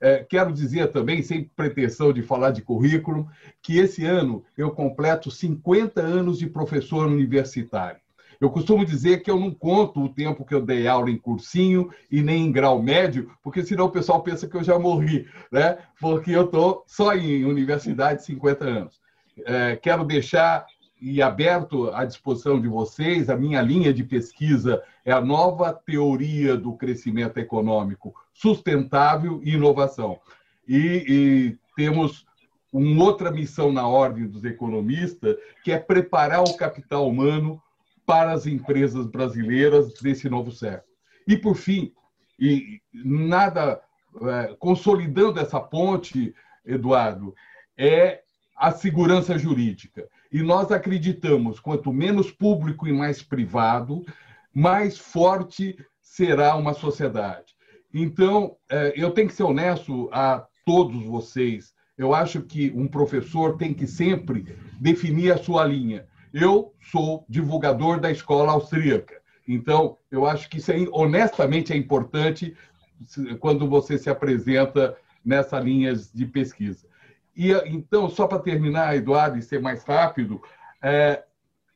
[0.00, 3.28] É, quero dizer também, sem pretensão de falar de currículo,
[3.62, 8.00] que esse ano eu completo 50 anos de professor universitário.
[8.42, 11.90] Eu costumo dizer que eu não conto o tempo que eu dei aula em cursinho
[12.10, 15.78] e nem em grau médio, porque senão o pessoal pensa que eu já morri, né?
[16.00, 19.00] Porque eu estou só em universidade 50 anos.
[19.46, 20.66] É, quero deixar
[21.00, 26.56] e aberto à disposição de vocês, a minha linha de pesquisa é a nova teoria
[26.56, 30.18] do crescimento econômico sustentável e inovação.
[30.66, 32.26] E, e temos
[32.72, 37.62] uma outra missão na ordem dos economistas, que é preparar o capital humano
[38.06, 40.92] para as empresas brasileiras desse novo século.
[41.26, 41.92] E, por fim,
[42.38, 43.80] e nada
[44.22, 46.34] é, consolidando essa ponte,
[46.64, 47.34] Eduardo,
[47.76, 48.22] é
[48.56, 50.08] a segurança jurídica.
[50.30, 54.04] E nós acreditamos, quanto menos público e mais privado,
[54.54, 57.54] mais forte será uma sociedade.
[57.92, 61.74] Então, é, eu tenho que ser honesto a todos vocês.
[61.96, 66.06] Eu acho que um professor tem que sempre definir a sua linha.
[66.32, 69.20] Eu sou divulgador da escola austríaca.
[69.46, 72.56] Então, eu acho que isso, é, honestamente, é importante
[73.40, 76.86] quando você se apresenta nessa linha de pesquisa.
[77.36, 80.40] E, então, só para terminar, Eduardo, e ser mais rápido,
[80.80, 81.24] é,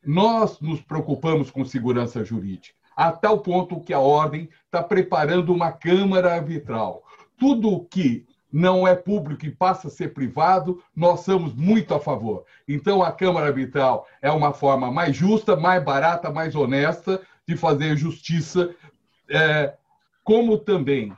[0.03, 5.71] nós nos preocupamos com segurança jurídica, a tal ponto que a Ordem está preparando uma
[5.71, 7.03] Câmara Arbitral.
[7.37, 12.45] Tudo que não é público e passa a ser privado, nós somos muito a favor.
[12.67, 17.95] Então, a Câmara Arbitral é uma forma mais justa, mais barata, mais honesta de fazer
[17.97, 18.73] justiça
[19.29, 19.73] é,
[20.23, 21.13] como também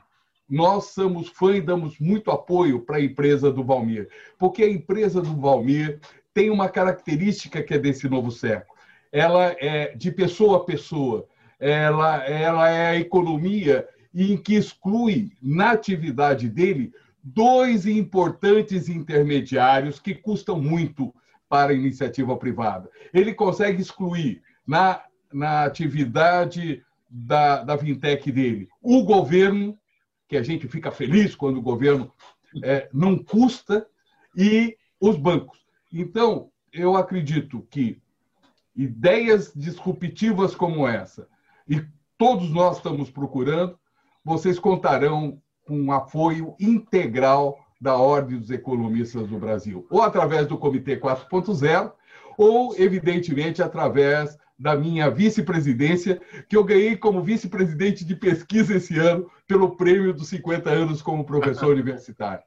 [0.48, 4.08] nós somos fã e damos muito apoio para a empresa do Valmir,
[4.38, 6.00] porque a empresa do Valmir
[6.34, 8.78] tem uma característica que é desse novo século.
[9.12, 11.26] Ela é de pessoa a pessoa,
[11.58, 20.14] ela, ela é a economia em que exclui na atividade dele dois importantes intermediários que
[20.14, 21.14] custam muito
[21.48, 22.90] para a iniciativa privada.
[23.12, 25.02] Ele consegue excluir na,
[25.32, 29.78] na atividade da, da Vintec dele o governo,
[30.28, 32.12] que a gente fica feliz quando o governo
[32.62, 33.86] é, não custa,
[34.36, 35.58] e os bancos.
[35.92, 38.00] Então, eu acredito que
[38.76, 41.28] ideias disruptivas como essa,
[41.68, 41.84] e
[42.16, 43.78] todos nós estamos procurando,
[44.24, 50.58] vocês contarão com um apoio integral da Ordem dos Economistas do Brasil, ou através do
[50.58, 51.92] Comitê 4.0,
[52.36, 59.30] ou, evidentemente, através da minha vice-presidência, que eu ganhei como vice-presidente de pesquisa esse ano
[59.46, 62.42] pelo prêmio dos 50 anos como professor universitário.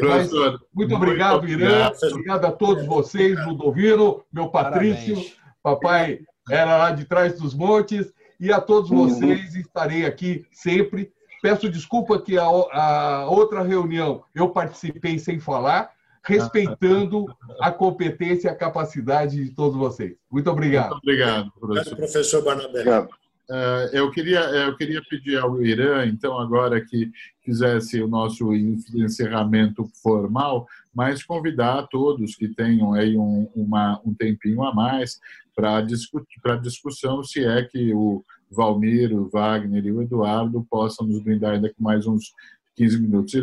[0.00, 0.28] Mas,
[0.74, 1.92] muito obrigado, muito Irã.
[2.10, 5.36] Obrigado a todos vocês, Ludovino, meu Patrício, Parabéns.
[5.62, 6.20] papai
[6.50, 11.12] era lá de trás dos montes, e a todos vocês estarei aqui sempre.
[11.44, 15.90] Peço desculpa que a, a outra reunião eu participei sem falar,
[16.24, 17.26] respeitando
[17.60, 20.14] a competência e a capacidade de todos vocês.
[20.32, 20.92] Muito obrigado.
[20.92, 21.96] Muito obrigado, professor.
[21.96, 22.98] professor Barnabé.
[22.98, 27.10] Uh, eu queria eu queria pedir ao Irã então agora que
[27.44, 34.64] fizesse o nosso encerramento formal mas convidar todos que tenham aí um, uma, um tempinho
[34.64, 35.20] a mais
[35.54, 38.24] para discutir para discussão se é que o
[38.54, 42.32] Valmir, o Wagner e o Eduardo possam nos brindar ainda com mais uns
[42.76, 43.34] 15 minutos.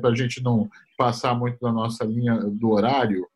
[0.00, 3.28] Para a gente não passar muito da nossa linha do horário?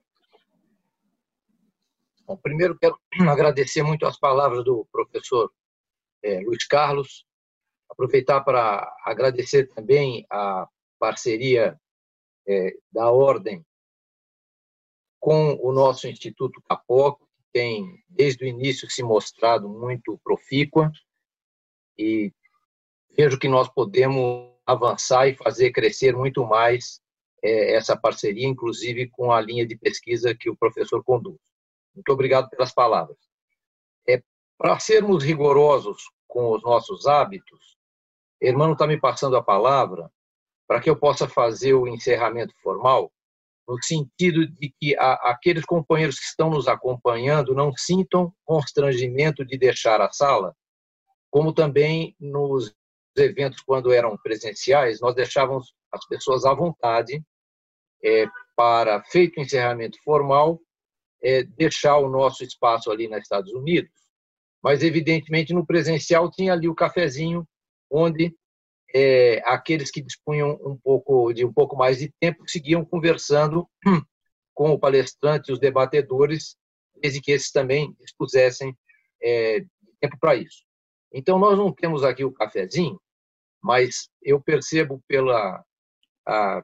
[2.27, 2.97] Bom, primeiro, quero
[3.29, 5.51] agradecer muito as palavras do professor
[6.23, 7.25] é, Luiz Carlos,
[7.89, 10.69] aproveitar para agradecer também a
[10.99, 11.79] parceria
[12.47, 13.65] é, da Ordem
[15.19, 20.91] com o nosso Instituto Capoco, que tem, desde o início, se mostrado muito profícua,
[22.01, 22.33] e
[23.15, 27.01] vejo que nós podemos avançar e fazer crescer muito mais
[27.43, 31.39] é, essa parceria, inclusive com a linha de pesquisa que o professor conduz.
[31.95, 33.19] Muito obrigado pelas palavras.
[34.09, 34.23] É,
[34.57, 37.77] Para sermos rigorosos com os nossos hábitos,
[38.43, 40.11] o irmão está me passando a palavra
[40.67, 43.13] para que eu possa fazer o encerramento formal,
[43.69, 49.59] no sentido de que a, aqueles companheiros que estão nos acompanhando não sintam constrangimento de
[49.59, 50.55] deixar a sala,
[51.31, 52.75] como também nos
[53.17, 57.23] eventos, quando eram presenciais, nós deixávamos as pessoas à vontade
[58.03, 58.27] é,
[58.57, 60.61] para, feito o encerramento formal,
[61.23, 63.91] é, deixar o nosso espaço ali nos Estados Unidos.
[64.63, 67.47] Mas, evidentemente, no presencial tinha ali o cafezinho,
[67.91, 68.35] onde
[68.95, 73.69] é, aqueles que dispunham um pouco de um pouco mais de tempo seguiam conversando
[74.55, 76.57] com o palestrante os debatedores,
[77.01, 78.77] desde que esses também dispusessem
[79.23, 79.65] é,
[80.01, 80.65] tempo para isso.
[81.13, 83.01] Então, nós não temos aqui o cafezinho,
[83.63, 85.65] mas eu percebo pela
[86.27, 86.63] a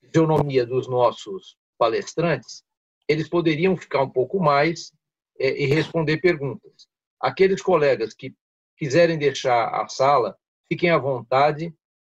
[0.00, 2.62] fisionomia dos nossos palestrantes,
[3.08, 4.92] eles poderiam ficar um pouco mais
[5.38, 6.88] é, e responder perguntas.
[7.20, 8.34] Aqueles colegas que
[8.76, 10.36] quiserem deixar a sala,
[10.68, 11.72] fiquem à vontade,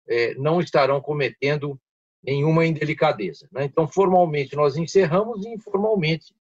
[0.08, 1.80] é, não estarão cometendo
[2.22, 3.48] nenhuma indelicadeza.
[3.50, 3.64] Né?
[3.64, 6.34] Então, formalmente, nós encerramos e informalmente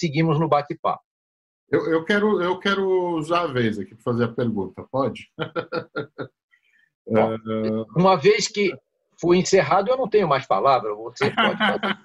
[0.00, 1.02] seguimos no bate-papo.
[1.70, 5.30] Eu, eu, quero, eu quero usar a vez aqui para fazer a pergunta, pode?
[7.06, 7.36] Bom,
[7.94, 8.72] uma vez que
[9.20, 11.98] foi encerrado, eu não tenho mais palavra, você pode fazer.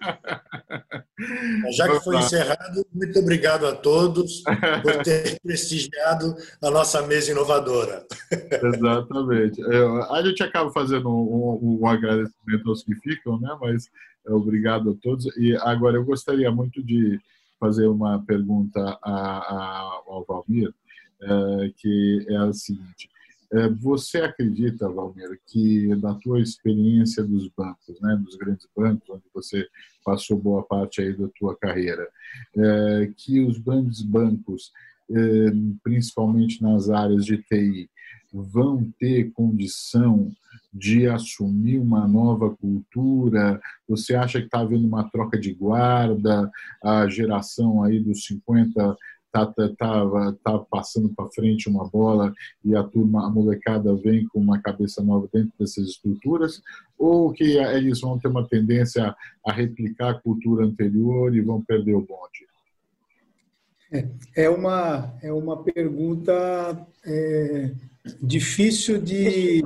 [1.77, 4.41] Já que foi encerrado, muito obrigado a todos
[4.81, 8.05] por ter prestigiado a nossa mesa inovadora.
[8.31, 9.61] Exatamente.
[10.09, 13.55] A gente acaba fazendo um, um agradecimento aos que ficam, né?
[13.61, 13.89] mas
[14.25, 15.25] obrigado a todos.
[15.37, 17.19] E agora eu gostaria muito de
[17.63, 20.73] fazer uma pergunta a, a, ao Valmir,
[21.21, 23.09] é, que é a seguinte.
[23.53, 29.23] É, você acredita, Valmir, que na tua experiência dos bancos, né, dos grandes bancos, onde
[29.33, 29.65] você
[30.03, 32.05] passou boa parte aí da tua carreira,
[32.57, 34.73] é, que os grandes bancos,
[35.09, 35.15] é,
[35.81, 37.89] principalmente nas áreas de TI,
[38.33, 40.31] vão ter condição
[40.73, 43.61] de assumir uma nova cultura?
[43.87, 46.49] Você acha que está havendo uma troca de guarda?
[46.83, 48.97] A geração aí dos 50
[49.27, 52.33] está tá, tá, tá passando para frente uma bola
[52.63, 56.61] e a turma, a molecada vem com uma cabeça nova dentro dessas estruturas?
[56.97, 59.15] Ou que eles vão ter uma tendência
[59.45, 62.47] a replicar a cultura anterior e vão perder o bonde?
[63.91, 67.71] É, é uma, é uma pergunta é
[68.21, 69.61] difícil de,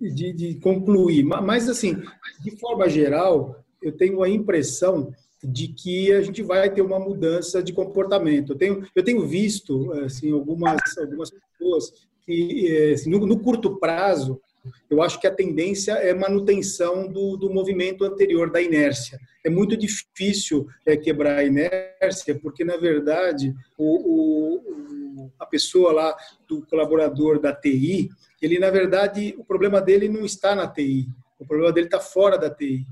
[0.00, 1.24] de, de concluir.
[1.24, 2.02] Mas, assim,
[2.42, 5.12] de forma geral, eu tenho a impressão
[5.42, 8.52] de que a gente vai ter uma mudança de comportamento.
[8.52, 11.92] Eu tenho, eu tenho visto assim, algumas, algumas pessoas
[12.24, 14.40] que, assim, no, no, curto prazo,
[14.88, 19.20] eu acho que a tendência é manutenção do, do movimento anterior, da inércia.
[19.44, 24.93] É muito difícil é, quebrar a inércia, porque, na verdade, o, o,
[25.38, 26.16] a pessoa lá,
[26.48, 28.08] do colaborador da TI,
[28.40, 32.38] ele, na verdade, o problema dele não está na TI, o problema dele está fora
[32.38, 32.84] da TI.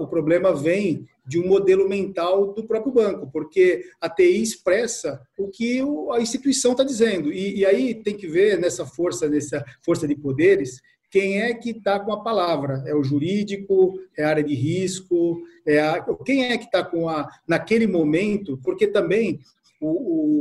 [0.00, 5.48] O problema vem de um modelo mental do próprio banco, porque a TI expressa o
[5.48, 5.80] que
[6.12, 7.32] a instituição está dizendo.
[7.32, 10.80] E, e, aí tem que ver nessa força, nessa força de poderes,
[11.10, 12.82] quem é que está com a palavra?
[12.86, 13.98] É o jurídico?
[14.16, 15.42] É a área de risco?
[15.66, 18.58] É a, quem é que está com a naquele momento?
[18.62, 19.40] Porque também
[19.80, 19.88] o,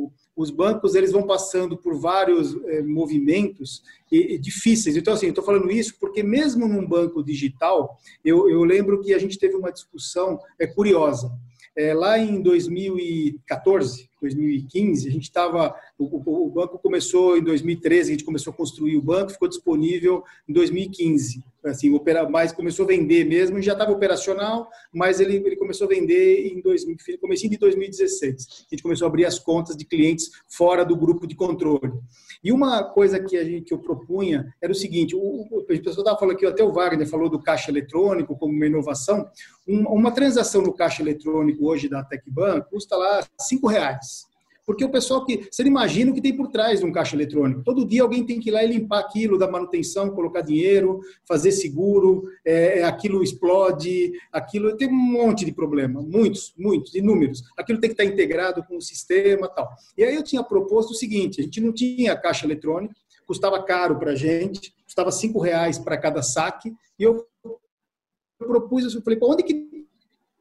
[0.05, 3.81] o, os bancos eles vão passando por vários é, movimentos
[4.11, 4.97] e, e difíceis.
[4.97, 9.19] Então, assim, estou falando isso porque mesmo num banco digital, eu, eu lembro que a
[9.19, 11.31] gente teve uma discussão é, curiosa.
[11.77, 18.13] É, lá em 2014, 2015, a gente estava, o, o, banco começou em 2013, a
[18.13, 22.87] gente começou a construir o banco, ficou disponível em 2015, assim, opera, mas começou a
[22.87, 27.57] vender mesmo, já estava operacional, mas ele, ele começou a vender em 2000, comecinho de
[27.57, 28.65] 2016.
[28.71, 31.91] A gente começou a abrir as contas de clientes fora do grupo de controle.
[32.43, 36.17] E uma coisa que, a gente, que eu propunha era o seguinte: o, o, estava
[36.17, 39.27] falando aqui, até o Wagner falou do caixa eletrônico como uma inovação.
[39.67, 44.27] Um, uma transação no caixa eletrônico hoje da TecBank custa lá cinco reais.
[44.65, 45.47] Porque o pessoal que.
[45.51, 47.63] Você imagina o que tem por trás de um caixa eletrônico.
[47.63, 51.51] Todo dia alguém tem que ir lá e limpar aquilo da manutenção, colocar dinheiro, fazer
[51.51, 54.75] seguro, é, aquilo explode, aquilo.
[54.75, 57.43] Tem um monte de problema, muitos, muitos, inúmeros.
[57.55, 59.69] Aquilo tem que estar integrado com o sistema tal.
[59.95, 62.95] E aí eu tinha proposto o seguinte: a gente não tinha caixa eletrônico,
[63.27, 67.25] custava caro para a gente, custava cinco reais para cada saque, e eu
[68.37, 69.85] propus, eu falei, onde que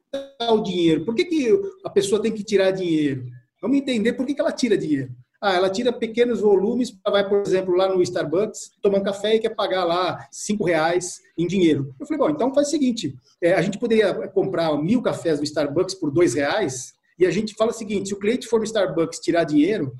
[0.05, 1.05] está o dinheiro?
[1.05, 3.25] Por que, que a pessoa tem que tirar dinheiro?
[3.61, 5.11] Vamos entender por que, ela tira dinheiro.
[5.41, 9.39] Ah, ela tira pequenos volumes, vai, por exemplo, lá no Starbucks, tomar um café e
[9.39, 11.93] quer pagar lá cinco reais em dinheiro.
[11.99, 15.43] Eu falei, bom, então faz o seguinte, é, a gente poderia comprar mil cafés no
[15.43, 18.65] Starbucks por dois reais, e a gente fala o seguinte, se o cliente for no
[18.65, 19.93] Starbucks tirar dinheiro,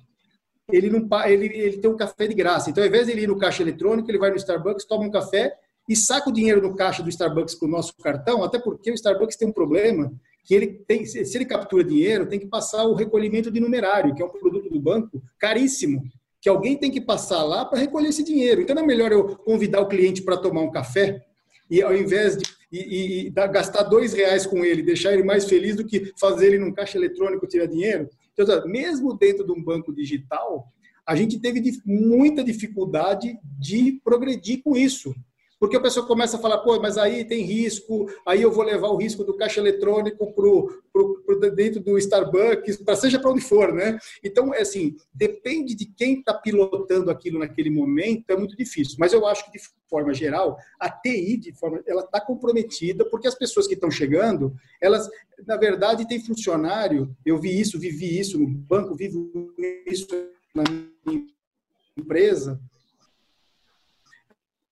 [0.71, 2.69] ele não ele, ele tem um café de graça.
[2.69, 5.11] Então, ao invés de ele ir no caixa eletrônico, ele vai no Starbucks, toma um
[5.11, 5.53] café
[5.87, 8.95] e saca o dinheiro no caixa do Starbucks com o nosso cartão, até porque o
[8.95, 10.11] Starbucks tem um problema
[10.45, 14.21] que ele tem, se ele captura dinheiro, tem que passar o recolhimento de numerário, que
[14.21, 16.03] é um produto do banco caríssimo,
[16.39, 18.61] que alguém tem que passar lá para recolher esse dinheiro.
[18.61, 21.25] Então não é melhor eu convidar o cliente para tomar um café
[21.69, 25.45] e ao invés de e, e, e gastar dois reais com ele, deixar ele mais
[25.45, 28.09] feliz do que fazer ele num caixa eletrônico tirar dinheiro.
[28.33, 30.67] Então, mesmo dentro de um banco digital,
[31.07, 35.15] a gente teve muita dificuldade de progredir com isso.
[35.59, 38.89] Porque a pessoa começa a falar, pô, mas aí tem risco, aí eu vou levar
[38.89, 40.33] o risco do caixa eletrônico
[41.25, 43.97] para dentro do Starbucks, para seja para onde for, né?
[44.23, 48.97] Então, é assim, depende de quem está pilotando aquilo naquele momento, é muito difícil.
[48.99, 53.27] Mas eu acho que, de forma geral, a TI, de forma, ela está comprometida, porque
[53.27, 55.09] as pessoas que estão chegando, elas,
[55.47, 59.31] na verdade, têm funcionário, eu vi isso, vivi isso no banco, vivo
[59.85, 60.07] isso
[60.53, 60.63] na
[61.05, 61.25] minha
[61.97, 62.59] empresa,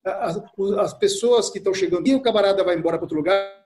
[0.04, 0.42] as,
[0.80, 3.64] as pessoas que estão chegando, e o camarada vai embora para outro lugar,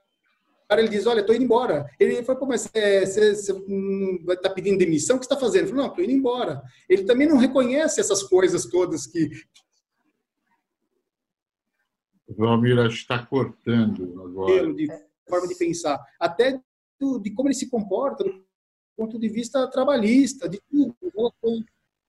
[0.71, 1.89] ele diz, olha, estou indo embora.
[1.97, 5.15] Ele foi, pô, mas você, você vai estar tá pedindo demissão?
[5.15, 5.61] O que você está fazendo?
[5.61, 6.61] Ele falou, não, estou indo embora.
[6.89, 9.29] Ele também não reconhece essas coisas todas que...
[12.29, 14.73] Valmir está cortando agora.
[14.73, 14.87] De
[15.29, 16.03] forma de pensar.
[16.19, 16.61] Até
[16.99, 18.45] do, de como ele se comporta, do
[18.97, 20.93] ponto de vista trabalhista, de tudo.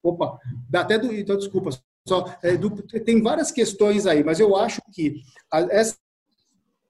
[0.03, 0.37] Opa,
[0.73, 1.13] até do...
[1.13, 1.69] Então, desculpa,
[2.07, 2.69] só, é, do,
[3.03, 5.21] tem várias questões aí, mas eu acho que
[5.51, 5.97] a, esse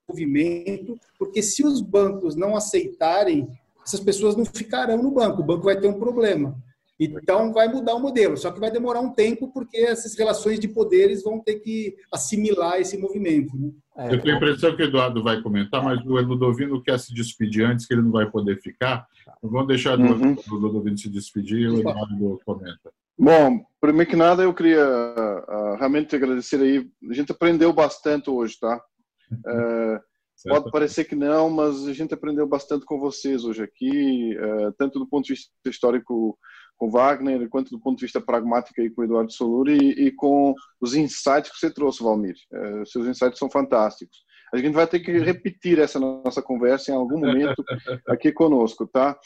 [0.08, 3.48] movimento, porque se os bancos não aceitarem,
[3.86, 6.56] essas pessoas não ficarão no banco, o banco vai ter um problema.
[7.00, 10.68] Então, vai mudar o modelo, só que vai demorar um tempo, porque essas relações de
[10.68, 13.56] poderes vão ter que assimilar esse movimento.
[13.58, 13.72] Né?
[13.96, 17.14] É, eu tenho a impressão que o Eduardo vai comentar, mas o Ludovino quer se
[17.14, 19.08] despedir antes, que ele não vai poder ficar.
[19.42, 20.36] Vamos deixar uhum.
[20.52, 22.92] o Ludovino se despedir e o Eduardo comenta.
[23.22, 26.90] Bom, primeiro que nada, eu queria uh, realmente agradecer aí.
[27.12, 28.82] A gente aprendeu bastante hoje, tá?
[29.30, 30.00] Uh,
[30.48, 35.00] pode parecer que não, mas a gente aprendeu bastante com vocês hoje aqui, uh, tanto
[35.00, 36.40] do ponto de vista histórico
[36.78, 40.12] com Wagner, quanto do ponto de vista pragmático aí com o Eduardo Soluri e, e
[40.14, 42.38] com os insights que você trouxe, Valmir.
[42.86, 44.18] seus insights são fantásticos.
[44.54, 47.64] A gente vai ter que repetir essa nossa conversa em algum momento
[48.08, 49.18] aqui conosco, tá?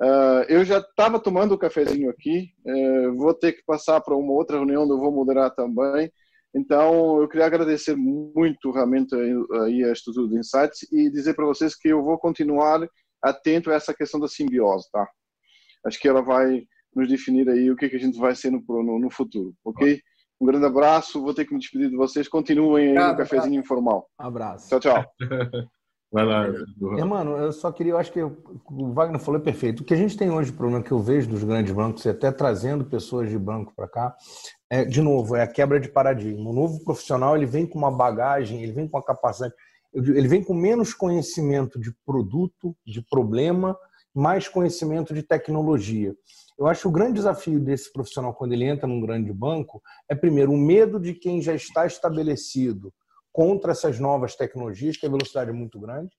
[0.00, 4.16] Uh, eu já estava tomando o um cafezinho aqui, uh, vou ter que passar para
[4.16, 6.10] uma outra reunião eu vou moderar também.
[6.54, 11.76] Então, eu queria agradecer muito realmente aí a Estrutura de Insights e dizer para vocês
[11.76, 12.80] que eu vou continuar
[13.22, 15.06] atento a essa questão da simbiose, tá?
[15.86, 18.62] Acho que ela vai nos definir aí o que, que a gente vai ser no,
[18.68, 20.00] no, no futuro, ok?
[20.40, 22.26] Um grande abraço, vou ter que me despedir de vocês.
[22.26, 24.08] Continuem aí no cafezinho informal.
[24.18, 24.68] Abraço.
[24.68, 25.04] Tchau, tchau.
[26.12, 26.48] Vai lá.
[27.06, 29.80] Mano, eu só queria, eu acho que o Wagner falou é perfeito.
[29.80, 32.08] O que a gente tem hoje, o problema que eu vejo dos grandes bancos, e
[32.08, 34.16] até trazendo pessoas de banco para cá,
[34.68, 36.50] é, de novo, é a quebra de paradigma.
[36.50, 39.54] O novo profissional, ele vem com uma bagagem, ele vem com a capacidade,
[39.94, 43.76] ele vem com menos conhecimento de produto, de problema,
[44.12, 46.12] mais conhecimento de tecnologia.
[46.60, 50.14] Eu acho que o grande desafio desse profissional quando ele entra num grande banco é,
[50.14, 52.92] primeiro, o medo de quem já está estabelecido
[53.32, 56.10] contra essas novas tecnologias, que a velocidade é muito grande.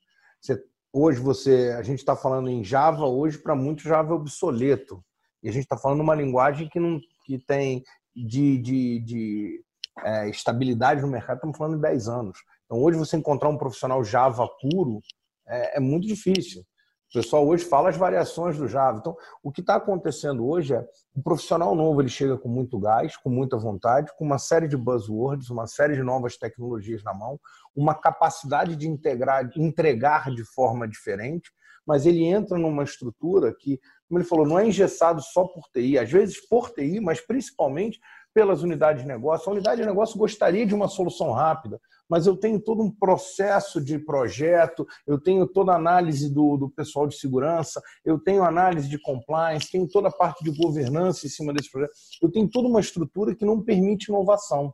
[0.41, 0.59] Você,
[0.91, 5.05] hoje você, a gente está falando em Java, hoje para muitos Java é obsoleto.
[5.43, 7.83] E a gente está falando uma linguagem que não que tem
[8.15, 9.63] de, de, de
[10.03, 12.39] é, estabilidade no mercado, estamos falando de 10 anos.
[12.65, 15.01] Então hoje você encontrar um profissional Java puro
[15.47, 16.63] é, é muito difícil.
[17.11, 18.99] O pessoal hoje fala as variações do Java.
[18.99, 23.17] Então, o que está acontecendo hoje é o profissional novo ele chega com muito gás,
[23.17, 27.37] com muita vontade, com uma série de buzzwords, uma série de novas tecnologias na mão,
[27.75, 31.51] uma capacidade de integrar, entregar de forma diferente,
[31.85, 33.77] mas ele entra numa estrutura que,
[34.07, 37.99] como ele falou, não é engessado só por TI, às vezes por TI, mas principalmente
[38.33, 39.49] pelas unidades de negócio.
[39.49, 41.79] A unidade de negócio gostaria de uma solução rápida,
[42.09, 46.69] mas eu tenho todo um processo de projeto, eu tenho toda a análise do, do
[46.69, 51.29] pessoal de segurança, eu tenho análise de compliance, tenho toda a parte de governança em
[51.29, 54.73] cima desse projeto, eu tenho toda uma estrutura que não permite inovação.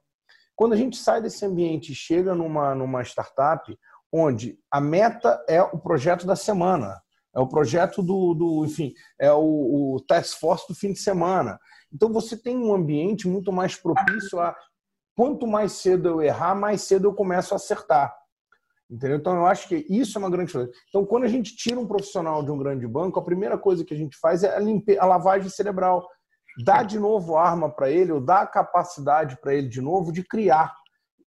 [0.56, 3.78] Quando a gente sai desse ambiente e chega numa, numa startup,
[4.12, 7.00] onde a meta é o projeto da semana,
[7.38, 11.60] é o projeto do, do enfim, é o, o task force do fim de semana.
[11.94, 14.56] Então você tem um ambiente muito mais propício a
[15.16, 18.16] quanto mais cedo eu errar, mais cedo eu começo a acertar.
[18.90, 19.18] Entendeu?
[19.18, 20.72] Então, eu acho que isso é uma grande coisa.
[20.88, 23.94] Então, quando a gente tira um profissional de um grande banco, a primeira coisa que
[23.94, 24.98] a gente faz é a, limpe...
[24.98, 26.08] a lavagem cerebral.
[26.64, 30.24] Dá de novo arma para ele, ou dá a capacidade para ele de novo de
[30.24, 30.74] criar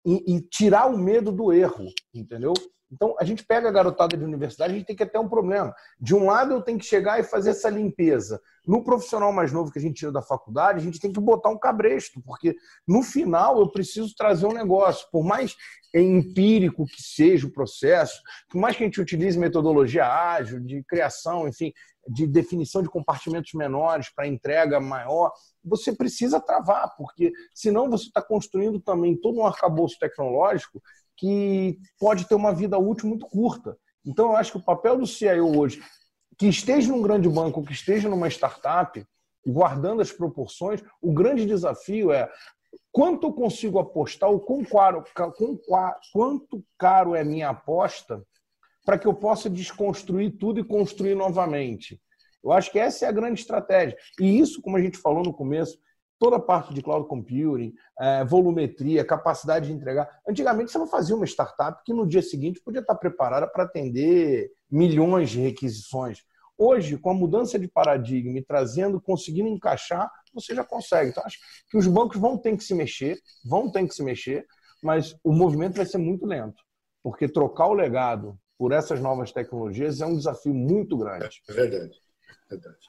[0.03, 2.53] e, e, tirar o medo do erro, entendeu?
[2.93, 5.73] Então, a gente pega a garotada de universidade, a gente tem que ter um problema.
[5.99, 8.39] De um lado, eu tenho que chegar e fazer essa limpeza.
[8.67, 11.49] No profissional mais novo que a gente tira da faculdade, a gente tem que botar
[11.49, 12.55] um cabresto, porque
[12.87, 15.07] no final eu preciso trazer um negócio.
[15.11, 15.55] Por mais
[15.93, 21.47] empírico que seja o processo, por mais que a gente utilize metodologia ágil, de criação,
[21.47, 21.73] enfim,
[22.07, 25.31] de definição de compartimentos menores para entrega maior,
[25.63, 30.81] você precisa travar, porque senão você está construindo também todo um arcabouço tecnológico
[31.17, 33.77] que pode ter uma vida útil muito curta.
[34.05, 35.81] Então, eu acho que o papel do CIO hoje,
[36.37, 39.05] que esteja num grande banco, que esteja numa startup,
[39.45, 42.29] guardando as proporções, o grande desafio é
[42.91, 45.03] quanto eu consigo apostar, o quão caro,
[46.11, 48.23] quanto caro é minha aposta
[48.85, 51.99] para que eu possa desconstruir tudo e construir novamente.
[52.43, 53.97] Eu acho que essa é a grande estratégia.
[54.19, 55.77] E isso, como a gente falou no começo,
[56.23, 60.09] toda a parte de cloud computing, é, volumetria, capacidade de entregar.
[60.25, 64.49] Antigamente você não fazia uma startup que no dia seguinte podia estar preparada para atender
[64.71, 66.19] milhões de requisições.
[66.57, 71.09] Hoje, com a mudança de paradigma e trazendo, conseguindo encaixar, você já consegue.
[71.09, 71.39] Então, acho
[71.69, 74.45] que os bancos vão ter que se mexer, vão ter que se mexer,
[74.81, 76.63] mas o movimento vai ser muito lento,
[77.03, 81.41] porque trocar o legado por essas novas tecnologias é um desafio muito grande.
[81.49, 81.99] É verdade.
[82.49, 82.87] É verdade.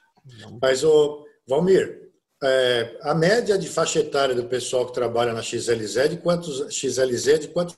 [0.61, 2.04] Mas, o Valmir,
[2.45, 6.73] é, a média de faixa etária do pessoal que trabalha na XLZ é de quantos
[6.73, 7.75] XLZ é de quantos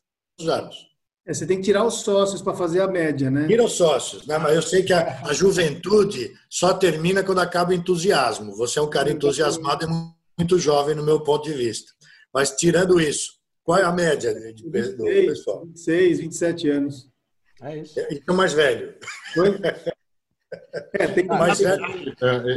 [0.47, 0.87] anos?
[1.25, 3.47] É, você tem que tirar os sócios para fazer a média, né?
[3.47, 4.37] Tira os sócios, né?
[4.37, 8.55] Mas eu sei que a, a, juventude só termina quando acaba o entusiasmo.
[8.55, 9.89] Você é um cara entusiasmado e
[10.37, 11.91] muito jovem no meu ponto de vista.
[12.33, 15.65] Mas tirando isso, qual é a média de, do 26, pessoal?
[15.65, 17.09] 26, 27 anos.
[17.61, 17.99] É isso.
[18.09, 18.95] Então mais velho.
[20.93, 22.15] É, tem mais velho.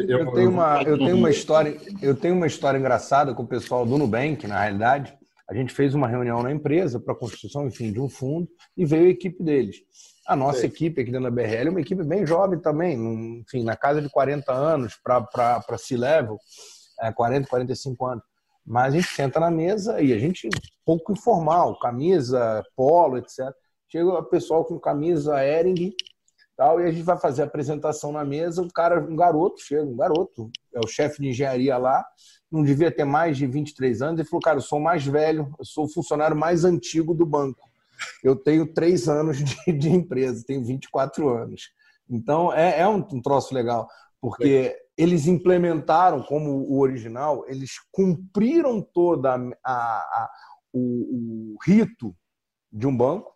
[0.08, 3.84] Eu tenho uma, eu tenho uma história, eu tenho uma história engraçada com o pessoal
[3.84, 5.18] do Nubank, na realidade.
[5.48, 8.86] A gente fez uma reunião na empresa para a construção, enfim, de um fundo e
[8.86, 9.78] veio a equipe deles.
[10.24, 10.68] A nossa Sim.
[10.68, 12.94] equipe aqui dentro da BRL é uma equipe bem jovem também,
[13.40, 16.38] enfim, na casa de 40 anos para C-Level,
[17.00, 18.24] é, 40, 45 anos.
[18.64, 20.48] Mas a gente senta na mesa e a gente
[20.86, 23.52] pouco informal, camisa, polo, etc.
[23.88, 25.92] Chega o pessoal com camisa Ering
[26.60, 29.82] tal, e a gente vai fazer a apresentação na mesa, o cara, um garoto, chega,
[29.82, 32.04] um garoto, é o chefe de engenharia lá,
[32.52, 35.64] não devia ter mais de 23 anos, ele falou, cara, eu sou mais velho, eu
[35.64, 37.66] sou o funcionário mais antigo do banco.
[38.22, 41.70] Eu tenho três anos de, de empresa, tenho 24 anos.
[42.06, 43.88] Então, é, é um, um troço legal.
[44.20, 50.30] porque eles implementaram como o original, eles cumpriram toda a, a, a
[50.74, 52.14] o, o, rito
[52.70, 53.34] de um banco,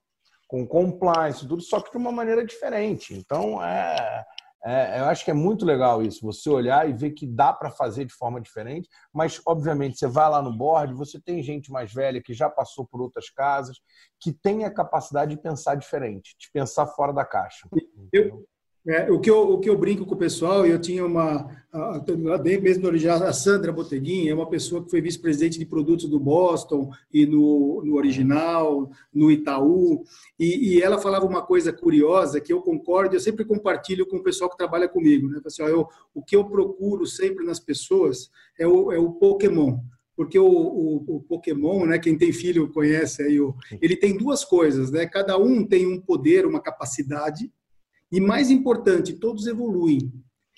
[0.55, 3.13] com compliance, tudo, só que de uma maneira diferente.
[3.13, 4.25] Então, é,
[4.65, 7.73] é, eu acho que é muito legal isso, você olhar e ver que dá para
[7.73, 11.93] fazer de forma diferente, mas, obviamente, você vai lá no board, você tem gente mais
[11.93, 13.79] velha que já passou por outras casas,
[14.21, 17.69] que tem a capacidade de pensar diferente, de pensar fora da caixa.
[18.13, 18.47] Eu,
[18.86, 21.48] é, o, que eu, o que eu brinco com o pessoal, eu tinha uma,
[22.43, 26.20] bem mesmo original, a Sandra Boteguin, é uma pessoa que foi vice-presidente de produtos do
[26.20, 30.05] Boston e no, no original, no Itaú,
[30.39, 34.23] e, e, ela falava uma coisa curiosa que eu concordo, eu sempre compartilho com o
[34.23, 35.28] pessoal que trabalha comigo.
[35.28, 35.40] Né?
[35.44, 39.78] Assim, eu, o que eu procuro sempre nas pessoas é o, é o Pokémon
[40.16, 43.36] porque o, o, o, Pokémon, né, quem tem filho conhece aí,
[43.82, 45.06] ele tem duas coisas, né?
[45.06, 47.51] Cada um tem um poder, uma capacidade,
[48.15, 50.12] e mais importante, todos evoluem.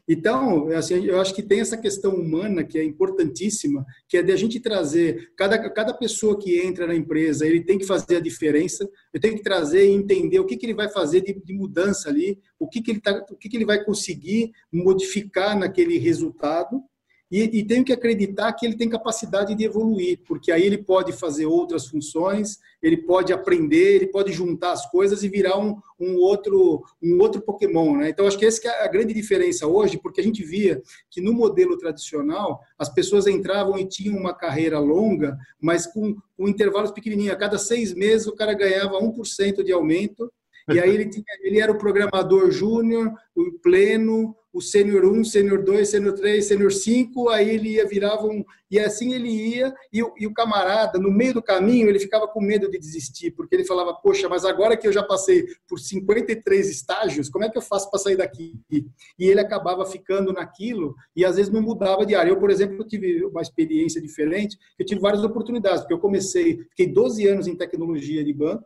[0.06, 4.30] Então, assim, eu acho que tem essa questão humana que é importantíssima, que é de
[4.30, 8.20] a gente trazer cada, cada pessoa que entra na empresa, ele tem que fazer a
[8.20, 11.54] diferença, eu tenho que trazer e entender o que, que ele vai fazer de, de
[11.54, 15.96] mudança ali, o que, que ele tá, o que, que ele vai conseguir modificar naquele
[15.96, 16.82] resultado
[17.30, 21.12] e, e tenho que acreditar que ele tem capacidade de evoluir, porque aí ele pode
[21.12, 26.16] fazer outras funções, ele pode aprender, ele pode juntar as coisas e virar um, um
[26.16, 28.10] outro um outro Pokémon, né?
[28.10, 30.80] Então acho que essa é a grande diferença hoje, porque a gente via
[31.10, 36.48] que no modelo tradicional as pessoas entravam e tinham uma carreira longa, mas com, com
[36.48, 37.34] intervalos pequenininhos.
[37.34, 40.30] A cada seis meses o cara ganhava 1% de aumento
[40.68, 45.62] e aí ele, tinha, ele era o programador júnior, o pleno, o sênior 1, sênior
[45.62, 48.42] 2, sênior 3, sênior 5, aí ele ia, virava um.
[48.70, 52.40] E assim ele ia, e, e, o camarada, no meio do caminho, ele ficava com
[52.40, 56.70] medo de desistir, porque ele falava, poxa, mas agora que eu já passei por 53
[56.70, 58.58] estágios, como é que eu faço para sair daqui?
[58.70, 58.86] E
[59.18, 62.30] ele acabava ficando naquilo, e às vezes não mudava de área.
[62.30, 66.86] Eu, por exemplo, tive uma experiência diferente, eu tive várias oportunidades, porque eu comecei, fiquei
[66.86, 68.64] 12 anos em tecnologia de banco,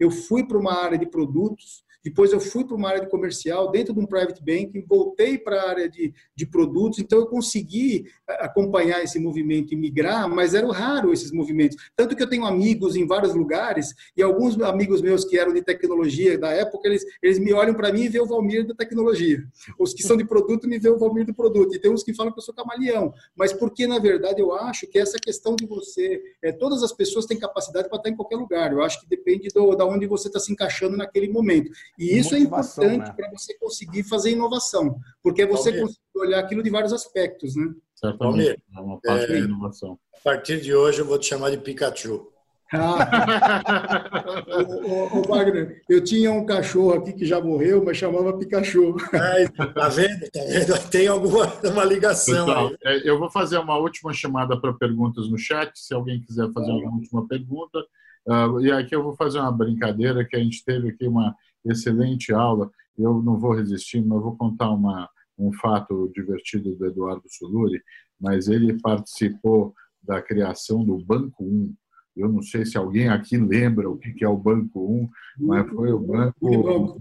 [0.00, 3.70] eu fui para uma área de produtos, depois eu fui para uma área de comercial,
[3.70, 8.04] dentro de um private banking, voltei para a área de, de produtos, então eu consegui
[8.28, 11.76] eh, acompanhar esse movimento e migrar, mas eram raro esses movimentos.
[11.94, 15.62] Tanto que eu tenho amigos em vários lugares, e alguns amigos meus que eram de
[15.62, 19.42] tecnologia da época, eles, eles me olham para mim e veem o Valmir da tecnologia.
[19.78, 21.74] Os que são de produto me veem o Valmir do produto.
[21.74, 23.12] E tem uns que falam que eu sou camaleão.
[23.36, 26.22] Mas porque, na verdade, eu acho que essa questão de você.
[26.42, 28.72] É, todas as pessoas têm capacidade para estar em qualquer lugar.
[28.72, 31.70] Eu acho que depende do, da onde você está se encaixando naquele momento.
[31.98, 33.12] E isso é importante né?
[33.12, 37.72] para você conseguir fazer inovação, porque você consegue olhar aquilo de vários aspectos, né?
[37.94, 39.98] Certamente, é uma parte é, da inovação.
[40.14, 42.26] A partir de hoje eu vou te chamar de Pikachu.
[42.72, 44.06] Ah.
[44.46, 48.96] o, o, o, Wagner, eu tinha um cachorro aqui que já morreu, mas chamava Pikachu.
[49.12, 50.30] Ai, tá vendo?
[50.30, 50.88] Tá vendo?
[50.88, 52.46] Tem alguma uma ligação.
[52.46, 55.72] Pessoal, é, eu vou fazer uma última chamada para perguntas no chat.
[55.74, 57.80] Se alguém quiser fazer uma última pergunta,
[58.26, 61.34] Uh, e aqui eu vou fazer uma brincadeira que a gente teve aqui uma
[61.64, 62.70] excelente aula.
[62.96, 65.08] Eu não vou resistir, mas vou contar uma,
[65.38, 67.80] um fato divertido do Eduardo Suluri,
[68.20, 71.74] mas ele participou da criação do Banco 1.
[72.16, 75.08] Eu não sei se alguém aqui lembra o que é o Banco
[75.38, 76.98] 1, mas foi o banco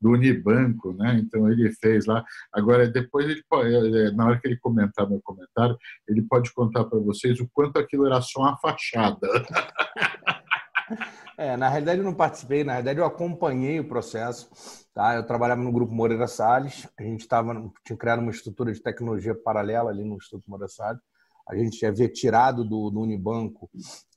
[0.00, 1.20] do Unibanco, né?
[1.22, 2.24] Então ele fez lá.
[2.52, 3.70] Agora depois ele pode,
[4.14, 5.76] na hora que ele comentar meu comentário,
[6.08, 9.28] ele pode contar para vocês o quanto aquilo era só uma fachada.
[11.40, 14.50] É, na realidade eu não participei, na realidade eu acompanhei o processo.
[14.92, 15.14] Tá?
[15.14, 19.34] Eu trabalhava no grupo Moreira Salles, a gente tava, tinha criado uma estrutura de tecnologia
[19.34, 21.00] paralela ali no Instituto Moreira Salles.
[21.48, 23.70] A gente havia tirado do, do Unibanco,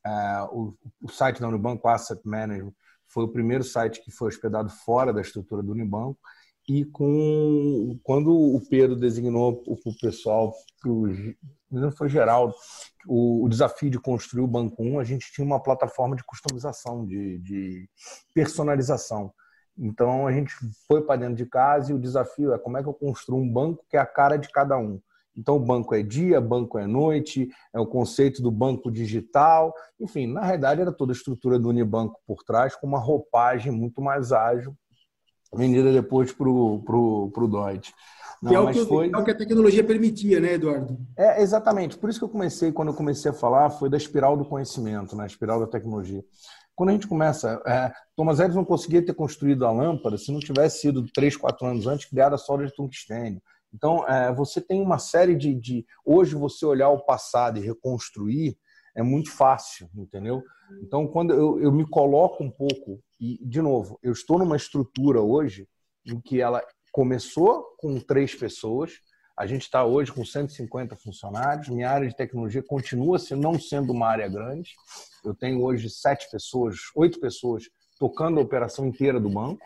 [0.05, 2.73] é, o, o, site da Unibanco Asset Management
[3.07, 6.19] foi o primeiro site que foi hospedado fora da estrutura do Unibanco.
[6.67, 11.07] E com, quando o Pedro designou o, pessoal, pro,
[11.69, 12.53] não foi Geraldo,
[13.05, 17.05] o, o, desafio de construir o Banco 1, a gente tinha uma plataforma de customização,
[17.05, 17.89] de, de
[18.33, 19.33] personalização.
[19.77, 20.53] Então a gente
[20.87, 23.51] foi para dentro de casa e o desafio é como é que eu construo um
[23.51, 25.01] banco que é a cara de cada um.
[25.35, 29.73] Então, o banco é dia, banco é noite, é o conceito do banco digital.
[29.99, 34.01] Enfim, na realidade, era toda a estrutura do Unibanco por trás, com uma roupagem muito
[34.01, 34.75] mais ágil,
[35.53, 37.93] vendida depois para o Deutsche.
[38.41, 39.09] Não, que, é o que, foi...
[39.13, 40.97] é o que a tecnologia permitia, né, Eduardo?
[41.17, 41.97] É, exatamente.
[41.97, 45.15] Por isso que eu comecei, quando eu comecei a falar, foi da espiral do conhecimento,
[45.15, 46.21] né, a espiral da tecnologia.
[46.75, 50.39] Quando a gente começa, é, Thomas Edison não conseguia ter construído a lâmpada se não
[50.39, 53.41] tivesse sido três, quatro anos antes criada a solda de tungstênio.
[53.73, 55.85] Então, é, você tem uma série de, de.
[56.05, 58.57] Hoje, você olhar o passado e reconstruir
[58.95, 60.43] é muito fácil, entendeu?
[60.81, 65.21] Então, quando eu, eu me coloco um pouco, e, de novo, eu estou numa estrutura
[65.21, 65.67] hoje
[66.05, 66.61] em que ela
[66.91, 68.99] começou com três pessoas,
[69.35, 71.69] A gente está hoje com 150 funcionários.
[71.69, 74.71] Minha área de tecnologia continua não sendo uma área grande.
[75.25, 77.63] Eu tenho hoje sete pessoas, oito pessoas
[77.99, 79.65] tocando a operação inteira do banco,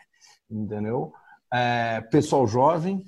[0.49, 1.11] entendeu?
[1.53, 3.03] É, pessoal jovem,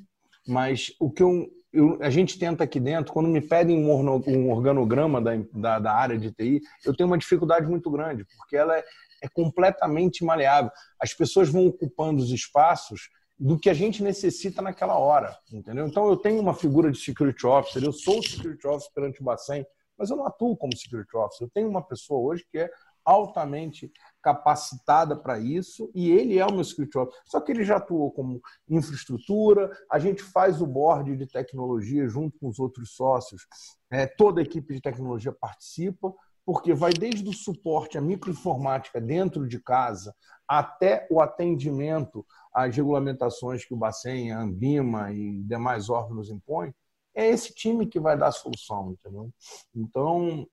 [0.45, 5.21] mas o que eu, eu, a gente tenta aqui dentro, quando me pedem um, organograma
[5.21, 8.83] da, da, da, área de TI, eu tenho uma dificuldade muito grande, porque ela é,
[9.23, 10.71] é completamente maleável.
[10.99, 15.87] As pessoas vão ocupando os espaços do que a gente necessita naquela hora, entendeu?
[15.87, 19.65] Então eu tenho uma figura de security officer, eu sou security officer perante o Bacen,
[19.97, 21.45] mas eu não atuo como security officer.
[21.45, 22.69] Eu tenho uma pessoa hoje que é
[23.05, 23.91] altamente
[24.29, 26.87] capacitada para isso e ele é o meu officer.
[27.25, 28.39] Só que ele já atuou como
[28.69, 33.47] infraestrutura, a gente faz o board de tecnologia junto com os outros sócios,
[33.89, 36.13] é, toda a equipe de tecnologia participa,
[36.45, 40.13] porque vai desde o suporte à microinformática dentro de casa
[40.47, 46.73] até o atendimento às regulamentações que o Bacen, a Ambima e demais órgãos impõem,
[47.15, 49.31] é esse time que vai dar a solução, entendeu?
[49.75, 50.47] Então,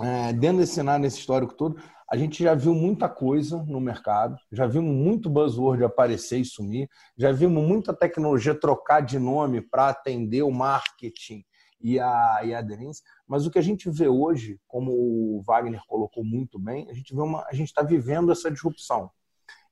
[0.00, 1.80] é, dentro desse cenário, nesse histórico todo,
[2.10, 6.88] a gente já viu muita coisa no mercado, já vimos muito buzzword aparecer e sumir,
[7.16, 11.44] já vimos muita tecnologia trocar de nome para atender o marketing
[11.80, 15.82] e a, e a aderência, mas o que a gente vê hoje, como o Wagner
[15.86, 19.10] colocou muito bem, a gente vê uma, a gente está vivendo essa disrupção.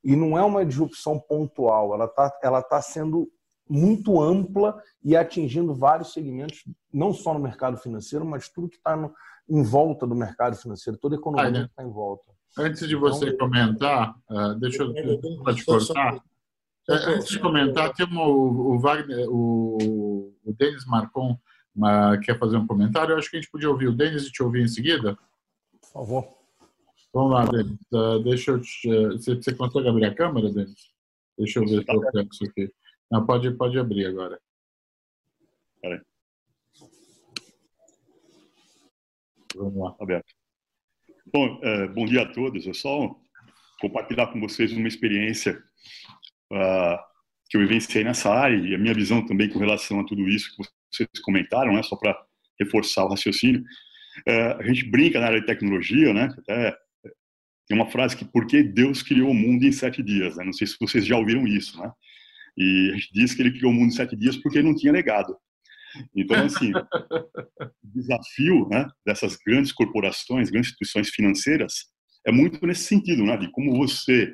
[0.05, 3.31] E não é uma disrupção pontual, ela está ela tá sendo
[3.69, 8.97] muito ampla e atingindo vários segmentos, não só no mercado financeiro, mas tudo que está
[9.49, 12.31] em volta do mercado financeiro, toda a economia ah, está em volta.
[12.59, 14.93] Antes de você então, comentar, uh, deixa eu
[15.55, 16.23] te cortar.
[16.89, 21.39] É, antes de comentar, tem uma, o, Wagner, o, o Denis Marcon
[21.75, 23.13] uma, quer fazer um comentário.
[23.13, 25.17] Eu acho que a gente podia ouvir o Denis e te ouvir em seguida.
[25.81, 26.29] Por favor.
[27.13, 27.79] Vamos lá, Denis.
[27.93, 30.93] Uh, deixa eu te, uh, você, você consegue abrir a câmera, Denis?
[31.39, 32.73] Deixa eu ver se eu pego isso aqui.
[33.11, 34.39] Não, pode, pode abrir agora.
[35.81, 36.01] Peraí.
[39.55, 39.97] Vamos lá.
[40.01, 40.33] Aberto.
[41.33, 42.67] Bom, uh, bom dia a todos.
[42.67, 43.15] Eu só
[43.81, 45.63] compartilhar com vocês uma experiência
[46.53, 46.99] uh,
[47.49, 50.55] que eu vivenciei nessa área e a minha visão também com relação a tudo isso
[50.57, 51.83] que vocês comentaram, né?
[51.83, 52.17] Só para
[52.59, 53.63] reforçar o raciocínio.
[54.29, 56.35] Uh, a gente brinca na área de tecnologia, né?
[56.39, 56.77] Até
[57.67, 60.37] tem uma frase que por que Deus criou o mundo em sete dias?
[60.37, 60.45] Né?
[60.45, 61.91] Não sei se vocês já ouviram isso, né?
[62.57, 64.77] E a gente diz que ele criou o mundo em sete dias porque ele não
[64.77, 65.37] tinha legado.
[66.15, 66.73] Então, assim,
[67.83, 71.87] o desafio né, dessas grandes corporações, grandes instituições financeiras,
[72.27, 74.33] é muito nesse sentido, né, de como você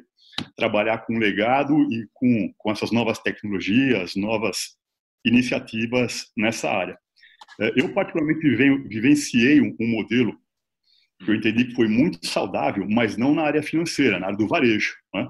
[0.56, 4.76] trabalhar com legado e com, com essas novas tecnologias, novas
[5.24, 6.96] iniciativas nessa área.
[7.60, 8.48] É, eu, particularmente,
[8.88, 10.36] vivenciei um, um modelo
[11.24, 14.46] que eu entendi que foi muito saudável, mas não na área financeira, na área do
[14.46, 15.28] varejo, né?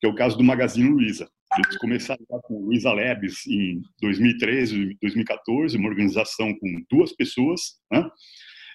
[0.00, 1.30] que é o caso do Magazine Luiza.
[1.56, 7.60] Eles começaram com o Luiza Labs em 2013, 2014, uma organização com duas pessoas,
[7.92, 8.08] né?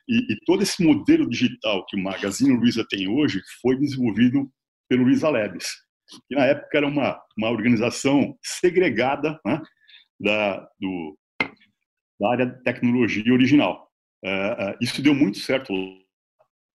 [0.07, 4.51] E, e, todo esse modelo digital que o Magazine Luiza tem hoje foi desenvolvido
[4.89, 5.67] pelo Luiza Labs,
[6.27, 9.61] que na época era uma, uma organização segregada né?
[10.19, 11.17] da, do,
[12.19, 13.87] da área de tecnologia original.
[14.25, 15.71] Uh, uh, isso deu muito certo.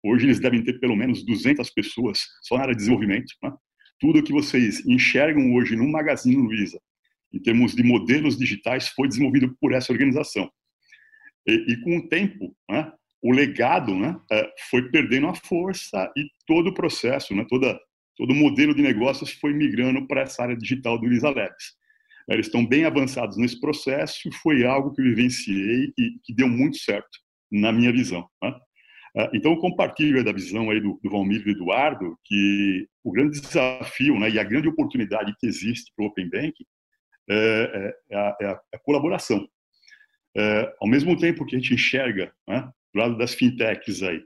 [0.05, 3.35] Hoje eles devem ter pelo menos 200 pessoas só na área de desenvolvimento.
[3.43, 3.52] Né?
[3.98, 6.80] Tudo que vocês enxergam hoje no Magazine Luiza,
[7.32, 10.50] em termos de modelos digitais, foi desenvolvido por essa organização.
[11.46, 12.92] E, e com o tempo, né,
[13.22, 17.78] o legado né, é, foi perdendo a força e todo o processo, né, toda,
[18.16, 21.74] todo o modelo de negócios foi migrando para essa área digital do Luiza Labs.
[22.28, 26.48] Eles estão bem avançados nesse processo e foi algo que eu vivenciei e que deu
[26.48, 27.18] muito certo,
[27.50, 28.28] na minha visão.
[28.42, 28.54] Né?
[29.16, 33.41] Ah, então, compartilho da visão aí do, do Valmir e do Eduardo que o grande
[33.41, 36.55] desafio né, e a grande oportunidade que existe para o Open Bank
[37.31, 39.49] é, é, é, a, é, a, colaboração.
[40.36, 44.20] É, ao mesmo tempo que a gente enxerga, né, do lado das fintechs aí,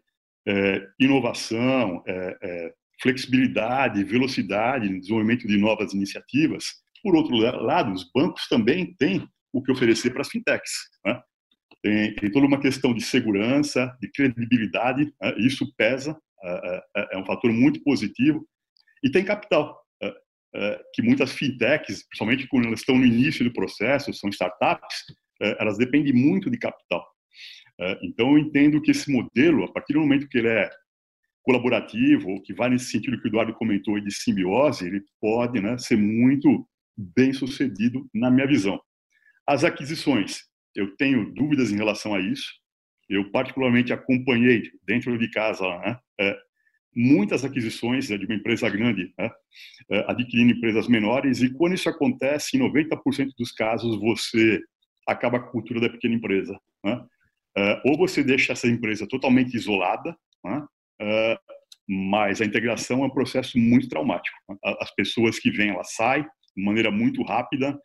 [0.46, 6.64] é, inovação, é, flexibilidade, velocidade desenvolvimento de novas iniciativas,
[7.02, 10.72] por outro lado, os bancos também têm o que oferecer para as fintechs.
[11.04, 11.20] Né?
[11.82, 15.34] Tem, tem toda uma questão de segurança, de credibilidade, né?
[15.38, 18.46] isso pesa, é, é, é, um fator muito positivo,
[19.02, 20.14] e tem capital, é,
[20.54, 25.04] é, que muitas fintechs, principalmente quando elas estão no início do processo, são startups,
[25.40, 27.06] é, elas dependem muito de capital.
[27.80, 30.68] É, então, eu entendo que esse modelo, a partir do momento que ele é
[31.42, 35.78] colaborativo, ou que vai nesse sentido que o Eduardo comentou de simbiose, ele pode né,
[35.78, 38.78] ser muito bem sucedido na minha visão.
[39.46, 40.42] As aquisições,
[40.78, 42.52] eu tenho dúvidas em relação a isso.
[43.08, 46.38] Eu particularmente acompanhei dentro de casa né, é,
[46.94, 49.30] muitas aquisições né, de uma empresa grande, né,
[49.90, 54.60] é, adquirindo empresas menores, e quando isso acontece, em 90% dos casos você
[55.06, 56.58] acaba a cultura da pequena empresa.
[56.84, 57.04] Né?
[57.84, 60.64] ou você deixa essa empresa totalmente isolada, né?
[61.88, 64.36] mas a integração é um processo muito traumático.
[64.80, 66.24] As pessoas que vêm, elas saem
[66.56, 67.76] de maneira muito rápida,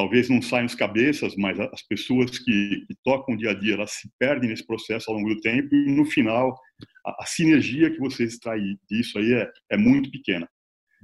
[0.00, 3.74] talvez não saiam os cabeças, mas as pessoas que, que, tocam o dia a dia,
[3.74, 6.58] elas se perdem nesse processo ao longo do tempo e no final
[7.04, 8.60] a, a sinergia que você extrai
[8.90, 10.48] disso aí é, é, muito pequena.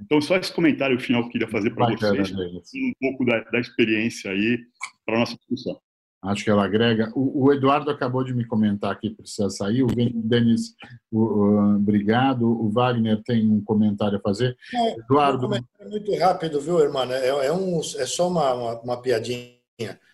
[0.01, 3.59] Então só esse comentário final que eu queria fazer para vocês, um pouco da, da
[3.59, 4.57] experiência aí
[5.05, 5.79] para a nossa discussão.
[6.21, 7.11] Acho que ela agrega.
[7.15, 9.83] O, o, Eduardo acabou de me comentar que precisa sair.
[9.83, 10.73] O Denis,
[11.11, 12.45] o, obrigado.
[12.45, 14.57] O Wagner tem um comentário a fazer.
[14.73, 15.47] É, Eduardo.
[15.47, 17.05] Um muito rápido, viu, irmã?
[17.11, 19.57] É, é, um, é só uma, uma, uma piadinha.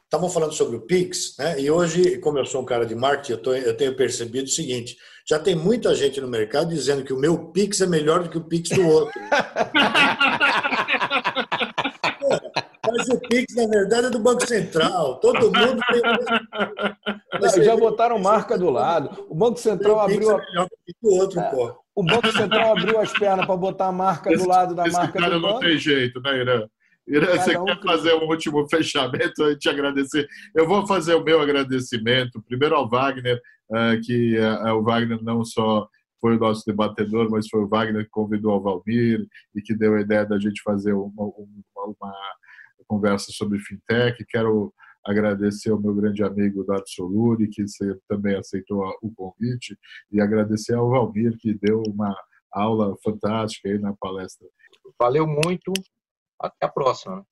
[0.03, 1.59] Estavam falando sobre o Pix, né?
[1.59, 4.51] E hoje, como eu sou um cara de marketing, eu, tô, eu tenho percebido o
[4.51, 4.95] seguinte:
[5.27, 8.37] já tem muita gente no mercado dizendo que o meu Pix é melhor do que
[8.37, 9.19] o Pix do outro.
[13.07, 15.19] Mas o Pix, na verdade, é do Banco Central.
[15.19, 16.01] Todo mundo tem.
[17.39, 19.25] Não, já botaram marca do lado.
[19.29, 20.31] O Banco Central abriu.
[20.31, 21.75] É melhor que o outro, é, pô.
[21.95, 25.19] O Banco Central abriu as pernas para botar a marca esse, do lado da marca
[25.19, 25.53] do banco.
[25.53, 26.67] Não tem jeito, né, Irã?
[27.05, 30.25] Irã, você um quer fazer um último fechamento e te agradecer?
[30.55, 33.39] Eu vou fazer o meu agradecimento, primeiro ao Wagner,
[33.73, 35.87] eh, que eh, o Wagner não só
[36.21, 39.95] foi o nosso debatedor, mas foi o Wagner que convidou o Valmir e que deu
[39.95, 42.13] a ideia da gente fazer uma, uma, uma
[42.87, 44.23] conversa sobre fintech.
[44.25, 44.73] Quero
[45.05, 47.65] agradecer ao meu grande amigo Dato Soluri, que
[48.07, 49.77] também aceitou o convite,
[50.11, 52.15] e agradecer ao Valmir, que deu uma
[52.51, 54.47] aula fantástica aí na palestra.
[54.99, 55.73] Valeu muito.
[56.39, 57.25] Até a próxima.